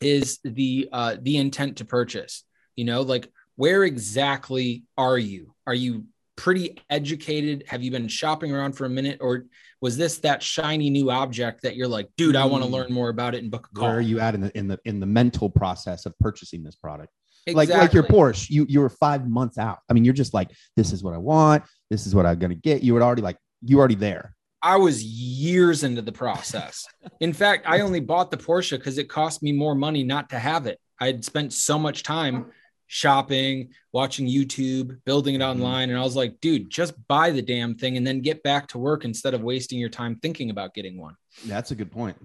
is 0.01 0.39
the 0.45 0.89
uh, 0.93 1.17
the 1.21 1.39
intent 1.39 1.79
to 1.79 1.85
purchase. 1.85 2.45
You 2.77 2.85
know, 2.85 3.01
like 3.01 3.29
where 3.57 3.83
exactly 3.83 4.85
are 4.97 5.19
you? 5.19 5.55
Are 5.67 5.75
you 5.75 6.05
pretty 6.39 6.81
educated? 6.89 7.65
Have 7.67 7.83
you 7.83 7.91
been 7.91 8.07
shopping 8.07 8.55
around 8.55 8.75
for 8.75 8.85
a 8.85 8.89
minute, 8.89 9.19
or 9.21 9.47
was 9.81 9.97
this 9.97 10.19
that 10.19 10.41
shiny 10.41 10.89
new 10.89 11.11
object 11.11 11.63
that 11.63 11.75
you're 11.75 11.89
like, 11.89 12.09
dude, 12.17 12.37
I 12.37 12.45
want 12.45 12.63
to 12.63 12.69
hmm. 12.69 12.75
learn 12.75 12.93
more 12.93 13.09
about 13.09 13.35
it 13.35 13.43
and 13.43 13.51
book 13.51 13.69
a 13.71 13.75
call? 13.75 13.89
Where 13.89 13.99
are 13.99 14.01
you 14.01 14.21
at 14.21 14.35
in 14.35 14.43
the 14.43 14.57
in 14.57 14.69
the 14.69 14.79
in 14.85 15.01
the 15.01 15.07
mental 15.07 15.51
process 15.51 16.07
of 16.07 16.17
purchasing 16.21 16.63
this 16.63 16.77
product? 16.77 17.13
Exactly. 17.47 17.75
Like 17.75 17.83
like 17.83 17.93
your 17.93 18.05
Porsche, 18.05 18.49
you 18.51 18.67
you 18.69 18.81
were 18.81 18.89
five 18.89 19.29
months 19.29 19.59
out. 19.59 19.81
I 19.91 19.95
mean, 19.95 20.05
you're 20.05 20.15
just 20.15 20.33
like, 20.33 20.51
this 20.77 20.93
is 20.93 21.03
what 21.03 21.13
I 21.13 21.19
want. 21.19 21.65
This 21.91 22.07
is 22.07 22.15
what 22.15 22.25
I'm 22.25 22.39
gonna 22.39 22.55
get. 22.55 22.83
You 22.83 22.95
were 22.95 23.03
already 23.03 23.23
like, 23.23 23.37
you 23.63 23.79
already 23.81 23.97
there. 23.97 24.37
I 24.63 24.77
was 24.77 25.03
years 25.03 25.83
into 25.83 26.03
the 26.03 26.13
process. 26.13 26.87
In 27.21 27.33
fact, 27.33 27.65
I 27.67 27.81
only 27.81 28.01
bought 28.01 28.31
the 28.31 28.37
Porsche 28.37 28.79
because 28.79 28.99
it 28.99 29.09
cost 29.09 29.43
me 29.43 29.53
more 29.53 29.75
money 29.75 30.05
not 30.05 30.31
to 30.31 30.39
have 30.39 30.67
it. 30.67 30.81
I 31.01 31.07
had 31.07 31.25
spent 31.25 31.53
so 31.53 31.79
much 31.79 32.03
time 32.03 32.47
shopping, 32.89 33.69
watching 33.93 34.27
YouTube, 34.27 34.99
building 35.05 35.37
it 35.37 35.39
mm-hmm. 35.39 35.51
online. 35.51 35.91
And 35.91 35.99
I 35.99 36.03
was 36.03 36.17
like, 36.17 36.41
dude, 36.41 36.69
just 36.69 36.95
buy 37.07 37.31
the 37.31 37.43
damn 37.43 37.77
thing 37.77 37.97
and 37.97 38.07
then 38.07 38.21
get 38.21 38.43
back 38.43 38.67
to 38.69 38.79
work 38.79 39.05
instead 39.05 39.35
of 39.35 39.43
wasting 39.43 39.79
your 39.79 39.91
time 39.91 40.17
thinking 40.17 40.51
about 40.51 40.75
getting 40.75 40.99
one. 40.99 41.15
That's 41.47 41.71
a 41.71 41.75
good 41.75 41.93
point. 41.93 42.17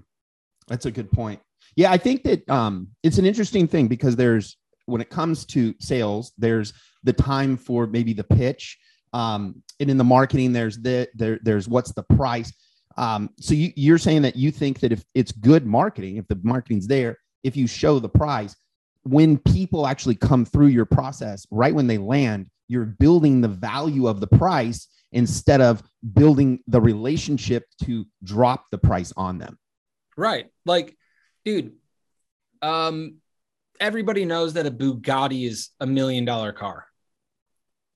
That's 0.67 0.85
a 0.85 0.91
good 0.91 1.11
point. 1.11 1.39
Yeah, 1.75 1.91
I 1.91 1.97
think 1.97 2.23
that 2.23 2.49
um, 2.49 2.87
it's 3.03 3.17
an 3.17 3.25
interesting 3.25 3.67
thing 3.67 3.87
because 3.87 4.15
there's 4.15 4.57
when 4.85 5.01
it 5.01 5.09
comes 5.09 5.45
to 5.45 5.73
sales, 5.79 6.33
there's 6.37 6.73
the 7.03 7.13
time 7.13 7.57
for 7.57 7.87
maybe 7.87 8.13
the 8.13 8.23
pitch, 8.23 8.77
um, 9.13 9.61
and 9.79 9.89
in 9.89 9.97
the 9.97 10.03
marketing, 10.03 10.53
there's 10.53 10.77
the 10.77 11.07
there 11.13 11.39
there's 11.43 11.67
what's 11.67 11.91
the 11.93 12.03
price. 12.03 12.53
Um, 12.95 13.29
so 13.39 13.53
you, 13.53 13.71
you're 13.75 13.97
saying 13.97 14.21
that 14.21 14.35
you 14.35 14.51
think 14.51 14.79
that 14.81 14.91
if 14.91 15.03
it's 15.15 15.31
good 15.31 15.65
marketing, 15.65 16.17
if 16.17 16.27
the 16.27 16.39
marketing's 16.43 16.87
there, 16.87 17.17
if 17.43 17.57
you 17.57 17.65
show 17.65 17.99
the 17.99 18.09
price, 18.09 18.55
when 19.03 19.37
people 19.37 19.85
actually 19.85 20.15
come 20.15 20.45
through 20.45 20.67
your 20.67 20.85
process, 20.85 21.45
right 21.51 21.73
when 21.73 21.87
they 21.87 21.97
land, 21.97 22.49
you're 22.67 22.85
building 22.85 23.41
the 23.41 23.47
value 23.47 24.07
of 24.07 24.19
the 24.19 24.27
price 24.27 24.87
instead 25.11 25.61
of 25.61 25.83
building 26.13 26.59
the 26.67 26.81
relationship 26.81 27.65
to 27.83 28.05
drop 28.23 28.65
the 28.71 28.77
price 28.77 29.13
on 29.15 29.37
them. 29.37 29.57
Right. 30.17 30.47
Like, 30.65 30.97
dude, 31.45 31.73
um, 32.61 33.17
everybody 33.79 34.25
knows 34.25 34.53
that 34.53 34.65
a 34.65 34.71
Bugatti 34.71 35.47
is 35.47 35.69
a 35.79 35.85
million 35.85 36.25
dollar 36.25 36.53
car. 36.53 36.85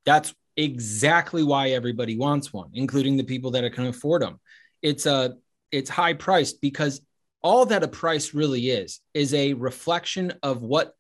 That's 0.06 0.34
exactly 0.56 1.44
why 1.44 1.70
everybody 1.70 2.18
wants 2.18 2.52
one, 2.52 2.70
including 2.74 3.18
the 3.18 3.24
people 3.24 3.52
that 3.52 3.72
can 3.74 3.88
afford 3.88 4.22
them. 4.22 4.40
It's 4.82 5.06
a 5.06 5.36
it's 5.72 5.90
high 5.90 6.14
priced 6.14 6.62
because 6.62 7.02
all 7.42 7.66
that 7.68 7.84
a 7.84 7.88
price 7.88 8.34
really 8.34 8.70
is 8.70 9.00
is 9.14 9.34
a 9.34 9.54
reflection 9.54 10.34
of 10.44 10.62
what 10.62 10.94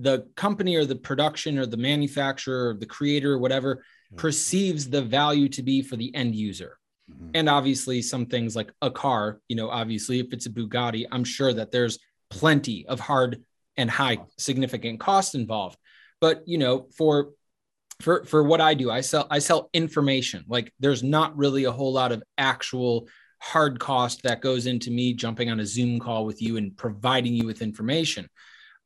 the 0.00 0.26
company 0.36 0.76
or 0.76 0.84
the 0.84 0.96
production 0.96 1.58
or 1.58 1.66
the 1.66 1.76
manufacturer 1.76 2.70
or 2.70 2.74
the 2.74 2.86
creator 2.86 3.32
or 3.32 3.38
whatever 3.38 3.76
mm-hmm. 3.76 4.16
perceives 4.16 4.88
the 4.88 5.02
value 5.02 5.48
to 5.48 5.62
be 5.62 5.82
for 5.82 5.96
the 5.96 6.14
end 6.14 6.34
user. 6.34 6.78
Mm-hmm. 7.10 7.30
And 7.34 7.48
obviously 7.48 8.02
some 8.02 8.26
things 8.26 8.56
like 8.56 8.72
a 8.82 8.90
car, 8.90 9.40
you 9.48 9.56
know, 9.56 9.70
obviously 9.70 10.20
if 10.20 10.32
it's 10.32 10.46
a 10.46 10.50
Bugatti, 10.50 11.06
I'm 11.10 11.24
sure 11.24 11.52
that 11.52 11.70
there's 11.70 11.98
plenty 12.30 12.86
of 12.86 13.00
hard 13.00 13.42
and 13.76 13.90
high 13.90 14.18
significant 14.38 15.00
cost 15.00 15.34
involved. 15.34 15.78
But 16.20 16.42
you 16.46 16.58
know, 16.58 16.86
for 16.96 17.30
for 18.00 18.24
for 18.24 18.42
what 18.42 18.60
I 18.60 18.74
do, 18.74 18.90
I 18.90 19.00
sell 19.00 19.26
I 19.30 19.38
sell 19.38 19.70
information. 19.72 20.44
Like 20.48 20.72
there's 20.80 21.02
not 21.02 21.36
really 21.36 21.64
a 21.64 21.72
whole 21.72 21.92
lot 21.92 22.12
of 22.12 22.22
actual 22.38 23.08
hard 23.40 23.80
cost 23.80 24.22
that 24.22 24.42
goes 24.42 24.66
into 24.66 24.90
me 24.90 25.14
jumping 25.14 25.50
on 25.50 25.60
a 25.60 25.66
Zoom 25.66 25.98
call 25.98 26.26
with 26.26 26.42
you 26.42 26.56
and 26.56 26.76
providing 26.76 27.34
you 27.34 27.46
with 27.46 27.62
information. 27.62 28.28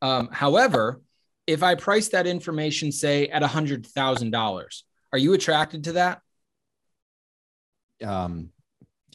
Um, 0.04 0.28
however, 0.30 1.00
if 1.46 1.62
I 1.62 1.74
price 1.76 2.08
that 2.10 2.26
information, 2.26 2.92
say 2.92 3.28
at 3.28 3.42
a 3.42 3.46
hundred 3.46 3.86
thousand 3.86 4.32
dollars, 4.32 4.84
are 5.12 5.18
you 5.18 5.32
attracted 5.32 5.84
to 5.84 5.92
that? 5.92 6.20
Um, 8.04 8.50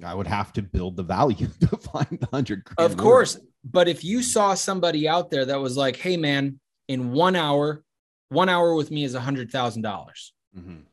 I 0.03 0.15
would 0.15 0.25
have 0.25 0.51
to 0.53 0.63
build 0.63 0.95
the 0.95 1.03
value 1.03 1.47
to 1.61 1.67
find 1.77 2.17
the 2.19 2.27
hundred. 2.33 2.67
Of 2.77 2.97
course. 2.97 3.37
But 3.63 3.87
if 3.87 4.03
you 4.03 4.23
saw 4.23 4.55
somebody 4.55 5.07
out 5.07 5.29
there 5.29 5.45
that 5.45 5.59
was 5.59 5.77
like, 5.77 5.97
hey 5.97 6.17
man, 6.17 6.59
in 6.87 7.11
one 7.11 7.35
hour, 7.35 7.83
one 8.29 8.49
hour 8.49 8.73
with 8.73 8.89
me 8.89 9.03
is 9.03 9.13
hundred 9.13 9.51
thousand 9.51 9.83
dollars. 9.83 10.33
Mhm. 10.57 10.85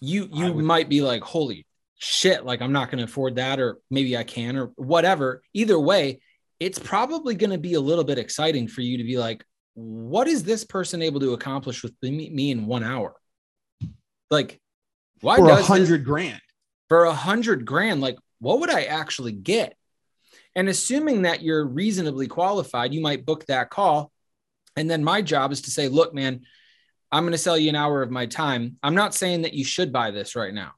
You 0.00 0.28
you 0.32 0.52
would- 0.52 0.64
might 0.64 0.88
be 0.88 1.00
like, 1.00 1.22
holy 1.22 1.66
shit, 1.96 2.44
like 2.44 2.62
I'm 2.62 2.72
not 2.72 2.90
gonna 2.92 3.04
afford 3.04 3.36
that, 3.36 3.58
or 3.58 3.78
maybe 3.90 4.16
I 4.16 4.22
can, 4.22 4.56
or 4.56 4.66
whatever. 4.76 5.42
Either 5.52 5.80
way, 5.80 6.20
it's 6.64 6.78
probably 6.78 7.34
gonna 7.34 7.58
be 7.58 7.74
a 7.74 7.80
little 7.80 8.04
bit 8.04 8.18
exciting 8.18 8.68
for 8.68 8.80
you 8.80 8.98
to 8.98 9.04
be 9.04 9.18
like, 9.18 9.44
what 9.74 10.26
is 10.26 10.44
this 10.44 10.64
person 10.64 11.02
able 11.02 11.20
to 11.20 11.34
accomplish 11.34 11.82
with 11.82 11.92
me, 12.02 12.50
in 12.50 12.66
one 12.66 12.82
hour? 12.82 13.14
Like, 14.30 14.60
why 15.20 15.36
for 15.36 15.44
a 15.44 15.48
does 15.48 15.66
hundred 15.66 16.04
grand. 16.04 16.40
for 16.88 17.04
a 17.04 17.12
hundred 17.12 17.66
grand, 17.66 18.00
like 18.00 18.16
what 18.38 18.60
would 18.60 18.70
I 18.70 18.84
actually 18.84 19.32
get? 19.32 19.76
And 20.54 20.68
assuming 20.68 21.22
that 21.22 21.42
you're 21.42 21.66
reasonably 21.66 22.28
qualified, 22.28 22.94
you 22.94 23.00
might 23.00 23.26
book 23.26 23.44
that 23.46 23.70
call. 23.70 24.12
And 24.76 24.90
then 24.90 25.04
my 25.04 25.20
job 25.20 25.52
is 25.52 25.62
to 25.62 25.70
say, 25.70 25.88
look, 25.88 26.14
man, 26.14 26.42
I'm 27.10 27.24
going 27.24 27.32
to 27.32 27.38
sell 27.38 27.58
you 27.58 27.68
an 27.68 27.76
hour 27.76 28.02
of 28.02 28.10
my 28.10 28.26
time. 28.26 28.76
I'm 28.82 28.94
not 28.94 29.14
saying 29.14 29.42
that 29.42 29.54
you 29.54 29.64
should 29.64 29.92
buy 29.92 30.10
this 30.10 30.36
right 30.36 30.54
now. 30.54 30.72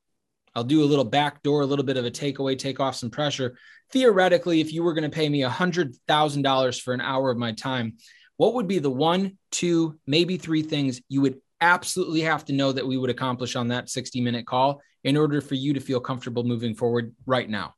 I'll 0.55 0.65
do 0.65 0.83
a 0.83 0.87
little 0.87 1.05
back 1.05 1.43
door, 1.43 1.61
a 1.61 1.67
little 1.67 1.85
bit 1.85 1.97
of 1.97 2.07
a 2.07 2.11
takeaway, 2.11 2.59
take 2.59 2.81
off 2.81 2.97
some 2.97 3.11
pressure. 3.11 3.59
Theoretically, 3.97 4.61
if 4.61 4.75
you 4.75 4.83
were 4.83 4.93
going 4.93 5.11
to 5.11 5.15
pay 5.15 5.27
me 5.27 5.43
a 5.43 5.49
hundred 5.49 5.97
thousand 6.07 6.43
dollars 6.43 6.79
for 6.79 6.93
an 6.93 7.01
hour 7.01 7.31
of 7.31 7.39
my 7.39 7.53
time, 7.53 7.97
what 8.37 8.53
would 8.53 8.69
be 8.69 8.79
the 8.79 8.91
one, 8.91 9.39
two, 9.51 9.99
maybe 10.07 10.37
three 10.37 10.61
things 10.61 11.01
you 11.09 11.23
would 11.23 11.41
absolutely 11.63 12.21
have 12.21 12.45
to 12.45 12.53
know 12.53 12.73
that 12.73 12.87
we 12.87 12.99
would 12.99 13.09
accomplish 13.09 13.57
on 13.57 13.69
that 13.69 13.89
60 13.89 14.21
minute 14.21 14.47
call 14.47 14.83
in 15.03 15.17
order 15.17 15.41
for 15.41 15.55
you 15.55 15.73
to 15.73 15.81
feel 15.81 15.99
comfortable 15.99 16.45
moving 16.45 16.75
forward 16.75 17.15
right 17.25 17.49
now? 17.49 17.75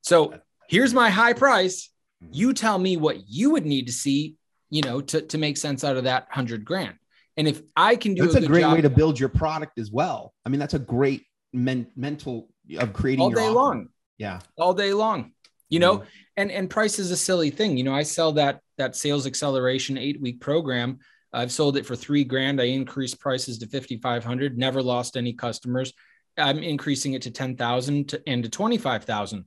So 0.00 0.40
here's 0.70 0.94
my 0.94 1.10
high 1.10 1.34
price. 1.34 1.90
Mm-hmm. 2.24 2.32
You 2.32 2.54
tell 2.54 2.78
me 2.78 2.96
what 2.96 3.28
you 3.28 3.50
would 3.50 3.66
need 3.66 3.88
to 3.88 3.92
see, 3.92 4.36
you 4.70 4.80
know, 4.80 5.02
to, 5.02 5.20
to 5.20 5.36
make 5.36 5.58
sense 5.58 5.84
out 5.84 5.98
of 5.98 6.04
that 6.04 6.28
hundred 6.30 6.64
grand. 6.64 6.96
And 7.36 7.46
if 7.46 7.60
I 7.76 7.96
can 7.96 8.14
do 8.14 8.22
That's 8.22 8.36
a, 8.36 8.38
a 8.38 8.46
great 8.46 8.62
job 8.62 8.72
way 8.72 8.80
to 8.80 8.88
build 8.88 9.20
your 9.20 9.28
product 9.28 9.78
as 9.78 9.90
well. 9.90 10.32
I 10.46 10.48
mean, 10.48 10.60
that's 10.60 10.72
a 10.72 10.78
great 10.78 11.26
men- 11.52 11.88
mental 11.94 12.48
of 12.78 12.94
creating 12.94 13.22
all 13.22 13.30
day 13.30 13.50
long, 13.50 13.88
Yeah. 14.22 14.38
all 14.56 14.72
day 14.72 14.92
long, 14.92 15.32
you 15.68 15.80
know, 15.80 15.98
Mhm. 15.98 16.06
and, 16.36 16.50
and 16.52 16.70
price 16.70 17.00
is 17.00 17.10
a 17.10 17.16
silly 17.16 17.50
thing. 17.50 17.76
You 17.76 17.82
know, 17.82 17.94
I 17.94 18.04
sell 18.04 18.30
that, 18.34 18.60
that 18.78 18.94
sales 18.94 19.26
acceleration 19.26 19.98
eight 19.98 20.20
week 20.20 20.40
program. 20.40 20.98
I've 21.32 21.50
sold 21.50 21.76
it 21.76 21.84
for 21.86 21.96
three 21.96 22.22
grand. 22.22 22.60
I 22.60 22.66
increased 22.66 23.18
prices 23.18 23.58
to 23.58 23.66
5,500, 23.66 24.56
never 24.56 24.80
lost 24.80 25.16
any 25.16 25.32
customers. 25.32 25.92
I'm 26.38 26.58
increasing 26.58 27.14
it 27.14 27.22
to 27.22 27.32
10,000 27.32 28.10
to, 28.10 28.22
and 28.28 28.44
to 28.44 28.48
25,000. 28.48 29.44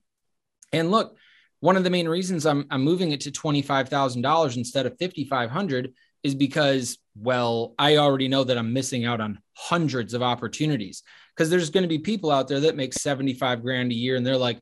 And 0.74 0.92
look, 0.92 1.16
one 1.62 1.78
of 1.78 1.86
the 1.86 1.90
main 1.90 2.10
reasons 2.10 2.46
I'm, 2.46 2.66
I'm 2.70 2.82
moving 2.82 3.12
it 3.12 3.22
to 3.22 3.32
$25,000 3.32 4.58
instead 4.58 4.86
of 4.86 4.98
5,500 5.00 5.94
is 6.24 6.36
because, 6.36 6.98
well, 7.16 7.76
I 7.80 7.96
already 7.98 8.28
know 8.28 8.44
that 8.44 8.58
I'm 8.58 8.74
missing 8.74 9.06
out 9.06 9.22
on 9.22 9.40
hundreds 9.54 10.14
of 10.14 10.22
opportunities 10.22 11.02
because 11.36 11.50
there's 11.50 11.70
going 11.70 11.84
to 11.84 11.90
be 11.90 12.00
people 12.00 12.32
out 12.32 12.48
there 12.48 12.62
that 12.62 12.76
make 12.76 12.94
75 12.94 13.62
grand 13.62 13.92
a 13.92 13.96
year 13.96 14.16
and 14.16 14.26
they're 14.26 14.38
like, 14.38 14.60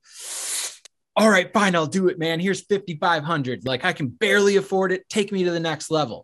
all 1.15 1.29
right, 1.29 1.51
fine, 1.53 1.75
I'll 1.75 1.85
do 1.85 2.07
it, 2.07 2.17
man. 2.17 2.39
Here's 2.39 2.61
5,500. 2.65 3.65
Like 3.65 3.85
I 3.85 3.93
can 3.93 4.07
barely 4.07 4.55
afford 4.55 4.91
it. 4.91 5.07
Take 5.09 5.31
me 5.31 5.43
to 5.43 5.51
the 5.51 5.59
next 5.59 5.91
level. 5.91 6.23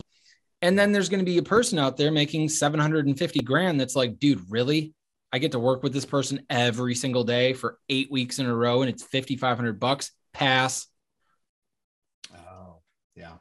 And 0.62 0.78
then 0.78 0.92
there's 0.92 1.08
going 1.10 1.20
to 1.20 1.26
be 1.26 1.38
a 1.38 1.44
person 1.44 1.78
out 1.80 1.96
there 1.96 2.12
making 2.12 2.50
750 2.50 3.40
grand 3.42 3.80
that's 3.80 3.96
like, 3.96 4.20
dude, 4.20 4.42
really? 4.50 4.94
I 5.32 5.38
get 5.38 5.52
to 5.52 5.60
work 5.60 5.84
with 5.84 5.94
this 5.94 6.06
person 6.06 6.42
every 6.50 6.96
single 6.96 7.24
day 7.24 7.54
for 7.54 7.78
eight 7.88 8.12
weeks 8.12 8.40
in 8.40 8.48
a 8.48 8.56
row 8.56 8.82
and 8.82 8.90
it's 8.90 9.04
5,500 9.04 9.80
bucks. 9.80 10.12
Pass 10.34 10.88
Oh, 12.36 12.78
yeah. 13.16 13.34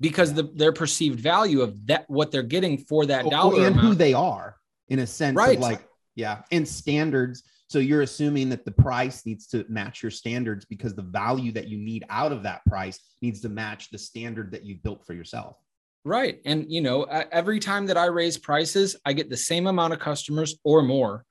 because 0.00 0.34
the, 0.34 0.42
their 0.42 0.72
perceived 0.72 1.18
value 1.18 1.62
of 1.62 1.86
that, 1.86 2.04
what 2.08 2.30
they're 2.30 2.42
getting 2.42 2.76
for 2.78 3.06
that 3.06 3.28
dollar 3.30 3.66
and 3.66 3.74
who 3.76 3.94
they 3.94 4.12
are 4.12 4.56
in 4.88 4.98
a 4.98 5.06
sense 5.06 5.34
Right. 5.36 5.58
like, 5.58 5.87
yeah, 6.18 6.42
and 6.50 6.66
standards. 6.66 7.44
So 7.68 7.78
you're 7.78 8.02
assuming 8.02 8.48
that 8.48 8.64
the 8.64 8.72
price 8.72 9.24
needs 9.24 9.46
to 9.48 9.64
match 9.68 10.02
your 10.02 10.10
standards 10.10 10.64
because 10.64 10.94
the 10.94 11.02
value 11.02 11.52
that 11.52 11.68
you 11.68 11.78
need 11.78 12.04
out 12.10 12.32
of 12.32 12.42
that 12.42 12.64
price 12.66 12.98
needs 13.22 13.40
to 13.42 13.48
match 13.48 13.90
the 13.90 13.98
standard 13.98 14.50
that 14.50 14.64
you've 14.64 14.82
built 14.82 15.06
for 15.06 15.14
yourself. 15.14 15.56
Right. 16.04 16.40
And, 16.44 16.66
you 16.68 16.80
know, 16.80 17.04
every 17.04 17.60
time 17.60 17.86
that 17.86 17.96
I 17.96 18.06
raise 18.06 18.36
prices, 18.36 18.96
I 19.04 19.12
get 19.12 19.30
the 19.30 19.36
same 19.36 19.68
amount 19.68 19.92
of 19.92 20.00
customers 20.00 20.56
or 20.64 20.82
more, 20.82 21.24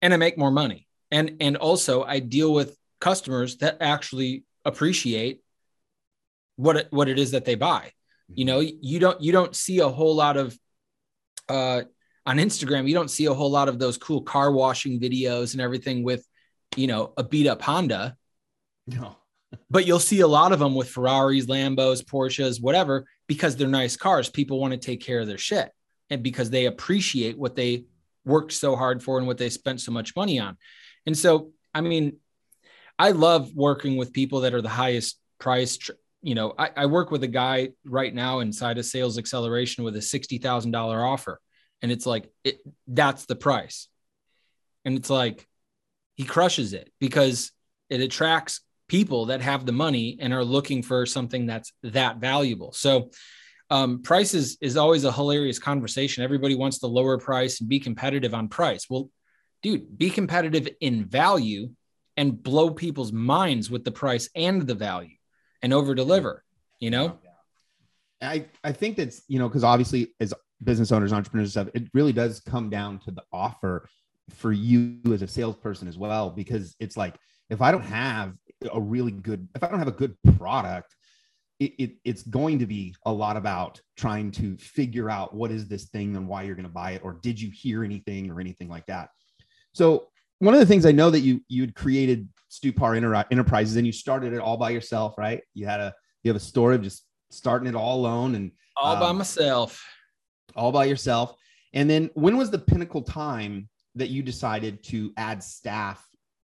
and 0.00 0.14
I 0.14 0.16
make 0.16 0.38
more 0.38 0.52
money. 0.52 0.86
And, 1.10 1.36
and 1.40 1.58
also 1.58 2.04
I 2.04 2.20
deal 2.20 2.54
with 2.54 2.76
customers 3.00 3.58
that 3.58 3.78
actually 3.80 4.44
appreciate 4.64 5.42
what 6.56 6.76
it, 6.76 6.86
what 6.90 7.08
it 7.08 7.18
is 7.18 7.32
that 7.32 7.44
they 7.44 7.56
buy. 7.56 7.92
You 8.32 8.46
know, 8.46 8.60
you 8.60 8.98
don't, 8.98 9.20
you 9.20 9.32
don't 9.32 9.54
see 9.54 9.80
a 9.80 9.88
whole 9.88 10.14
lot 10.14 10.38
of, 10.38 10.56
uh, 11.48 11.82
on 12.30 12.36
Instagram, 12.36 12.86
you 12.86 12.94
don't 12.94 13.10
see 13.10 13.26
a 13.26 13.34
whole 13.34 13.50
lot 13.50 13.68
of 13.68 13.80
those 13.80 13.98
cool 13.98 14.22
car 14.22 14.52
washing 14.52 15.00
videos 15.00 15.52
and 15.52 15.60
everything 15.60 16.04
with, 16.04 16.24
you 16.76 16.86
know, 16.86 17.12
a 17.16 17.24
beat 17.24 17.48
up 17.48 17.60
Honda 17.60 18.16
No. 18.86 19.16
but 19.68 19.84
you'll 19.84 19.98
see 19.98 20.20
a 20.20 20.28
lot 20.28 20.52
of 20.52 20.60
them 20.60 20.76
with 20.76 20.88
Ferraris, 20.88 21.46
Lambos, 21.46 22.04
Porsches, 22.04 22.62
whatever, 22.62 23.04
because 23.26 23.56
they're 23.56 23.66
nice 23.66 23.96
cars. 23.96 24.30
People 24.30 24.60
want 24.60 24.72
to 24.72 24.78
take 24.78 25.00
care 25.00 25.18
of 25.18 25.26
their 25.26 25.38
shit 25.38 25.72
and 26.08 26.22
because 26.22 26.50
they 26.50 26.66
appreciate 26.66 27.36
what 27.36 27.56
they 27.56 27.86
worked 28.24 28.52
so 28.52 28.76
hard 28.76 29.02
for 29.02 29.18
and 29.18 29.26
what 29.26 29.38
they 29.38 29.50
spent 29.50 29.80
so 29.80 29.90
much 29.90 30.14
money 30.14 30.38
on. 30.38 30.56
And 31.06 31.18
so, 31.18 31.50
I 31.74 31.80
mean, 31.80 32.18
I 32.96 33.10
love 33.10 33.52
working 33.56 33.96
with 33.96 34.12
people 34.12 34.42
that 34.42 34.54
are 34.54 34.62
the 34.62 34.68
highest 34.68 35.18
priced. 35.40 35.90
You 36.22 36.36
know, 36.36 36.54
I, 36.56 36.70
I 36.76 36.86
work 36.86 37.10
with 37.10 37.24
a 37.24 37.28
guy 37.42 37.70
right 37.84 38.14
now 38.14 38.38
inside 38.38 38.78
of 38.78 38.84
Sales 38.84 39.18
Acceleration 39.18 39.82
with 39.82 39.96
a 39.96 40.00
$60,000 40.00 41.04
offer. 41.04 41.40
And 41.82 41.90
it's 41.90 42.06
like, 42.06 42.30
it, 42.44 42.60
that's 42.86 43.26
the 43.26 43.36
price. 43.36 43.88
And 44.84 44.96
it's 44.96 45.10
like, 45.10 45.46
he 46.14 46.24
crushes 46.24 46.72
it 46.72 46.92
because 47.00 47.52
it 47.88 48.00
attracts 48.00 48.60
people 48.88 49.26
that 49.26 49.40
have 49.40 49.64
the 49.64 49.72
money 49.72 50.18
and 50.20 50.32
are 50.32 50.44
looking 50.44 50.82
for 50.82 51.06
something 51.06 51.46
that's 51.46 51.72
that 51.82 52.18
valuable. 52.18 52.72
So, 52.72 53.10
um, 53.70 54.02
price 54.02 54.34
is, 54.34 54.58
is 54.60 54.76
always 54.76 55.04
a 55.04 55.12
hilarious 55.12 55.60
conversation. 55.60 56.24
Everybody 56.24 56.56
wants 56.56 56.80
to 56.80 56.88
lower 56.88 57.18
price 57.18 57.60
and 57.60 57.68
be 57.68 57.78
competitive 57.78 58.34
on 58.34 58.48
price. 58.48 58.86
Well, 58.90 59.10
dude, 59.62 59.96
be 59.96 60.10
competitive 60.10 60.68
in 60.80 61.04
value 61.04 61.70
and 62.16 62.42
blow 62.42 62.70
people's 62.70 63.12
minds 63.12 63.70
with 63.70 63.84
the 63.84 63.92
price 63.92 64.28
and 64.34 64.66
the 64.66 64.74
value 64.74 65.16
and 65.62 65.72
over 65.72 65.94
deliver, 65.94 66.44
you 66.80 66.90
know? 66.90 67.18
I, 68.20 68.46
I 68.64 68.72
think 68.72 68.96
that's, 68.96 69.22
you 69.28 69.38
know, 69.38 69.48
because 69.48 69.64
obviously 69.64 70.12
as 70.18 70.34
business 70.62 70.92
owners, 70.92 71.12
entrepreneurs, 71.12 71.50
stuff, 71.50 71.68
it 71.74 71.88
really 71.94 72.12
does 72.12 72.40
come 72.40 72.70
down 72.70 72.98
to 73.00 73.10
the 73.10 73.22
offer 73.32 73.88
for 74.30 74.52
you 74.52 75.00
as 75.12 75.22
a 75.22 75.28
salesperson 75.28 75.88
as 75.88 75.98
well. 75.98 76.30
Because 76.30 76.76
it's 76.80 76.96
like, 76.96 77.16
if 77.48 77.60
I 77.60 77.72
don't 77.72 77.82
have 77.82 78.34
a 78.72 78.80
really 78.80 79.12
good, 79.12 79.48
if 79.54 79.62
I 79.62 79.68
don't 79.68 79.78
have 79.78 79.88
a 79.88 79.92
good 79.92 80.16
product, 80.36 80.94
it, 81.58 81.72
it, 81.78 81.92
it's 82.04 82.22
going 82.22 82.58
to 82.60 82.66
be 82.66 82.94
a 83.04 83.12
lot 83.12 83.36
about 83.36 83.80
trying 83.96 84.30
to 84.32 84.56
figure 84.56 85.10
out 85.10 85.34
what 85.34 85.50
is 85.50 85.68
this 85.68 85.90
thing 85.90 86.16
and 86.16 86.26
why 86.26 86.42
you're 86.42 86.54
going 86.54 86.66
to 86.66 86.72
buy 86.72 86.92
it, 86.92 87.02
or 87.04 87.18
did 87.22 87.40
you 87.40 87.50
hear 87.50 87.84
anything 87.84 88.30
or 88.30 88.40
anything 88.40 88.68
like 88.68 88.86
that. 88.86 89.10
So 89.74 90.08
one 90.38 90.54
of 90.54 90.60
the 90.60 90.66
things 90.66 90.86
I 90.86 90.92
know 90.92 91.10
that 91.10 91.20
you 91.20 91.42
you 91.48 91.62
had 91.62 91.74
created 91.74 92.28
Stupar 92.50 92.96
Enter- 92.96 93.26
Enterprises 93.30 93.76
and 93.76 93.86
you 93.86 93.92
started 93.92 94.32
it 94.32 94.40
all 94.40 94.56
by 94.56 94.70
yourself, 94.70 95.16
right? 95.18 95.42
You 95.54 95.66
had 95.66 95.80
a 95.80 95.94
you 96.22 96.30
have 96.30 96.36
a 96.36 96.44
story 96.44 96.74
of 96.74 96.82
just 96.82 97.04
starting 97.30 97.68
it 97.68 97.74
all 97.74 98.00
alone 98.00 98.34
and 98.34 98.52
All 98.76 98.96
by 98.96 99.08
Um, 99.08 99.18
myself. 99.18 99.84
All 100.56 100.72
by 100.72 100.84
yourself. 100.84 101.34
And 101.72 101.88
then 101.88 102.10
when 102.14 102.36
was 102.36 102.50
the 102.50 102.58
pinnacle 102.58 103.02
time 103.02 103.68
that 103.94 104.08
you 104.08 104.22
decided 104.22 104.82
to 104.84 105.12
add 105.16 105.42
staff 105.42 106.06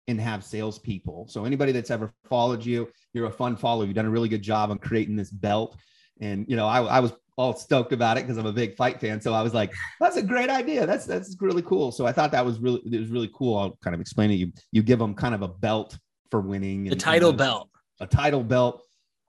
and 0.07 0.21
have 0.21 0.45
salespeople? 0.45 1.27
So 1.29 1.45
anybody 1.45 1.73
that's 1.73 1.91
ever 1.91 2.13
followed 2.29 2.65
you, 2.65 2.89
you're 3.13 3.27
a 3.27 3.31
fun 3.31 3.57
follower. 3.57 3.85
You've 3.85 3.95
done 3.95 4.07
a 4.07 4.11
really 4.11 4.29
good 4.29 4.43
job 4.43 4.71
on 4.71 4.79
creating 4.79 5.17
this 5.17 5.31
belt. 5.31 5.77
And 6.21 6.47
you 6.49 6.57
know, 6.57 6.67
I, 6.67 6.83
I 6.83 7.01
was 7.01 7.13
all 7.37 7.55
stoked 7.55 7.93
about 7.93 8.19
it 8.19 8.25
because 8.25 8.37
I'm 8.37 8.47
a 8.47 8.53
big 8.53 8.75
fight 8.75 9.01
fan. 9.01 9.21
So 9.21 9.33
I 9.33 9.43
was 9.43 9.55
like, 9.55 9.73
that's 10.01 10.17
a 10.17 10.23
great 10.23 10.51
idea. 10.51 10.87
That's 10.87 11.07
that's 11.07 11.37
really 11.41 11.63
cool. 11.63 11.93
So 11.93 12.07
I 12.07 12.13
thought 12.13 12.33
that 12.33 12.45
was 12.45 12.59
really 12.59 12.83
it 12.85 12.99
was 12.99 13.11
really 13.11 13.31
cool. 13.33 13.57
I'll 13.57 13.79
kind 13.83 13.95
of 13.95 14.01
explain 14.01 14.31
it. 14.31 14.35
You 14.35 14.53
you 14.73 14.83
give 14.83 14.99
them 14.99 15.15
kind 15.15 15.35
of 15.35 15.43
a 15.43 15.49
belt 15.49 15.97
for 16.31 16.41
winning. 16.41 16.85
The 16.85 16.93
and- 16.93 17.01
title 17.01 17.33
belt. 17.33 17.71
a 18.01 18.07
title 18.07 18.43
belt. 18.43 18.83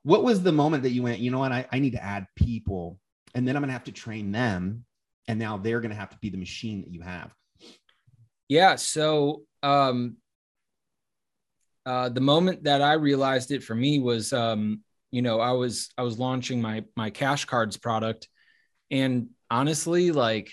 What 0.04 0.24
was 0.24 0.42
the 0.42 0.52
moment 0.52 0.84
that 0.84 0.92
you 0.92 1.04
went, 1.04 1.20
you 1.20 1.30
know 1.30 1.40
what, 1.40 1.52
I, 1.52 1.68
I 1.74 1.80
need 1.80 1.92
to 1.92 2.04
add 2.04 2.26
people 2.36 2.98
and 3.36 3.48
then 3.48 3.56
I'm 3.56 3.62
going 3.62 3.70
to 3.70 3.74
have 3.74 3.86
to 3.86 3.92
train 3.92 4.32
them. 4.32 4.86
And 5.28 5.38
now 5.38 5.58
they're 5.58 5.80
going 5.80 5.92
to 5.92 5.98
have 5.98 6.10
to 6.10 6.18
be 6.18 6.30
the 6.30 6.38
machine 6.38 6.82
that 6.82 6.92
you 6.92 7.02
have. 7.02 7.34
Yeah. 8.48 8.76
So 8.76 9.44
um, 9.62 10.18
uh, 11.86 12.10
the 12.10 12.22
moment 12.22 12.64
that 12.64 12.82
I 12.82 12.94
realized 12.94 13.52
it 13.52 13.64
for 13.64 13.76
me 13.76 14.00
was 14.00 14.34
um, 14.34 14.82
you 15.12 15.22
know, 15.22 15.40
I 15.40 15.52
was 15.52 15.90
I 15.98 16.04
was 16.04 16.20
launching 16.20 16.62
my 16.62 16.84
my 16.96 17.10
cash 17.10 17.46
cards 17.46 17.78
product 17.78 18.28
and 18.92 19.30
honestly 19.50 20.12
like 20.12 20.52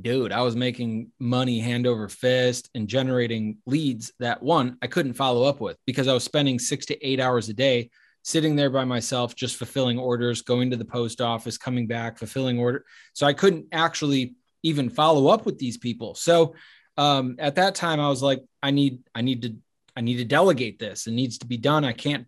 dude, 0.00 0.32
I 0.32 0.40
was 0.40 0.56
making 0.56 1.10
money 1.18 1.60
hand 1.60 1.86
over 1.86 2.08
fist 2.08 2.70
and 2.74 2.88
generating 2.88 3.58
leads 3.66 4.12
that 4.20 4.42
one 4.42 4.78
I 4.80 4.86
couldn't 4.86 5.14
follow 5.14 5.44
up 5.44 5.60
with 5.60 5.76
because 5.86 6.08
I 6.08 6.14
was 6.14 6.24
spending 6.24 6.58
6 6.58 6.86
to 6.86 7.06
8 7.06 7.20
hours 7.20 7.48
a 7.48 7.52
day 7.52 7.90
sitting 8.22 8.56
there 8.56 8.70
by 8.70 8.84
myself 8.84 9.34
just 9.34 9.56
fulfilling 9.56 9.98
orders, 9.98 10.42
going 10.42 10.70
to 10.70 10.76
the 10.76 10.84
post 10.84 11.20
office, 11.20 11.58
coming 11.58 11.86
back, 11.86 12.18
fulfilling 12.18 12.58
order. 12.58 12.84
So 13.12 13.26
I 13.26 13.32
couldn't 13.32 13.66
actually 13.72 14.34
even 14.62 14.88
follow 14.88 15.28
up 15.28 15.44
with 15.44 15.58
these 15.58 15.76
people. 15.76 16.14
So 16.14 16.54
um, 16.96 17.36
at 17.38 17.56
that 17.56 17.74
time 17.74 18.00
I 18.00 18.08
was 18.08 18.22
like 18.22 18.42
I 18.62 18.70
need 18.70 19.00
I 19.14 19.22
need 19.22 19.42
to 19.42 19.56
I 19.96 20.00
need 20.00 20.16
to 20.16 20.24
delegate 20.24 20.78
this. 20.78 21.06
It 21.06 21.12
needs 21.12 21.38
to 21.38 21.46
be 21.46 21.56
done. 21.56 21.84
I 21.84 21.92
can't 21.92 22.26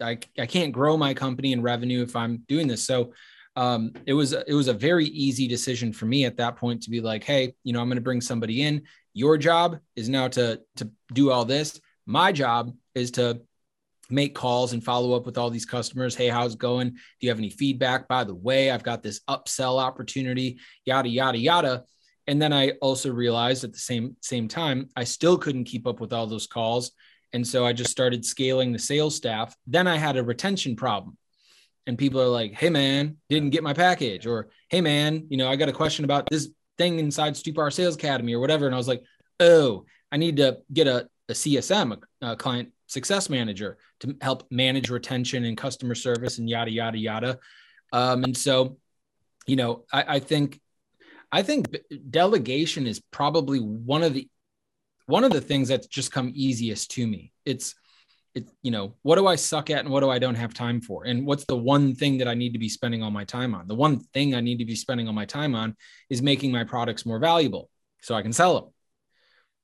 I, 0.00 0.18
I 0.38 0.46
can't 0.46 0.72
grow 0.72 0.96
my 0.96 1.14
company 1.14 1.52
and 1.52 1.62
revenue 1.62 2.02
if 2.02 2.16
I'm 2.16 2.38
doing 2.48 2.66
this. 2.66 2.84
So 2.84 3.12
um, 3.56 3.92
it 4.06 4.12
was 4.12 4.32
it 4.32 4.52
was 4.52 4.68
a 4.68 4.74
very 4.74 5.06
easy 5.06 5.48
decision 5.48 5.92
for 5.92 6.06
me 6.06 6.24
at 6.24 6.36
that 6.36 6.56
point 6.56 6.82
to 6.82 6.90
be 6.90 7.00
like, 7.00 7.24
hey, 7.24 7.54
you 7.64 7.72
know, 7.72 7.80
I'm 7.80 7.88
going 7.88 7.96
to 7.96 8.02
bring 8.02 8.20
somebody 8.20 8.62
in. 8.62 8.82
Your 9.14 9.38
job 9.38 9.78
is 9.96 10.08
now 10.08 10.28
to 10.28 10.60
to 10.76 10.90
do 11.12 11.30
all 11.30 11.44
this. 11.44 11.80
My 12.04 12.32
job 12.32 12.74
is 12.94 13.12
to 13.12 13.40
make 14.10 14.34
calls 14.34 14.72
and 14.72 14.84
follow 14.84 15.14
up 15.14 15.26
with 15.26 15.38
all 15.38 15.50
these 15.50 15.66
customers. 15.66 16.14
Hey, 16.14 16.28
how's 16.28 16.54
it 16.54 16.58
going? 16.58 16.90
Do 16.90 16.98
you 17.20 17.28
have 17.28 17.38
any 17.38 17.50
feedback? 17.50 18.08
By 18.08 18.24
the 18.24 18.34
way, 18.34 18.70
I've 18.70 18.82
got 18.82 19.02
this 19.02 19.20
upsell 19.28 19.80
opportunity. 19.80 20.58
Yada 20.84 21.08
yada 21.08 21.38
yada. 21.38 21.84
And 22.26 22.42
then 22.42 22.52
I 22.52 22.72
also 22.82 23.12
realized 23.12 23.64
at 23.64 23.72
the 23.72 23.78
same 23.78 24.16
same 24.20 24.48
time, 24.48 24.88
I 24.96 25.04
still 25.04 25.38
couldn't 25.38 25.64
keep 25.64 25.86
up 25.86 26.00
with 26.00 26.12
all 26.12 26.26
those 26.26 26.46
calls. 26.46 26.92
And 27.32 27.46
so 27.46 27.66
I 27.66 27.72
just 27.72 27.90
started 27.90 28.24
scaling 28.24 28.72
the 28.72 28.78
sales 28.78 29.16
staff. 29.16 29.54
Then 29.66 29.86
I 29.86 29.96
had 29.96 30.16
a 30.16 30.24
retention 30.24 30.76
problem. 30.76 31.16
And 31.86 31.98
people 31.98 32.20
are 32.20 32.28
like, 32.28 32.54
hey, 32.54 32.70
man, 32.70 33.16
didn't 33.28 33.50
get 33.50 33.62
my 33.62 33.72
package. 33.72 34.26
Or, 34.26 34.48
hey, 34.70 34.80
man, 34.80 35.26
you 35.28 35.36
know, 35.36 35.48
I 35.48 35.54
got 35.54 35.68
a 35.68 35.72
question 35.72 36.04
about 36.04 36.28
this 36.30 36.48
thing 36.78 36.98
inside 36.98 37.34
Stupar 37.34 37.72
Sales 37.72 37.94
Academy 37.94 38.34
or 38.34 38.40
whatever. 38.40 38.66
And 38.66 38.74
I 38.74 38.78
was 38.78 38.88
like, 38.88 39.04
oh, 39.38 39.84
I 40.10 40.16
need 40.16 40.38
to 40.38 40.58
get 40.72 40.88
a, 40.88 41.08
a 41.28 41.32
CSM, 41.32 42.00
a, 42.22 42.32
a 42.32 42.36
client 42.36 42.70
success 42.86 43.28
manager, 43.28 43.78
to 44.00 44.16
help 44.20 44.46
manage 44.50 44.90
retention 44.90 45.44
and 45.44 45.56
customer 45.56 45.94
service 45.94 46.38
and 46.38 46.48
yada, 46.48 46.70
yada, 46.70 46.98
yada. 46.98 47.38
Um, 47.92 48.24
and 48.24 48.36
so, 48.36 48.78
you 49.46 49.56
know, 49.56 49.84
I, 49.92 50.16
I 50.16 50.18
think 50.18 50.60
I 51.32 51.42
think 51.42 51.76
delegation 52.10 52.86
is 52.86 53.00
probably 53.10 53.58
one 53.58 54.02
of 54.02 54.14
the 54.14 54.28
one 55.06 55.24
of 55.24 55.32
the 55.32 55.40
things 55.40 55.68
that's 55.68 55.86
just 55.86 56.12
come 56.12 56.32
easiest 56.34 56.90
to 56.92 57.06
me. 57.06 57.32
It's 57.44 57.74
it, 58.34 58.50
you 58.62 58.70
know, 58.70 58.94
what 59.02 59.16
do 59.16 59.26
I 59.26 59.36
suck 59.36 59.70
at 59.70 59.80
and 59.80 59.88
what 59.88 60.00
do 60.00 60.10
I 60.10 60.18
don't 60.18 60.34
have 60.34 60.52
time 60.52 60.82
for? 60.82 61.04
And 61.04 61.26
what's 61.26 61.46
the 61.46 61.56
one 61.56 61.94
thing 61.94 62.18
that 62.18 62.28
I 62.28 62.34
need 62.34 62.52
to 62.52 62.58
be 62.58 62.68
spending 62.68 63.02
all 63.02 63.10
my 63.10 63.24
time 63.24 63.54
on? 63.54 63.66
The 63.66 63.74
one 63.74 63.98
thing 63.98 64.34
I 64.34 64.40
need 64.40 64.58
to 64.58 64.66
be 64.66 64.76
spending 64.76 65.08
all 65.08 65.14
my 65.14 65.24
time 65.24 65.54
on 65.54 65.74
is 66.10 66.20
making 66.20 66.52
my 66.52 66.62
products 66.62 67.06
more 67.06 67.18
valuable 67.18 67.70
so 68.02 68.14
I 68.14 68.20
can 68.20 68.34
sell 68.34 68.54
them. 68.54 68.70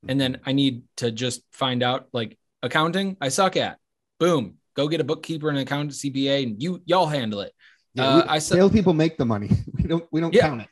And 0.09 0.21
then 0.21 0.41
I 0.47 0.53
need 0.53 0.85
to 0.97 1.13
just 1.13 1.43
find 1.53 1.83
out 1.83 2.09
like 2.13 2.39
accounting, 2.63 3.17
I 3.21 3.29
suck 3.29 3.57
at. 3.57 3.79
Boom, 4.19 4.59
go 4.75 4.89
get 4.89 5.01
a 5.01 5.05
bookkeeper 5.05 5.49
and 5.49 5.59
an 5.59 5.63
accountant 5.63 5.93
CPA 5.93 6.45
and 6.45 6.63
you 6.63 6.83
y'all 6.85 7.07
handle 7.07 7.41
it. 7.41 7.53
Yeah, 7.95 8.07
uh, 8.07 8.17
we, 8.17 8.23
I 8.23 8.39
salespeople 8.39 8.95
make 8.95 9.19
the 9.19 9.27
money. 9.27 9.51
We 9.83 9.89
don't 9.89 10.07
we 10.13 10.21
don't 10.21 10.33
yeah. 10.33 10.43
count 10.43 10.63
it 10.63 10.69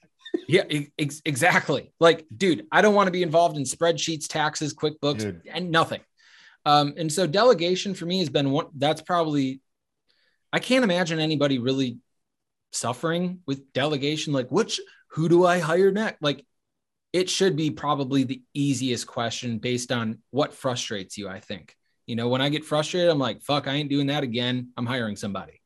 yeah, 0.49 0.65
ex- 0.99 1.23
exactly. 1.25 1.93
Like, 2.01 2.27
dude, 2.35 2.67
I 2.73 2.83
don't 2.83 2.95
want 2.95 3.07
to 3.07 3.13
be 3.13 3.23
involved 3.23 3.57
in 3.57 3.65
spreadsheets, 3.65 4.29
taxes, 4.29 4.75
QuickBooks, 4.75 5.19
dude. 5.19 5.43
and 5.51 5.71
nothing. 5.71 6.01
Um, 6.67 6.95
and 6.97 7.11
so 7.13 7.27
delegation 7.27 7.95
for 7.95 8.07
me 8.07 8.19
has 8.19 8.29
been 8.29 8.51
one 8.51 8.67
that's 8.77 9.01
probably 9.01 9.63
I 10.53 10.59
can't 10.59 10.85
imagine 10.85 11.21
anybody 11.21 11.59
really 11.59 11.99
suffering 12.73 13.41
with 13.47 13.73
delegation. 13.73 14.33
Like, 14.33 14.51
which 14.51 14.81
who 15.13 15.29
do 15.29 15.47
I 15.47 15.59
hire 15.59 15.91
next? 15.91 16.21
Like, 16.21 16.45
it 17.13 17.31
should 17.31 17.57
be 17.57 17.71
probably 17.71 18.25
the 18.25 18.43
easiest 18.53 19.07
question 19.07 19.59
based 19.59 19.91
on 19.91 20.19
what 20.31 20.53
frustrates 20.53 21.17
you, 21.17 21.29
I 21.29 21.41
think. 21.41 21.77
You 22.07 22.17
know, 22.17 22.29
when 22.29 22.41
I 22.41 22.49
get 22.49 22.65
frustrated, 22.65 23.11
I'm 23.11 23.19
like, 23.19 23.43
fuck, 23.43 23.69
I 23.69 23.75
ain't 23.75 23.91
doing 23.91 24.09
that 24.09 24.23
again. 24.23 24.71
I'm 24.77 24.87
hiring 24.87 25.17
somebody. 25.17 25.61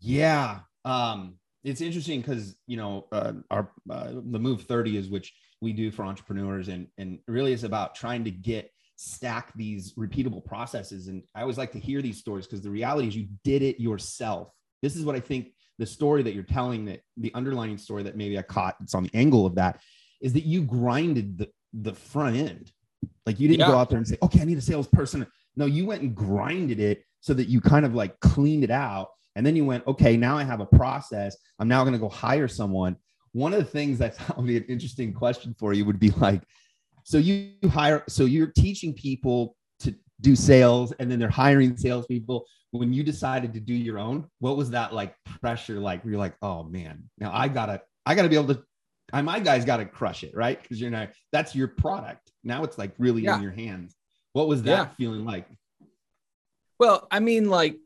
Yeah. 0.00 0.60
Um, 0.84 1.38
it's 1.64 1.80
interesting 1.80 2.20
because 2.20 2.56
you 2.66 2.76
know 2.76 3.06
uh, 3.12 3.32
our 3.50 3.70
uh, 3.90 4.12
the 4.12 4.38
move 4.38 4.62
30 4.62 4.96
is 4.96 5.08
which 5.08 5.32
we 5.60 5.72
do 5.72 5.90
for 5.90 6.04
entrepreneurs 6.04 6.68
and 6.68 6.88
and 6.98 7.18
really 7.28 7.52
is 7.52 7.64
about 7.64 7.94
trying 7.94 8.24
to 8.24 8.30
get 8.30 8.70
stack 8.96 9.52
these 9.54 9.94
repeatable 9.94 10.44
processes 10.44 11.08
and 11.08 11.22
i 11.34 11.40
always 11.40 11.58
like 11.58 11.72
to 11.72 11.78
hear 11.78 12.02
these 12.02 12.18
stories 12.18 12.46
because 12.46 12.60
the 12.60 12.70
reality 12.70 13.08
is 13.08 13.16
you 13.16 13.26
did 13.42 13.62
it 13.62 13.80
yourself 13.80 14.52
this 14.82 14.96
is 14.96 15.04
what 15.04 15.16
i 15.16 15.20
think 15.20 15.52
the 15.78 15.86
story 15.86 16.22
that 16.22 16.34
you're 16.34 16.44
telling 16.44 16.84
that 16.84 17.00
the 17.16 17.32
underlining 17.34 17.78
story 17.78 18.02
that 18.02 18.16
maybe 18.16 18.38
i 18.38 18.42
caught 18.42 18.76
it's 18.80 18.94
on 18.94 19.04
the 19.04 19.14
angle 19.14 19.46
of 19.46 19.54
that 19.54 19.80
is 20.20 20.32
that 20.32 20.44
you 20.44 20.62
grinded 20.62 21.38
the 21.38 21.48
the 21.72 21.94
front 21.94 22.36
end 22.36 22.70
like 23.26 23.38
you 23.38 23.48
didn't 23.48 23.60
yeah. 23.60 23.68
go 23.68 23.76
out 23.76 23.88
there 23.88 23.98
and 23.98 24.06
say 24.06 24.16
okay 24.22 24.40
i 24.40 24.44
need 24.44 24.58
a 24.58 24.62
salesperson 24.62 25.26
no 25.56 25.66
you 25.66 25.86
went 25.86 26.02
and 26.02 26.14
grinded 26.14 26.80
it 26.80 27.04
so 27.20 27.32
that 27.32 27.48
you 27.48 27.60
kind 27.60 27.86
of 27.86 27.94
like 27.94 28.18
cleaned 28.20 28.64
it 28.64 28.70
out 28.70 29.08
and 29.36 29.46
then 29.46 29.56
you 29.56 29.64
went, 29.64 29.86
okay, 29.86 30.16
now 30.16 30.36
I 30.36 30.44
have 30.44 30.60
a 30.60 30.66
process. 30.66 31.36
I'm 31.58 31.68
now 31.68 31.82
going 31.82 31.94
to 31.94 31.98
go 31.98 32.08
hire 32.08 32.48
someone. 32.48 32.96
One 33.32 33.54
of 33.54 33.58
the 33.58 33.70
things 33.70 33.98
that's 33.98 34.18
would 34.36 34.46
be 34.46 34.56
an 34.56 34.64
interesting 34.64 35.14
question 35.14 35.54
for 35.58 35.72
you 35.72 35.84
would 35.84 35.98
be 35.98 36.10
like, 36.10 36.42
so 37.04 37.18
you 37.18 37.52
hire, 37.70 38.04
so 38.08 38.24
you're 38.24 38.52
teaching 38.56 38.94
people 38.94 39.56
to 39.80 39.94
do 40.20 40.36
sales 40.36 40.92
and 40.98 41.10
then 41.10 41.18
they're 41.18 41.30
hiring 41.30 41.76
salespeople. 41.76 42.44
When 42.70 42.92
you 42.92 43.02
decided 43.02 43.52
to 43.54 43.60
do 43.60 43.74
your 43.74 43.98
own, 43.98 44.28
what 44.38 44.56
was 44.56 44.70
that 44.70 44.94
like 44.94 45.14
pressure 45.40 45.78
like? 45.78 46.02
You're 46.04 46.18
like, 46.18 46.36
oh 46.40 46.64
man, 46.64 47.04
now 47.18 47.30
I 47.34 47.48
gotta, 47.48 47.82
I 48.06 48.14
gotta 48.14 48.28
be 48.28 48.36
able 48.36 48.54
to, 48.54 48.62
I, 49.12 49.20
my 49.20 49.40
guys 49.40 49.64
gotta 49.64 49.84
crush 49.84 50.24
it, 50.24 50.34
right? 50.34 50.60
Because 50.62 50.80
you're 50.80 50.90
not, 50.90 51.10
that's 51.32 51.54
your 51.54 51.68
product. 51.68 52.31
Now 52.44 52.64
it's 52.64 52.78
like 52.78 52.92
really 52.98 53.22
yeah. 53.22 53.36
in 53.36 53.42
your 53.42 53.52
hands. 53.52 53.94
What 54.32 54.48
was 54.48 54.62
that 54.62 54.70
yeah. 54.70 54.84
feeling 54.96 55.24
like? 55.24 55.46
Well, 56.78 57.06
I 57.10 57.20
mean, 57.20 57.48
like 57.48 57.76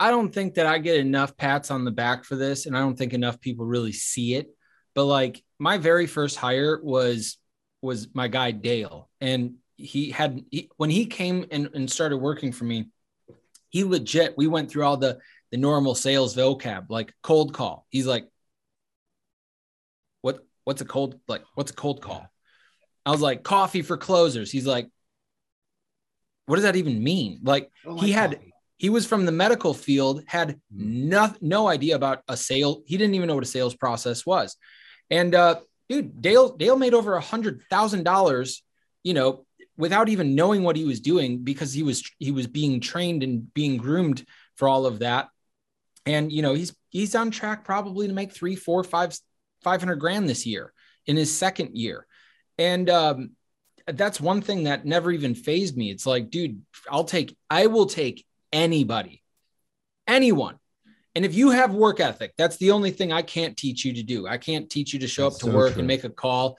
I 0.00 0.10
don't 0.10 0.32
think 0.32 0.54
that 0.54 0.66
I 0.66 0.78
get 0.78 0.96
enough 0.96 1.36
pats 1.36 1.70
on 1.70 1.84
the 1.84 1.90
back 1.90 2.24
for 2.24 2.36
this, 2.36 2.66
and 2.66 2.76
I 2.76 2.80
don't 2.80 2.96
think 2.96 3.14
enough 3.14 3.40
people 3.40 3.66
really 3.66 3.92
see 3.92 4.34
it. 4.34 4.48
But 4.94 5.04
like 5.04 5.42
my 5.58 5.78
very 5.78 6.06
first 6.06 6.36
hire 6.36 6.80
was 6.82 7.38
was 7.82 8.08
my 8.14 8.28
guy 8.28 8.50
Dale, 8.50 9.08
and 9.20 9.54
he 9.76 10.10
had 10.10 10.44
he, 10.50 10.70
when 10.76 10.90
he 10.90 11.06
came 11.06 11.46
and, 11.50 11.70
and 11.74 11.90
started 11.90 12.18
working 12.18 12.52
for 12.52 12.64
me, 12.64 12.90
he 13.70 13.84
legit. 13.84 14.36
We 14.36 14.46
went 14.46 14.70
through 14.70 14.84
all 14.84 14.96
the 14.96 15.18
the 15.50 15.56
normal 15.56 15.94
sales 15.94 16.36
vocab, 16.36 16.86
like 16.90 17.14
cold 17.22 17.54
call. 17.54 17.86
He's 17.88 18.06
like, 18.06 18.28
"What? 20.22 20.44
What's 20.64 20.82
a 20.82 20.84
cold 20.84 21.20
like? 21.26 21.42
What's 21.54 21.70
a 21.70 21.74
cold 21.74 22.02
call?" 22.02 22.28
I 23.08 23.12
was 23.12 23.20
like, 23.20 23.42
"Coffee 23.42 23.82
for 23.82 23.96
closers." 23.96 24.50
He's 24.52 24.66
like, 24.66 24.88
"What 26.46 26.56
does 26.56 26.64
that 26.64 26.76
even 26.76 27.02
mean?" 27.02 27.40
Like, 27.42 27.70
he 28.00 28.12
had 28.12 28.34
coffee 28.34 28.52
he 28.78 28.90
was 28.90 29.04
from 29.04 29.26
the 29.26 29.32
medical 29.32 29.74
field, 29.74 30.22
had 30.26 30.60
no, 30.70 31.34
no 31.40 31.68
idea 31.68 31.96
about 31.96 32.22
a 32.28 32.36
sale. 32.36 32.82
He 32.86 32.96
didn't 32.96 33.16
even 33.16 33.26
know 33.26 33.34
what 33.34 33.42
a 33.42 33.46
sales 33.46 33.74
process 33.74 34.24
was. 34.24 34.56
And 35.10 35.34
uh, 35.34 35.60
dude, 35.88 36.22
Dale 36.22 36.56
Dale 36.56 36.76
made 36.76 36.94
over 36.94 37.14
a 37.14 37.20
hundred 37.20 37.62
thousand 37.68 38.04
dollars, 38.04 38.62
you 39.02 39.14
know, 39.14 39.44
without 39.76 40.08
even 40.08 40.36
knowing 40.36 40.62
what 40.62 40.76
he 40.76 40.84
was 40.84 41.00
doing 41.00 41.38
because 41.38 41.72
he 41.72 41.82
was 41.82 42.08
he 42.18 42.30
was 42.30 42.46
being 42.46 42.80
trained 42.80 43.22
and 43.24 43.52
being 43.52 43.78
groomed 43.78 44.24
for 44.56 44.68
all 44.68 44.86
of 44.86 45.00
that. 45.00 45.28
And 46.06 46.30
you 46.30 46.42
know, 46.42 46.54
he's 46.54 46.74
he's 46.90 47.16
on 47.16 47.32
track 47.32 47.64
probably 47.64 48.06
to 48.06 48.14
make 48.14 48.32
three, 48.32 48.54
four, 48.54 48.84
five, 48.84 49.18
five 49.64 49.80
hundred 49.80 49.96
grand 49.96 50.28
this 50.28 50.46
year 50.46 50.72
in 51.04 51.16
his 51.16 51.36
second 51.36 51.76
year. 51.76 52.06
And 52.58 52.90
um, 52.90 53.30
that's 53.86 54.20
one 54.20 54.42
thing 54.42 54.64
that 54.64 54.84
never 54.84 55.10
even 55.12 55.34
phased 55.34 55.76
me. 55.76 55.90
It's 55.90 56.06
like, 56.06 56.30
dude, 56.30 56.60
I'll 56.90 57.04
take, 57.04 57.36
I 57.48 57.68
will 57.68 57.86
take 57.86 58.26
anybody, 58.52 59.22
anyone. 60.06 60.58
And 61.14 61.24
if 61.24 61.34
you 61.34 61.50
have 61.50 61.72
work 61.74 62.00
ethic, 62.00 62.34
that's 62.36 62.56
the 62.58 62.72
only 62.72 62.90
thing 62.90 63.12
I 63.12 63.22
can't 63.22 63.56
teach 63.56 63.84
you 63.84 63.94
to 63.94 64.02
do. 64.02 64.26
I 64.26 64.38
can't 64.38 64.68
teach 64.68 64.92
you 64.92 65.00
to 65.00 65.08
show 65.08 65.24
that's 65.24 65.36
up 65.36 65.40
to 65.40 65.46
so 65.46 65.56
work 65.56 65.72
true. 65.72 65.80
and 65.80 65.88
make 65.88 66.04
a 66.04 66.10
call. 66.10 66.58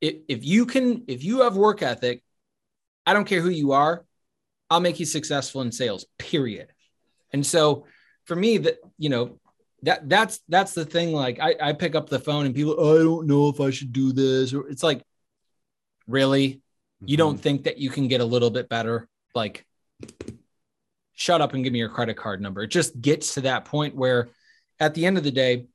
If, 0.00 0.16
if 0.28 0.44
you 0.44 0.66
can, 0.66 1.04
if 1.06 1.24
you 1.24 1.42
have 1.42 1.56
work 1.56 1.82
ethic, 1.82 2.22
I 3.06 3.12
don't 3.12 3.24
care 3.24 3.40
who 3.40 3.48
you 3.48 3.72
are, 3.72 4.04
I'll 4.68 4.80
make 4.80 4.98
you 4.98 5.06
successful 5.06 5.62
in 5.62 5.70
sales, 5.70 6.04
period. 6.18 6.68
And 7.32 7.46
so 7.46 7.86
for 8.24 8.34
me, 8.34 8.58
that, 8.58 8.78
you 8.98 9.08
know, 9.08 9.38
that 9.82 10.08
that's 10.08 10.40
that's 10.48 10.74
the 10.74 10.84
thing. 10.84 11.12
Like 11.12 11.38
I, 11.40 11.54
I 11.60 11.72
pick 11.72 11.94
up 11.94 12.08
the 12.08 12.18
phone 12.18 12.46
and 12.46 12.54
people, 12.54 12.74
oh, 12.76 12.96
I 12.96 13.02
don't 13.02 13.26
know 13.26 13.48
if 13.48 13.60
I 13.60 13.70
should 13.70 13.92
do 13.92 14.12
this. 14.12 14.52
Or 14.52 14.68
it's 14.68 14.82
like, 14.82 15.02
really? 16.06 16.48
Mm-hmm. 16.48 17.08
You 17.08 17.16
don't 17.16 17.34
mm-hmm. 17.34 17.42
think 17.42 17.64
that 17.64 17.78
you 17.78 17.90
can 17.90 18.08
get 18.08 18.20
a 18.20 18.24
little 18.24 18.50
bit 18.50 18.68
better? 18.68 19.08
Like 19.34 19.66
shut 21.14 21.40
up 21.40 21.54
and 21.54 21.64
give 21.64 21.72
me 21.72 21.78
your 21.78 21.88
credit 21.88 22.16
card 22.16 22.40
number. 22.40 22.62
It 22.62 22.70
just 22.70 23.00
gets 23.00 23.34
to 23.34 23.40
that 23.42 23.64
point 23.64 23.96
where 23.96 24.28
at 24.78 24.94
the 24.94 25.06
end 25.06 25.18
of 25.18 25.24
the 25.24 25.30
day, 25.30 25.66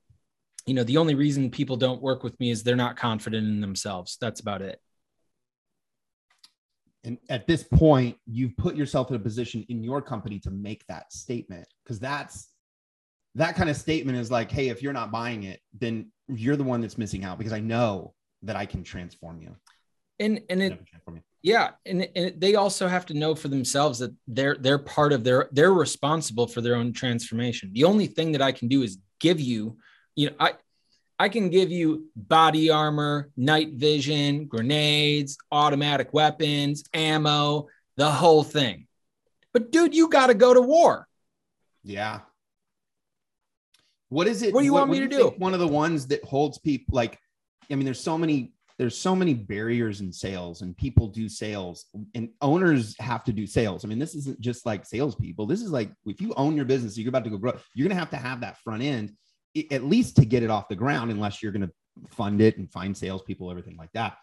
you 0.66 0.76
know, 0.76 0.84
the 0.84 0.98
only 0.98 1.16
reason 1.16 1.50
people 1.50 1.76
don't 1.76 2.02
work 2.02 2.24
with 2.24 2.40
me 2.40 2.52
is 2.52 2.64
they're 2.64 2.76
not 2.76 2.96
confident 2.96 3.48
in 3.48 3.60
themselves. 3.60 4.18
That's 4.22 4.40
about 4.40 4.62
it. 4.62 4.80
And 7.04 7.18
at 7.30 7.48
this 7.48 7.64
point, 7.64 8.18
you've 8.28 8.56
put 8.58 8.76
yourself 8.76 9.10
in 9.10 9.16
a 9.16 9.20
position 9.20 9.66
in 9.70 9.84
your 9.84 10.04
company 10.04 10.38
to 10.40 10.52
make 10.52 10.86
that 10.88 11.12
statement 11.12 11.68
because 11.84 12.00
that's 12.00 12.48
that 13.36 13.56
kind 13.56 13.70
of 13.70 13.78
statement 13.78 14.20
is 14.20 14.30
like, 14.30 14.52
hey, 14.52 14.70
if 14.70 14.84
you're 14.84 14.94
not 14.94 15.12
buying 15.12 15.44
it, 15.44 15.62
then 15.80 16.12
you're 16.28 16.58
the 16.58 16.64
one 16.64 16.82
that's 16.82 16.98
missing 16.98 17.24
out 17.24 17.40
because 17.40 17.54
I 17.54 17.60
know 17.60 18.14
that 18.44 18.56
I 18.56 18.68
can 18.68 18.84
transform 18.84 19.42
you. 19.42 19.56
And 20.22 20.42
and 20.50 20.62
it 20.62 20.80
yeah, 21.44 21.72
and, 21.86 22.08
and 22.16 22.40
they 22.40 22.56
also 22.56 22.88
have 22.88 23.06
to 23.08 23.16
know 23.16 23.34
for 23.34 23.48
themselves 23.48 24.00
that 24.00 24.14
they're 24.28 24.56
they're 24.60 24.78
part 24.78 25.12
of 25.12 25.24
their 25.24 25.50
they're 25.52 25.74
responsible 25.74 26.48
for 26.48 26.62
their 26.62 26.76
own 26.76 26.94
transformation. 26.94 27.72
The 27.74 27.84
only 27.84 28.08
thing 28.08 28.32
that 28.34 28.42
I 28.42 28.52
can 28.52 28.68
do 28.68 28.84
is 28.84 29.00
give 29.20 29.40
you, 29.40 29.78
you 30.16 30.30
know, 30.30 30.36
I 30.40 30.54
I 31.18 31.30
can 31.30 31.50
give 31.50 31.72
you 31.72 32.10
body 32.16 32.70
armor, 32.70 33.32
night 33.36 33.74
vision, 33.74 34.46
grenades, 34.46 35.38
automatic 35.52 36.14
weapons, 36.14 36.84
ammo, 36.94 37.68
the 37.98 38.10
whole 38.10 38.44
thing. 38.44 38.88
But 39.54 39.72
dude, 39.72 39.96
you 39.96 40.10
got 40.10 40.28
to 40.28 40.34
go 40.36 40.54
to 40.54 40.62
war. 40.62 41.08
Yeah. 41.84 42.22
What 44.10 44.28
is 44.28 44.44
it? 44.44 44.54
What 44.54 44.62
do 44.62 44.66
you 44.66 44.74
want 44.74 44.92
me 44.92 45.00
to 45.00 45.08
do? 45.08 45.34
One 45.38 45.54
of 45.54 45.60
the 45.60 45.68
ones 45.68 46.08
that 46.08 46.24
holds 46.24 46.58
people 46.60 46.96
like, 46.96 47.20
I 47.72 47.76
mean, 47.76 47.86
there's 47.86 48.00
so 48.00 48.18
many, 48.18 48.52
there's 48.82 48.98
so 48.98 49.16
many 49.16 49.36
barriers 49.36 50.02
in 50.02 50.12
sales, 50.12 50.62
and 50.62 50.76
people 50.76 51.08
do 51.08 51.30
sales, 51.30 51.86
and 52.16 52.30
owners 52.42 52.96
have 53.00 53.24
to 53.26 53.32
do 53.32 53.46
sales. 53.46 53.86
I 53.86 53.88
mean, 53.88 54.00
this 54.00 54.16
isn't 54.16 54.42
just 54.42 54.66
like 54.66 54.88
salespeople. 54.88 55.46
This 55.46 55.62
is 55.62 55.70
like 55.70 55.92
if 56.08 56.20
you 56.20 56.34
own 56.36 56.56
your 56.56 56.66
business, 56.66 56.98
you're 56.98 57.10
about 57.10 57.24
to 57.26 57.30
go 57.30 57.38
grow. 57.38 57.54
You're 57.76 57.88
gonna 57.88 58.00
have 58.00 58.10
to 58.10 58.18
have 58.18 58.42
that 58.42 58.58
front 58.64 58.82
end, 58.82 59.14
at 59.70 59.84
least 59.84 60.16
to 60.16 60.26
get 60.26 60.42
it 60.42 60.50
off 60.50 60.68
the 60.68 60.76
ground, 60.76 61.12
unless 61.12 61.44
you're 61.44 61.52
gonna 61.52 61.70
fund 62.10 62.42
it 62.42 62.58
and 62.58 62.72
find 62.72 62.98
salespeople, 62.98 63.52
everything 63.52 63.78
like 63.78 63.92
that. 63.94 64.18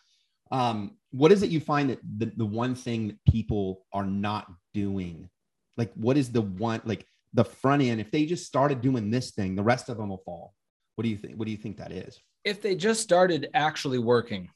Um, 0.50 0.96
what 1.12 1.30
is 1.30 1.44
it 1.44 1.50
you 1.50 1.60
find 1.60 1.90
that 1.90 2.00
the, 2.18 2.32
the 2.36 2.44
one 2.44 2.74
thing 2.74 3.08
that 3.08 3.18
people 3.30 3.86
are 3.92 4.06
not 4.06 4.48
doing? 4.74 5.30
Like, 5.76 5.92
what 5.94 6.16
is 6.16 6.32
the 6.32 6.42
one 6.42 6.80
like? 6.84 7.06
the 7.34 7.44
front 7.44 7.82
end, 7.82 8.00
if 8.00 8.10
they 8.10 8.24
just 8.24 8.46
started 8.46 8.80
doing 8.80 9.10
this 9.10 9.32
thing, 9.32 9.54
the 9.54 9.62
rest 9.62 9.88
of 9.88 9.98
them 9.98 10.08
will 10.08 10.22
fall. 10.24 10.54
What 10.94 11.02
do 11.02 11.10
you 11.10 11.16
think? 11.16 11.38
What 11.38 11.44
do 11.44 11.50
you 11.50 11.56
think 11.56 11.76
that 11.76 11.92
is? 11.92 12.18
If 12.44 12.62
they 12.62 12.76
just 12.76 13.02
started 13.02 13.48
actually 13.52 13.98
working, 13.98 14.50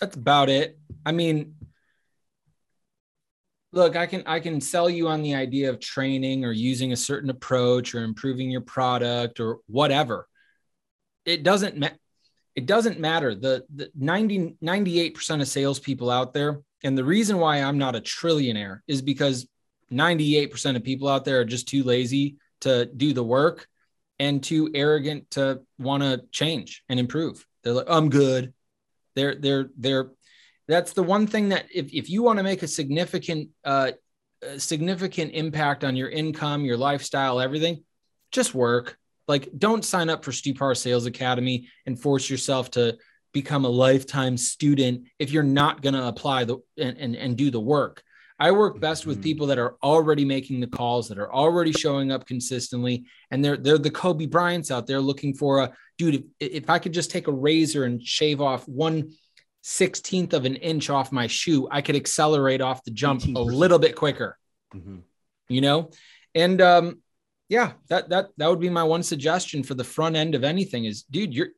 that's 0.00 0.16
about 0.16 0.48
it. 0.48 0.78
I 1.04 1.12
mean, 1.12 1.54
look, 3.72 3.96
I 3.96 4.06
can 4.06 4.22
I 4.26 4.40
can 4.40 4.60
sell 4.60 4.90
you 4.90 5.08
on 5.08 5.22
the 5.22 5.34
idea 5.34 5.70
of 5.70 5.80
training 5.80 6.44
or 6.44 6.52
using 6.52 6.92
a 6.92 6.96
certain 6.96 7.30
approach 7.30 7.94
or 7.94 8.04
improving 8.04 8.50
your 8.50 8.60
product 8.60 9.40
or 9.40 9.58
whatever. 9.66 10.28
It 11.24 11.42
doesn't 11.42 11.78
ma- 11.78 11.90
it 12.54 12.66
doesn't 12.66 12.98
matter. 12.98 13.34
The, 13.34 13.64
the 13.74 13.90
90 13.94 14.56
98% 14.62 15.40
of 15.40 15.48
salespeople 15.48 16.10
out 16.10 16.32
there, 16.32 16.62
and 16.82 16.96
the 16.96 17.04
reason 17.04 17.38
why 17.38 17.62
I'm 17.62 17.78
not 17.78 17.96
a 17.96 18.00
trillionaire 18.00 18.80
is 18.86 19.02
because 19.02 19.46
98% 19.92 20.76
of 20.76 20.82
people 20.82 21.08
out 21.08 21.24
there 21.24 21.40
are 21.40 21.44
just 21.44 21.68
too 21.68 21.84
lazy 21.84 22.36
to 22.62 22.86
do 22.86 23.12
the 23.12 23.22
work 23.22 23.68
and 24.18 24.42
too 24.42 24.70
arrogant 24.74 25.30
to 25.32 25.60
want 25.78 26.02
to 26.02 26.22
change 26.32 26.82
and 26.88 26.98
improve. 26.98 27.46
They're 27.62 27.74
like, 27.74 27.86
I'm 27.88 28.08
good. 28.08 28.52
They're 29.14 29.34
they're 29.34 29.70
they're 29.76 30.10
that's 30.68 30.92
the 30.92 31.02
one 31.02 31.26
thing 31.26 31.50
that 31.50 31.66
if, 31.72 31.92
if 31.92 32.10
you 32.10 32.22
want 32.22 32.38
to 32.38 32.42
make 32.42 32.62
a 32.62 32.68
significant 32.68 33.50
uh 33.64 33.92
significant 34.58 35.32
impact 35.32 35.84
on 35.84 35.96
your 35.96 36.10
income, 36.10 36.64
your 36.64 36.76
lifestyle, 36.76 37.40
everything, 37.40 37.82
just 38.30 38.54
work. 38.54 38.98
Like 39.28 39.48
don't 39.56 39.84
sign 39.84 40.10
up 40.10 40.24
for 40.24 40.30
Stupar 40.30 40.76
Sales 40.76 41.06
Academy 41.06 41.68
and 41.86 42.00
force 42.00 42.28
yourself 42.30 42.70
to 42.72 42.96
become 43.32 43.64
a 43.64 43.68
lifetime 43.68 44.36
student 44.36 45.06
if 45.18 45.30
you're 45.30 45.42
not 45.42 45.82
going 45.82 45.94
to 45.94 46.06
apply 46.06 46.44
the 46.44 46.58
and, 46.78 46.96
and, 46.98 47.16
and 47.16 47.36
do 47.36 47.50
the 47.50 47.60
work. 47.60 48.02
I 48.38 48.50
work 48.50 48.80
best 48.80 49.06
with 49.06 49.18
Mhm. 49.20 49.22
people 49.22 49.46
that 49.46 49.58
are 49.58 49.76
already 49.82 50.24
making 50.24 50.60
the 50.60 50.66
calls, 50.66 51.08
that 51.08 51.18
are 51.18 51.32
already 51.32 51.72
showing 51.72 52.12
up 52.12 52.26
consistently, 52.26 53.04
and 53.30 53.44
they're 53.44 53.56
they're 53.56 53.78
the 53.78 53.90
Kobe 53.90 54.26
Bryants 54.26 54.70
out 54.70 54.86
there 54.86 55.00
looking 55.00 55.34
for 55.34 55.60
a 55.60 55.72
dude. 55.96 56.16
If, 56.38 56.52
if 56.62 56.70
I 56.70 56.78
could 56.78 56.92
just 56.92 57.10
take 57.10 57.28
a 57.28 57.32
razor 57.32 57.84
and 57.84 58.02
shave 58.02 58.40
off 58.42 58.68
one 58.68 59.12
sixteenth 59.62 60.32
of 60.34 60.44
an 60.44 60.56
inch 60.56 60.90
off 60.90 61.10
my 61.12 61.26
shoe, 61.26 61.66
I 61.70 61.80
could 61.80 61.96
accelerate 61.96 62.60
off 62.60 62.84
the 62.84 62.90
jump 62.90 63.22
a 63.24 63.28
18%. 63.28 63.54
little 63.54 63.78
bit 63.78 63.96
quicker. 63.96 64.38
Mhm. 64.74 65.02
You 65.48 65.60
know, 65.60 65.90
and 66.34 66.60
um, 66.60 67.02
yeah, 67.48 67.72
that 67.88 68.10
that 68.10 68.28
that 68.36 68.48
would 68.50 68.60
be 68.60 68.68
my 68.70 68.82
one 68.84 69.02
suggestion 69.02 69.62
for 69.62 69.74
the 69.74 69.84
front 69.84 70.14
end 70.16 70.34
of 70.34 70.44
anything 70.44 70.84
is, 70.84 71.02
dude, 71.04 71.32
you're. 71.34 71.48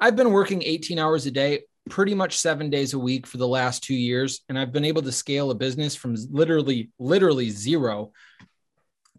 I've 0.00 0.14
been 0.16 0.30
working 0.32 0.62
18 0.62 0.98
hours 0.98 1.26
a 1.26 1.30
day 1.30 1.64
pretty 1.88 2.14
much 2.14 2.38
seven 2.38 2.70
days 2.70 2.94
a 2.94 2.98
week 2.98 3.26
for 3.26 3.36
the 3.36 3.48
last 3.48 3.82
two 3.82 3.94
years. 3.94 4.40
And 4.48 4.58
I've 4.58 4.72
been 4.72 4.84
able 4.84 5.02
to 5.02 5.12
scale 5.12 5.50
a 5.50 5.54
business 5.54 5.94
from 5.94 6.16
literally, 6.30 6.90
literally 6.98 7.50
zero 7.50 8.12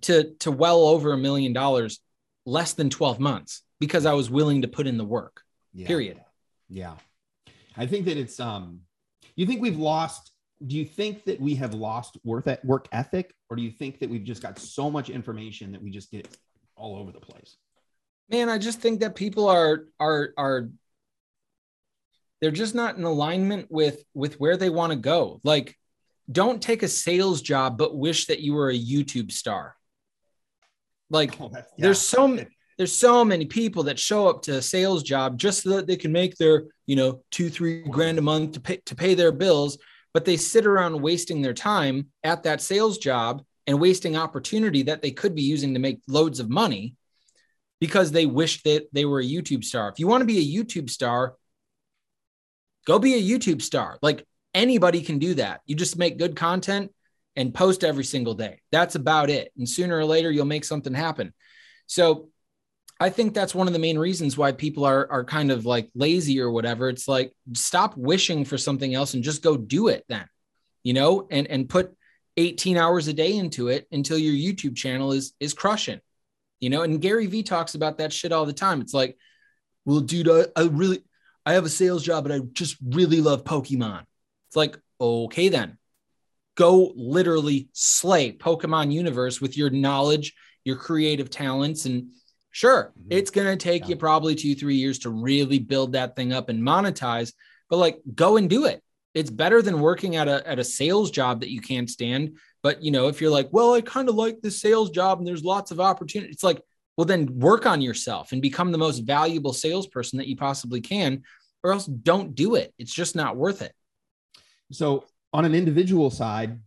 to, 0.01 0.33
to 0.39 0.51
well 0.51 0.81
over 0.81 1.13
a 1.13 1.17
million 1.17 1.53
dollars 1.53 1.99
less 2.45 2.73
than 2.73 2.89
12 2.89 3.19
months 3.19 3.63
because 3.79 4.05
I 4.05 4.13
was 4.13 4.29
willing 4.29 4.61
to 4.63 4.67
put 4.67 4.87
in 4.87 4.97
the 4.97 5.05
work. 5.05 5.41
Yeah. 5.73 5.87
Period. 5.87 6.21
Yeah. 6.67 6.95
I 7.77 7.85
think 7.85 8.05
that 8.05 8.17
it's 8.17 8.39
um 8.39 8.81
you 9.35 9.45
think 9.45 9.61
we've 9.61 9.77
lost 9.77 10.31
do 10.65 10.75
you 10.75 10.83
think 10.83 11.23
that 11.23 11.39
we 11.39 11.55
have 11.55 11.73
lost 11.73 12.17
worth 12.25 12.47
at 12.47 12.63
work 12.65 12.87
ethic 12.91 13.33
or 13.49 13.55
do 13.55 13.63
you 13.63 13.71
think 13.71 13.99
that 13.99 14.09
we've 14.09 14.25
just 14.25 14.41
got 14.41 14.59
so 14.59 14.91
much 14.91 15.09
information 15.09 15.71
that 15.71 15.81
we 15.81 15.89
just 15.89 16.11
get 16.11 16.27
all 16.75 16.97
over 16.97 17.11
the 17.11 17.19
place? 17.19 17.55
Man, 18.29 18.49
I 18.49 18.57
just 18.57 18.79
think 18.79 18.99
that 18.99 19.15
people 19.15 19.47
are 19.47 19.85
are 19.99 20.33
are 20.37 20.69
they're 22.41 22.51
just 22.51 22.75
not 22.75 22.97
in 22.97 23.03
alignment 23.03 23.67
with 23.69 24.03
with 24.13 24.39
where 24.39 24.57
they 24.57 24.69
want 24.69 24.91
to 24.91 24.97
go. 24.97 25.41
Like 25.43 25.75
don't 26.31 26.61
take 26.61 26.83
a 26.83 26.87
sales 26.87 27.41
job 27.41 27.77
but 27.77 27.97
wish 27.97 28.27
that 28.27 28.39
you 28.39 28.53
were 28.53 28.69
a 28.69 28.79
YouTube 28.79 29.31
star. 29.31 29.75
Like 31.09 31.35
Oh, 31.41 31.49
that's, 31.51 31.71
there's 31.77 32.01
so 32.01 32.27
many 32.27 32.47
there's 32.77 32.97
so 32.97 33.25
many 33.25 33.45
people 33.45 33.83
that 33.83 33.99
show 33.99 34.29
up 34.29 34.41
to 34.43 34.57
a 34.57 34.61
sales 34.61 35.03
job 35.03 35.37
just 35.37 35.63
so 35.63 35.71
that 35.71 35.85
they 35.85 35.97
can 35.97 36.13
make 36.13 36.35
their 36.37 36.63
you 36.87 36.95
know 36.95 37.21
two 37.29 37.49
three 37.49 37.81
grand 37.83 38.17
a 38.17 38.21
month 38.21 38.53
to 38.53 38.61
pay 38.61 38.77
to 38.85 38.95
pay 38.95 39.13
their 39.13 39.31
bills 39.31 39.77
but 40.13 40.25
they 40.25 40.37
sit 40.37 40.65
around 40.65 40.99
wasting 40.99 41.41
their 41.41 41.53
time 41.53 42.07
at 42.23 42.43
that 42.43 42.61
sales 42.61 42.97
job 42.97 43.43
and 43.67 43.79
wasting 43.79 44.15
opportunity 44.15 44.83
that 44.83 45.01
they 45.01 45.11
could 45.11 45.35
be 45.35 45.43
using 45.43 45.73
to 45.73 45.79
make 45.79 45.99
loads 46.07 46.39
of 46.39 46.49
money 46.49 46.95
because 47.79 48.11
they 48.11 48.25
wish 48.25 48.63
that 48.63 48.87
they 48.93 49.03
were 49.03 49.19
a 49.19 49.25
youtube 49.25 49.63
star 49.63 49.89
if 49.89 49.99
you 49.99 50.07
want 50.07 50.21
to 50.21 50.25
be 50.25 50.39
a 50.39 50.63
youtube 50.63 50.89
star 50.89 51.35
go 52.85 52.99
be 52.99 53.15
a 53.15 53.21
youtube 53.21 53.61
star 53.61 53.97
like 54.01 54.25
anybody 54.53 55.01
can 55.01 55.19
do 55.19 55.33
that 55.35 55.61
you 55.65 55.75
just 55.75 55.97
make 55.97 56.17
good 56.17 56.35
content 56.35 56.91
and 57.35 57.53
post 57.53 57.83
every 57.83 58.03
single 58.03 58.33
day 58.33 58.59
that's 58.71 58.95
about 58.95 59.29
it 59.29 59.51
and 59.57 59.69
sooner 59.69 59.97
or 59.97 60.05
later 60.05 60.31
you'll 60.31 60.45
make 60.45 60.65
something 60.65 60.93
happen 60.93 61.33
so 61.85 62.29
I 62.99 63.09
think 63.09 63.33
that's 63.33 63.55
one 63.55 63.67
of 63.67 63.73
the 63.73 63.79
main 63.79 63.97
reasons 63.97 64.37
why 64.37 64.51
people 64.51 64.83
are 64.83 65.09
are 65.09 65.23
kind 65.23 65.51
of 65.51 65.65
like 65.65 65.89
lazy 65.95 66.41
or 66.41 66.51
whatever. 66.51 66.89
It's 66.89 67.07
like 67.07 67.33
stop 67.53 67.95
wishing 67.95 68.43
for 68.43 68.57
something 68.57 68.93
else 68.93 69.13
and 69.13 69.23
just 69.23 69.41
go 69.41 69.55
do 69.55 69.87
it 69.87 70.03
then, 70.09 70.25
you 70.83 70.93
know, 70.93 71.25
and 71.31 71.47
and 71.47 71.69
put 71.69 71.95
18 72.35 72.77
hours 72.77 73.07
a 73.07 73.13
day 73.13 73.35
into 73.35 73.69
it 73.69 73.87
until 73.91 74.17
your 74.17 74.33
YouTube 74.33 74.75
channel 74.75 75.13
is 75.13 75.33
is 75.39 75.53
crushing, 75.53 76.01
you 76.59 76.69
know. 76.69 76.81
And 76.81 77.01
Gary 77.01 77.27
Vee 77.27 77.43
talks 77.43 77.73
about 77.73 77.99
that 77.99 78.11
shit 78.11 78.33
all 78.33 78.45
the 78.45 78.53
time. 78.53 78.81
It's 78.81 78.93
like, 78.93 79.17
well, 79.85 80.01
dude, 80.01 80.29
I, 80.29 80.47
I 80.55 80.63
really 80.65 81.01
I 81.45 81.53
have 81.53 81.65
a 81.65 81.69
sales 81.69 82.03
job, 82.03 82.23
but 82.23 82.31
I 82.31 82.39
just 82.53 82.77
really 82.83 83.21
love 83.21 83.43
Pokemon. 83.43 84.03
It's 84.47 84.55
like, 84.55 84.77
okay, 84.99 85.49
then 85.49 85.77
go 86.55 86.91
literally 86.95 87.69
slay 87.73 88.33
Pokemon 88.33 88.91
universe 88.91 89.39
with 89.39 89.57
your 89.57 89.69
knowledge, 89.69 90.33
your 90.65 90.75
creative 90.75 91.29
talents, 91.29 91.85
and 91.85 92.11
Sure, 92.51 92.91
Mhm. 92.99 93.05
it's 93.11 93.29
going 93.29 93.45
to 93.47 93.55
take 93.63 93.83
Yeah. 93.83 93.89
you 93.89 93.95
probably 93.95 94.33
two, 94.33 94.55
three 94.55 94.75
years 94.75 94.97
to 94.99 95.11
really 95.11 95.59
build 95.59 95.91
that 95.93 96.15
thing 96.15 96.33
up 96.33 96.49
and 96.49 96.61
monetize, 96.63 97.31
but 97.69 97.77
like 97.77 98.01
go 98.15 98.37
and 98.37 98.49
do 98.49 98.65
it. 98.65 98.83
It's 99.13 99.29
better 99.29 99.61
than 99.61 99.79
working 99.81 100.15
at 100.15 100.27
a, 100.27 100.45
at 100.49 100.57
a 100.57 100.63
sales 100.63 101.11
job 101.11 101.41
that 101.41 101.51
you 101.51 101.61
can't 101.61 101.87
stand. 101.87 102.37
But, 102.63 102.83
you 102.83 102.89
know, 102.89 103.07
if 103.07 103.21
you're 103.21 103.29
like, 103.29 103.49
well, 103.51 103.75
I 103.75 103.81
kind 103.81 104.09
of 104.09 104.15
like 104.15 104.41
this 104.41 104.59
sales 104.59 104.89
job 104.89 105.19
and 105.19 105.27
there's 105.27 105.43
lots 105.43 105.69
of 105.69 105.79
opportunity, 105.79 106.31
it's 106.31 106.43
like, 106.43 106.59
well, 106.99 107.05
then 107.05 107.39
work 107.39 107.65
on 107.65 107.79
yourself 107.79 108.33
and 108.33 108.41
become 108.41 108.73
the 108.73 108.77
most 108.77 109.05
valuable 109.05 109.53
salesperson 109.53 110.17
that 110.17 110.27
you 110.27 110.35
possibly 110.35 110.81
can, 110.81 111.23
or 111.63 111.71
else 111.71 111.85
don't 111.85 112.35
do 112.35 112.55
it. 112.55 112.73
It's 112.77 112.93
just 112.93 113.15
not 113.15 113.37
worth 113.37 113.61
it. 113.61 113.71
So 114.73 115.05
on 115.31 115.45
an 115.45 115.55
individual 115.55 116.09
side, 116.09 116.59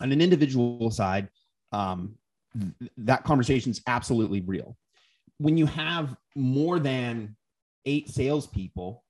on 0.00 0.10
an 0.10 0.20
individual 0.20 0.90
side, 0.90 1.28
um, 1.70 2.16
th- 2.58 2.90
that 2.96 3.22
conversation 3.22 3.70
is 3.70 3.80
absolutely 3.86 4.40
real. 4.40 4.76
When 5.38 5.56
you 5.56 5.66
have 5.66 6.16
more 6.34 6.80
than 6.80 7.36
eight 7.86 8.08
salespeople, 8.08 9.04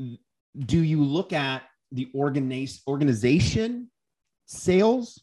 do 0.00 0.82
you 0.82 1.04
look 1.04 1.32
at 1.32 1.62
the 1.92 2.10
organization 2.16 3.92
sales 4.46 5.22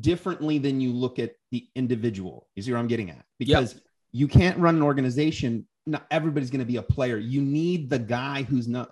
differently 0.00 0.58
than 0.58 0.80
you 0.80 0.92
look 0.92 1.18
at 1.18 1.32
the 1.50 1.68
individual? 1.74 2.48
You 2.54 2.62
see 2.62 2.70
where 2.70 2.80
I'm 2.80 2.88
getting 2.88 3.10
at? 3.10 3.24
Because 3.38 3.80
you 4.12 4.28
can't 4.28 4.58
run 4.58 4.76
an 4.76 4.82
organization. 4.82 5.66
Not 5.86 6.06
everybody's 6.10 6.50
going 6.50 6.60
to 6.60 6.66
be 6.66 6.76
a 6.76 6.82
player. 6.82 7.16
You 7.16 7.40
need 7.40 7.90
the 7.90 7.98
guy 7.98 8.42
who's 8.42 8.68
not 8.68 8.90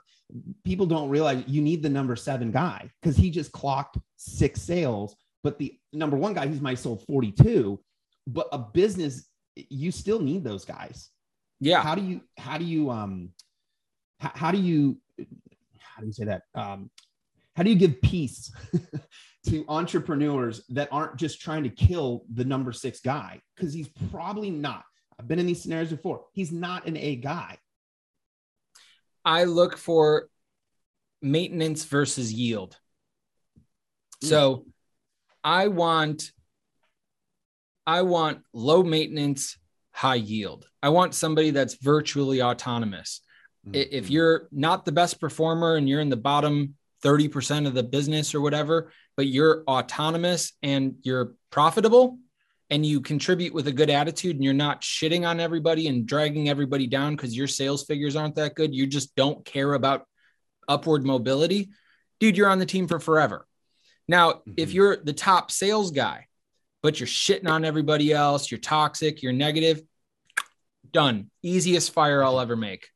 people 0.65 0.87
don't 0.87 1.09
realize 1.09 1.45
you 1.47 1.63
need 1.63 1.83
the 1.83 1.89
number 1.89 2.17
seven 2.17 2.51
guy 2.51 2.91
because 3.01 3.17
he 3.17 3.31
just 3.31 3.53
clocked 3.53 3.99
six 4.17 4.61
sales. 4.61 5.15
But 5.43 5.59
the 5.59 5.79
number 5.93 6.17
one 6.17 6.35
guy, 6.35 6.47
he's 6.49 6.61
my 6.61 6.75
sold 6.75 7.05
42. 7.07 7.79
But 8.27 8.49
a 8.51 8.59
business, 8.59 9.29
you 9.55 9.93
still 9.93 10.21
need 10.21 10.43
those 10.43 10.65
guys. 10.65 11.11
Yeah. 11.61 11.83
How 11.83 11.95
do 11.95 12.03
you 12.03 12.21
how 12.37 12.59
do 12.59 12.65
you 12.65 12.91
um 12.91 13.31
how, 14.19 14.33
how 14.35 14.51
do 14.51 14.59
you 14.59 14.99
how 15.79 16.01
do 16.01 16.07
you 16.07 16.13
say 16.13 16.25
that? 16.25 16.43
Um 16.55 16.91
how 17.55 17.63
do 17.63 17.71
you 17.71 17.77
give 17.77 18.03
peace 18.03 18.53
to 19.47 19.65
entrepreneurs 19.69 20.63
that 20.71 20.89
aren't 20.91 21.17
just 21.17 21.41
trying 21.41 21.63
to 21.63 21.69
kill 21.71 22.25
the 22.33 22.45
number 22.45 22.73
six 22.73 23.01
guy? 23.01 23.41
Because 23.55 23.73
he's 23.73 23.89
probably 24.11 24.51
not. 24.51 24.85
I've 25.19 25.29
been 25.29 25.39
in 25.39 25.47
these 25.47 25.63
scenarios 25.63 25.91
before. 25.91 26.25
He's 26.33 26.53
not 26.53 26.87
an 26.87 26.97
A 26.97 27.17
guy. 27.17 27.59
I 29.25 29.45
look 29.45 29.77
for 29.77 30.29
maintenance 31.23 31.85
versus 31.85 32.33
yield. 32.33 32.79
So 34.23 34.67
I 35.43 35.69
want 35.69 36.33
I 37.89 38.03
want 38.03 38.41
low 38.53 38.83
maintenance, 38.83 39.57
high 39.93 40.17
yield. 40.17 40.67
I 40.83 40.89
want 40.89 41.15
somebody 41.15 41.51
that's 41.51 41.75
virtually 41.75 42.43
autonomous. 42.43 43.21
I- 43.73 43.77
If 43.79 44.07
Mhm. 44.07 44.11
you're 44.11 44.49
not 44.51 44.85
the 44.85 44.91
best 44.91 45.21
performer 45.21 45.77
and 45.77 45.89
you're 45.89 46.01
in 46.01 46.09
the 46.09 46.17
bottom 46.17 46.77
30% 47.05 47.67
of 47.67 47.75
the 47.75 47.83
business 47.83 48.35
or 48.35 48.41
whatever, 48.41 48.93
but 49.17 49.27
you're 49.27 49.65
autonomous 49.69 50.53
and 50.63 50.97
you're 51.03 51.35
profitable 51.51 52.19
and 52.71 52.85
you 52.85 53.01
contribute 53.01 53.55
with 53.55 53.69
a 53.69 53.73
good 53.73 53.91
attitude 53.91 54.35
and 54.37 54.45
you're 54.45 54.53
not 54.55 54.83
shitting 54.83 55.27
on 55.27 55.39
everybody 55.39 55.87
and 55.87 56.07
dragging 56.07 56.49
everybody 56.49 56.87
down 56.87 57.15
because 57.15 57.37
your 57.37 57.47
sales 57.47 57.85
figures 57.85 58.17
aren't 58.17 58.35
that 58.35 58.55
good, 58.55 58.75
you 58.75 58.87
just 58.87 59.15
don't 59.15 59.45
care 59.45 59.75
about 59.75 60.07
upward 60.69 61.05
mobility, 61.05 61.71
dude, 62.19 62.37
you're 62.37 62.49
on 62.49 62.59
the 62.59 62.67
team 62.67 62.89
for 62.89 62.99
forever. 62.99 63.47
Now, 64.09 64.43
if 64.57 64.71
Mhm. 64.71 64.75
you're 64.75 64.97
the 64.97 65.13
top 65.13 65.51
sales 65.51 65.91
guy, 65.91 66.27
but 66.83 66.99
you're 66.99 67.07
shitting 67.07 67.49
on 67.49 67.65
everybody 67.65 68.13
else, 68.13 68.51
you're 68.51 68.61
toxic, 68.61 69.23
you're 69.23 69.33
negative, 69.33 69.83
done. 70.93 71.31
Easiest 71.43 71.93
fire 71.93 72.23
I'll 72.23 72.41
ever 72.41 72.57
make 72.57 72.91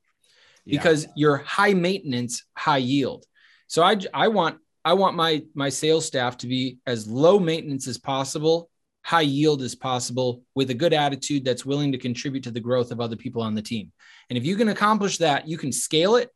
Yeah. 0.65 0.79
because 0.79 1.07
you're 1.17 1.39
high 1.39 1.75
maintenance, 1.75 2.45
high 2.57 2.79
yield. 2.79 3.25
So 3.71 3.85
I 3.85 3.97
I 4.13 4.27
want 4.27 4.59
I 4.85 4.95
want 4.95 5.15
my 5.15 5.45
my 5.55 5.69
sales 5.69 6.05
staff 6.05 6.37
to 6.39 6.49
be 6.49 6.79
as 6.87 7.07
low 7.07 7.39
maintenance 7.39 7.87
as 7.87 7.99
possible, 7.99 8.69
high 9.03 9.21
yield 9.21 9.63
as 9.63 9.77
possible, 9.77 10.43
with 10.57 10.71
a 10.71 10.75
good 10.75 10.93
attitude 10.93 11.45
that's 11.45 11.65
willing 11.65 11.93
to 11.93 11.99
contribute 11.99 12.43
to 12.45 12.51
the 12.51 12.59
growth 12.59 12.91
of 12.91 13.01
other 13.01 13.15
people 13.15 13.43
on 13.43 13.55
the 13.55 13.63
team. 13.63 13.93
And 14.29 14.37
if 14.37 14.45
you 14.45 14.57
can 14.57 14.71
accomplish 14.71 15.19
that, 15.19 15.47
you 15.47 15.57
can 15.57 15.71
scale 15.71 16.17
it 16.17 16.31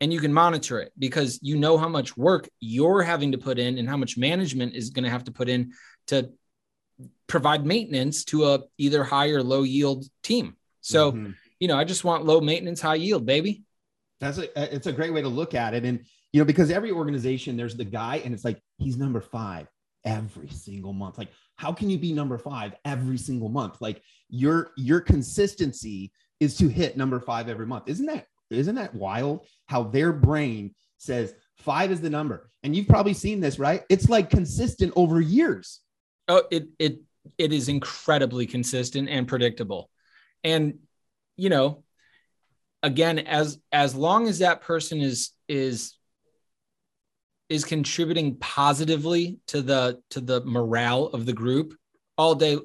and 0.00 0.12
you 0.12 0.18
can 0.18 0.32
monitor 0.32 0.80
it 0.80 0.92
because 0.98 1.38
you 1.42 1.56
know 1.56 1.78
how 1.78 1.88
much 1.88 2.16
work 2.16 2.48
you're 2.58 3.02
having 3.02 3.30
to 3.32 3.38
put 3.38 3.60
in 3.60 3.78
and 3.78 3.88
how 3.88 3.96
much 3.96 4.18
management 4.18 4.74
is 4.74 4.90
going 4.90 5.04
to 5.04 5.10
have 5.10 5.24
to 5.24 5.32
put 5.32 5.48
in 5.48 5.72
to 6.08 6.28
provide 7.28 7.64
maintenance 7.64 8.24
to 8.24 8.46
a 8.46 8.60
either 8.78 9.04
high 9.04 9.28
or 9.28 9.44
low 9.44 9.62
yield 9.62 10.06
team. 10.24 10.56
So, 10.80 11.12
Mhm. 11.12 11.34
you 11.60 11.68
know, 11.68 11.76
I 11.76 11.84
just 11.84 12.02
want 12.02 12.24
low 12.24 12.40
maintenance, 12.40 12.80
high 12.80 12.96
yield, 12.96 13.24
baby. 13.24 13.62
That's 14.18 14.38
a 14.38 14.74
it's 14.74 14.88
a 14.88 14.92
great 14.92 15.12
way 15.12 15.22
to 15.22 15.28
look 15.28 15.54
at 15.54 15.74
it. 15.74 15.84
And 15.84 16.04
you 16.32 16.40
know, 16.40 16.44
because 16.44 16.70
every 16.70 16.90
organization, 16.90 17.56
there's 17.56 17.76
the 17.76 17.84
guy, 17.84 18.16
and 18.24 18.34
it's 18.34 18.44
like 18.44 18.60
he's 18.78 18.96
number 18.96 19.20
five 19.20 19.66
every 20.04 20.48
single 20.48 20.92
month. 20.92 21.18
Like, 21.18 21.30
how 21.56 21.72
can 21.72 21.90
you 21.90 21.98
be 21.98 22.12
number 22.12 22.38
five 22.38 22.74
every 22.84 23.18
single 23.18 23.48
month? 23.48 23.80
Like 23.80 24.02
your 24.28 24.70
your 24.76 25.00
consistency 25.00 26.12
is 26.40 26.56
to 26.58 26.68
hit 26.68 26.96
number 26.96 27.20
five 27.20 27.48
every 27.48 27.66
month. 27.66 27.84
Isn't 27.88 28.06
that 28.06 28.26
isn't 28.50 28.76
that 28.76 28.94
wild? 28.94 29.46
How 29.66 29.82
their 29.84 30.12
brain 30.12 30.74
says 30.98 31.34
five 31.58 31.90
is 31.90 32.00
the 32.00 32.10
number. 32.10 32.50
And 32.62 32.74
you've 32.74 32.88
probably 32.88 33.14
seen 33.14 33.40
this, 33.40 33.58
right? 33.58 33.82
It's 33.88 34.08
like 34.08 34.30
consistent 34.30 34.92
over 34.96 35.20
years. 35.20 35.80
Oh, 36.28 36.42
it 36.50 36.68
it 36.78 37.00
it 37.36 37.52
is 37.52 37.68
incredibly 37.68 38.46
consistent 38.46 39.08
and 39.08 39.28
predictable. 39.28 39.90
And 40.44 40.78
you 41.36 41.50
know, 41.50 41.84
again, 42.82 43.18
as 43.18 43.58
as 43.72 43.94
long 43.94 44.28
as 44.28 44.40
that 44.40 44.62
person 44.62 45.00
is 45.00 45.32
is 45.48 45.97
is 47.48 47.64
contributing 47.64 48.36
positively 48.36 49.38
to 49.48 49.62
the 49.62 50.00
to 50.10 50.20
the 50.20 50.42
morale 50.44 51.06
of 51.06 51.26
the 51.26 51.32
group 51.32 51.74
all 52.16 52.34
day. 52.34 52.58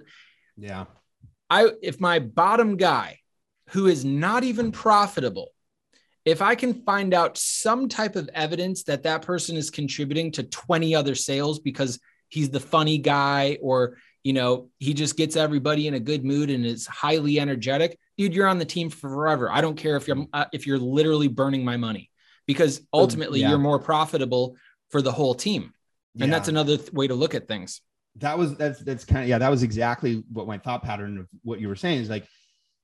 Yeah. 0.57 0.85
I 1.49 1.71
if 1.81 1.99
my 1.99 2.19
bottom 2.19 2.77
guy 2.77 3.19
who 3.69 3.87
is 3.87 4.03
not 4.03 4.43
even 4.43 4.71
profitable, 4.71 5.49
if 6.25 6.41
I 6.41 6.55
can 6.55 6.73
find 6.83 7.13
out 7.13 7.37
some 7.37 7.87
type 7.89 8.15
of 8.15 8.29
evidence 8.33 8.83
that 8.83 9.03
that 9.03 9.21
person 9.21 9.55
is 9.55 9.69
contributing 9.69 10.31
to 10.33 10.43
20 10.43 10.95
other 10.95 11.15
sales 11.15 11.59
because 11.59 11.99
he's 12.29 12.49
the 12.49 12.59
funny 12.59 12.97
guy 12.97 13.57
or 13.61 13.97
you 14.23 14.33
know 14.33 14.69
he 14.79 14.93
just 14.93 15.17
gets 15.17 15.35
everybody 15.35 15.87
in 15.87 15.93
a 15.93 15.99
good 15.99 16.25
mood 16.25 16.49
and 16.49 16.65
is 16.65 16.87
highly 16.87 17.39
energetic 17.39 17.99
dude 18.17 18.33
you're 18.33 18.47
on 18.47 18.57
the 18.57 18.65
team 18.65 18.89
forever 18.89 19.51
i 19.51 19.61
don't 19.61 19.75
care 19.75 19.97
if 19.97 20.07
you're 20.07 20.25
uh, 20.33 20.45
if 20.53 20.65
you're 20.65 20.79
literally 20.79 21.27
burning 21.27 21.63
my 21.63 21.77
money 21.77 22.09
because 22.47 22.81
ultimately 22.93 23.41
yeah. 23.41 23.49
you're 23.49 23.57
more 23.57 23.79
profitable 23.79 24.55
for 24.93 25.01
the 25.01 25.11
whole 25.11 25.33
team. 25.33 25.73
And 26.21 26.31
that's 26.31 26.47
another 26.47 26.77
th- 26.77 26.93
way 26.93 27.07
to 27.07 27.15
look 27.15 27.33
at 27.33 27.47
things. 27.47 27.81
That 28.17 28.37
was 28.37 28.55
that's 28.55 28.79
that's 28.81 29.03
kind 29.03 29.23
of 29.23 29.27
yeah 29.27 29.39
that 29.39 29.49
was 29.49 29.63
exactly 29.63 30.23
what 30.31 30.45
my 30.45 30.59
thought 30.59 30.83
pattern 30.83 31.17
of 31.17 31.27
what 31.41 31.59
you 31.59 31.67
were 31.67 31.75
saying 31.75 31.99
is 31.99 32.09
like 32.11 32.27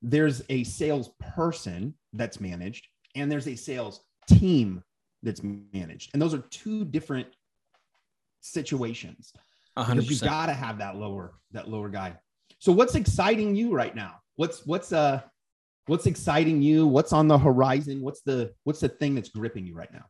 there's 0.01 0.41
a 0.49 0.63
salesperson 0.63 1.93
that's 2.13 2.41
managed 2.41 2.87
and 3.15 3.31
there's 3.31 3.47
a 3.47 3.55
sales 3.55 4.01
team 4.27 4.83
that's 5.21 5.43
managed. 5.43 6.09
And 6.13 6.21
those 6.21 6.33
are 6.33 6.39
two 6.49 6.83
different 6.83 7.27
situations. 8.41 9.31
Because 9.75 10.09
you 10.09 10.17
100% 10.17 10.23
got 10.23 10.47
to 10.47 10.53
have 10.53 10.79
that 10.79 10.95
lower 10.95 11.35
that 11.51 11.69
lower 11.69 11.89
guy. 11.89 12.15
So 12.57 12.71
what's 12.71 12.95
exciting 12.95 13.55
you 13.55 13.71
right 13.71 13.95
now? 13.95 14.15
What's 14.35 14.65
what's 14.65 14.91
uh 14.91 15.21
what's 15.85 16.07
exciting 16.07 16.63
you? 16.63 16.87
What's 16.87 17.13
on 17.13 17.27
the 17.27 17.37
horizon? 17.37 18.01
What's 18.01 18.21
the 18.21 18.51
what's 18.63 18.79
the 18.79 18.89
thing 18.89 19.13
that's 19.13 19.29
gripping 19.29 19.67
you 19.67 19.75
right 19.75 19.93
now? 19.93 20.05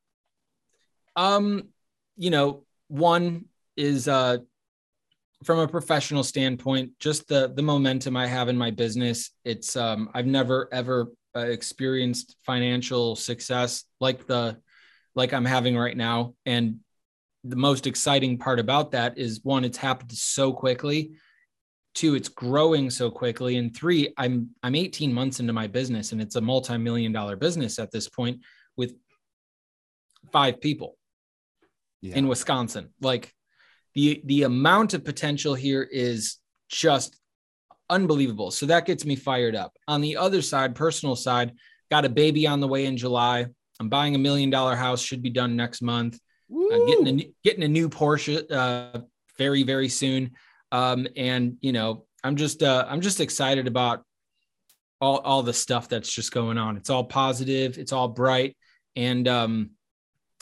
Um, 1.16 1.70
you 2.20 2.30
know, 2.30 2.66
one 2.90 3.46
is 3.76 4.08
uh 4.08 4.38
from 5.46 5.60
a 5.60 5.68
professional 5.68 6.24
standpoint, 6.24 6.92
just 7.00 7.28
the 7.30 7.52
the 7.56 7.64
momentum 7.64 8.18
I 8.18 8.28
have 8.28 8.50
in 8.50 8.58
my 8.58 8.72
business. 8.72 9.32
It's 9.46 9.76
um 9.76 10.10
I've 10.14 10.28
never 10.28 10.68
ever 10.72 11.08
uh, 11.36 11.40
experienced 11.40 12.36
financial 12.46 13.16
success 13.16 13.86
like 14.02 14.28
the 14.28 14.58
like 15.16 15.34
I'm 15.34 15.46
having 15.46 15.78
right 15.78 15.96
now. 15.96 16.36
And 16.46 16.80
the 17.46 17.56
most 17.56 17.88
exciting 17.88 18.38
part 18.38 18.60
about 18.60 18.92
that 18.92 19.18
is 19.18 19.40
one 19.44 19.64
it's 19.64 19.78
happened 19.78 20.12
so 20.12 20.52
quickly. 20.52 21.14
Two 21.96 22.16
it's 22.16 22.30
growing 22.30 22.90
so 22.90 23.10
quickly. 23.10 23.56
And 23.56 23.74
three 23.74 24.14
i'm 24.18 24.50
i'm 24.62 24.76
18 24.76 25.14
months 25.14 25.40
into 25.40 25.54
my 25.54 25.68
business 25.68 26.12
and 26.12 26.22
it's 26.22 26.36
a 26.36 26.42
multi-million 26.42 27.14
dollar 27.14 27.38
business 27.38 27.80
at 27.80 27.92
this 27.92 28.10
point 28.10 28.42
with 28.76 28.94
five 30.34 30.60
people 30.60 30.99
yeah 32.02 32.16
in 32.16 32.28
Wisconsin. 32.28 32.90
Like 33.02 33.34
the 33.96 34.22
the 34.26 34.44
amount 34.44 34.94
of 34.94 35.04
potential 35.04 35.54
here 35.54 35.84
is 35.84 36.38
just 36.70 37.20
unbelievable. 37.90 38.52
So 38.52 38.68
that 38.68 38.86
gets 38.86 39.06
me 39.06 39.16
fired 39.16 39.56
up. 39.56 39.74
On 39.88 40.02
the 40.02 40.18
other 40.18 40.42
side, 40.42 40.76
personal 40.76 41.16
side, 41.16 41.54
got 41.90 42.06
a 42.06 42.10
baby 42.10 42.48
on 42.48 42.60
the 42.60 42.68
way 42.68 42.86
in 42.86 42.98
July. 42.98 43.48
I'm 43.80 43.90
buying 43.90 44.16
a 44.16 44.20
million 44.20 44.50
dollar 44.50 44.76
house, 44.76 45.02
should 45.02 45.24
be 45.24 45.30
done 45.30 45.56
next 45.56 45.82
month. 45.82 46.20
Uh, 46.52 46.86
getting 46.86 47.08
a 47.08 47.12
new- 47.12 47.34
getting 47.44 47.64
a 47.64 47.68
new 47.68 47.90
Porsche 47.90 48.52
uh, 48.52 49.02
very 49.38 49.64
very 49.64 49.90
soon. 49.90 50.32
Um, 50.72 51.08
and 51.16 51.58
you 51.62 51.72
know, 51.72 52.06
I'm 52.24 52.36
just 52.36 52.62
uh, 52.64 52.86
I'm 52.88 53.02
just 53.02 53.20
excited 53.20 53.68
about 53.68 54.04
all 55.02 55.18
all 55.20 55.44
the 55.44 55.54
stuff 55.54 55.90
that's 55.90 56.12
just 56.12 56.32
going 56.32 56.58
on. 56.58 56.78
It's 56.78 56.90
all 56.90 57.04
positive. 57.04 57.78
It's 57.78 57.94
all 57.94 58.08
bright, 58.08 58.58
and 58.96 59.28
um, 59.28 59.72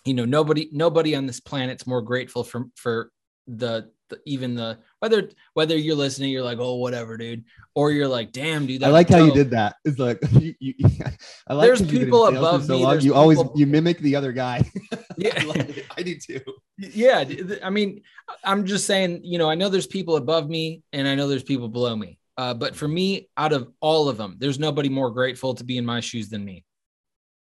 you 0.07 0.13
know 0.13 0.25
nobody 0.25 0.69
nobody 0.71 1.15
on 1.15 1.25
this 1.25 1.39
planet's 1.39 1.85
more 1.85 2.01
grateful 2.01 2.43
for 2.43 2.65
for 2.75 3.11
the, 3.47 3.89
the 4.09 4.19
even 4.25 4.55
the 4.55 4.77
whether 4.99 5.29
whether 5.53 5.77
you're 5.77 5.95
listening 5.95 6.31
you're 6.31 6.43
like 6.43 6.57
oh 6.59 6.75
whatever 6.75 7.17
dude 7.17 7.43
or 7.75 7.91
you're 7.91 8.07
like 8.07 8.31
damn 8.31 8.65
dude 8.65 8.83
I 8.83 8.89
like 8.89 9.09
how 9.09 9.23
you 9.23 9.33
did 9.33 9.51
that. 9.51 9.75
It's 9.85 9.99
like 9.99 10.19
you, 10.31 10.53
you, 10.59 10.73
I 11.47 11.53
like 11.53 11.67
There's 11.67 11.79
'cause 11.79 11.91
you've 11.91 11.91
been 11.91 12.01
in 12.01 12.05
people 12.05 12.25
above 12.27 12.65
so 12.65 12.73
me, 12.77 12.83
long, 12.83 12.99
You 13.01 13.13
always 13.13 13.37
people- 13.37 13.53
you 13.55 13.65
mimic 13.67 13.99
the 13.99 14.15
other 14.15 14.31
guy. 14.33 14.69
Yeah. 15.19 15.33
I, 15.35 15.41
it. 15.59 15.85
I 15.97 16.01
do 16.03 16.15
too. 16.15 16.41
yeah 16.77 17.25
i 17.63 17.71
mean 17.71 18.03
i'm 18.43 18.67
just 18.67 18.85
saying 18.85 19.21
you 19.23 19.39
know 19.39 19.49
i 19.49 19.55
know 19.55 19.67
there's 19.67 19.87
people 19.87 20.15
above 20.15 20.47
me 20.47 20.83
and 20.93 21.07
i 21.07 21.15
know 21.15 21.27
there's 21.27 21.41
people 21.43 21.67
below 21.69 21.95
me 21.95 22.19
uh, 22.37 22.53
but 22.53 22.75
for 22.75 22.87
me 22.87 23.27
out 23.35 23.51
of 23.51 23.67
all 23.81 24.09
of 24.09 24.17
them 24.17 24.35
there's 24.37 24.59
nobody 24.59 24.89
more 24.89 25.09
grateful 25.09 25.55
to 25.55 25.63
be 25.63 25.75
in 25.79 25.85
my 25.85 25.99
shoes 25.99 26.29
than 26.29 26.45
me 26.45 26.63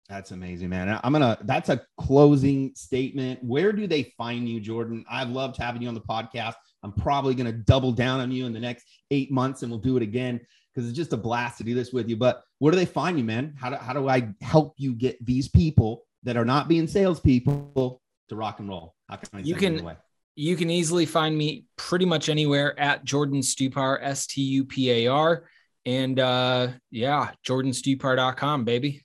That's 0.08 0.30
amazing, 0.30 0.68
man. 0.68 1.00
I'm 1.02 1.12
gonna. 1.12 1.38
That's 1.42 1.68
a 1.68 1.80
closing 1.98 2.72
statement. 2.74 3.42
Where 3.42 3.72
do 3.72 3.86
they 3.86 4.12
find 4.18 4.48
you, 4.48 4.60
Jordan? 4.60 5.04
I've 5.10 5.30
loved 5.30 5.56
having 5.56 5.82
you 5.82 5.88
on 5.88 5.94
the 5.94 6.00
podcast. 6.00 6.54
I'm 6.82 6.92
probably 6.92 7.34
gonna 7.34 7.52
double 7.52 7.92
down 7.92 8.20
on 8.20 8.30
you 8.30 8.46
in 8.46 8.52
the 8.52 8.60
next 8.60 8.84
eight 9.10 9.30
months, 9.30 9.62
and 9.62 9.70
we'll 9.70 9.80
do 9.80 9.96
it 9.96 10.02
again 10.02 10.40
because 10.74 10.88
it's 10.88 10.96
just 10.96 11.12
a 11.12 11.16
blast 11.16 11.58
to 11.58 11.64
do 11.64 11.74
this 11.74 11.92
with 11.92 12.08
you. 12.08 12.16
But 12.16 12.42
where 12.58 12.72
do 12.72 12.76
they 12.76 12.84
find 12.84 13.16
you, 13.16 13.24
man? 13.24 13.54
How 13.58 13.70
do 13.70 13.76
how 13.76 13.92
do 13.92 14.08
I 14.08 14.28
help 14.40 14.74
you 14.76 14.94
get 14.94 15.24
these 15.24 15.48
people 15.48 16.04
that 16.24 16.36
are 16.36 16.44
not 16.44 16.68
being 16.68 16.86
salespeople 16.86 18.02
to 18.28 18.36
rock 18.36 18.60
and 18.60 18.68
roll? 18.68 18.94
How 19.08 19.16
can 19.16 19.28
I 19.32 19.42
You 19.42 19.54
can-? 19.54 19.96
You 20.34 20.56
can 20.56 20.70
easily 20.70 21.04
find 21.04 21.36
me 21.36 21.66
pretty 21.76 22.06
much 22.06 22.30
anywhere 22.30 22.78
at 22.80 23.04
Jordan 23.04 23.40
Stupar, 23.40 23.98
S 24.00 24.26
T 24.26 24.40
U 24.40 24.64
P 24.64 24.90
A 24.90 25.06
R. 25.08 25.44
And 25.84 26.18
uh, 26.18 26.68
yeah, 26.90 27.32
jordanstupar.com, 27.46 28.64
baby. 28.64 29.04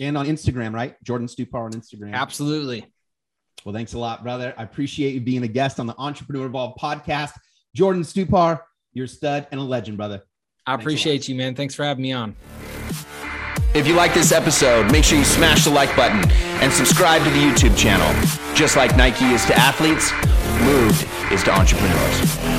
And 0.00 0.16
on 0.16 0.26
Instagram, 0.26 0.72
right? 0.72 0.94
Jordan 1.02 1.26
Stupar 1.26 1.64
on 1.64 1.72
Instagram. 1.72 2.14
Absolutely. 2.14 2.86
Well, 3.64 3.74
thanks 3.74 3.94
a 3.94 3.98
lot, 3.98 4.22
brother. 4.22 4.54
I 4.56 4.62
appreciate 4.62 5.14
you 5.14 5.20
being 5.20 5.42
a 5.42 5.48
guest 5.48 5.80
on 5.80 5.86
the 5.86 5.94
Entrepreneur 5.98 6.46
Evolved 6.46 6.78
podcast. 6.80 7.32
Jordan 7.74 8.02
Stupar, 8.02 8.60
you're 8.92 9.06
a 9.06 9.08
stud 9.08 9.48
and 9.50 9.60
a 9.60 9.64
legend, 9.64 9.96
brother. 9.96 10.22
I 10.66 10.72
lot. 10.72 10.80
appreciate 10.80 11.28
you, 11.28 11.34
man. 11.34 11.54
Thanks 11.54 11.74
for 11.74 11.84
having 11.84 12.02
me 12.02 12.12
on. 12.12 12.36
If 13.74 13.86
you 13.86 13.94
like 13.94 14.14
this 14.14 14.32
episode, 14.32 14.90
make 14.90 15.04
sure 15.04 15.18
you 15.18 15.24
smash 15.24 15.64
the 15.64 15.70
like 15.70 15.94
button 15.94 16.28
and 16.62 16.72
subscribe 16.72 17.22
to 17.24 17.30
the 17.30 17.36
YouTube 17.38 17.76
channel. 17.76 18.08
Just 18.54 18.76
like 18.76 18.96
Nike 18.96 19.26
is 19.26 19.44
to 19.46 19.56
athletes, 19.56 20.12
Moved 20.64 21.06
is 21.32 21.42
to 21.44 21.52
entrepreneurs. 21.56 22.57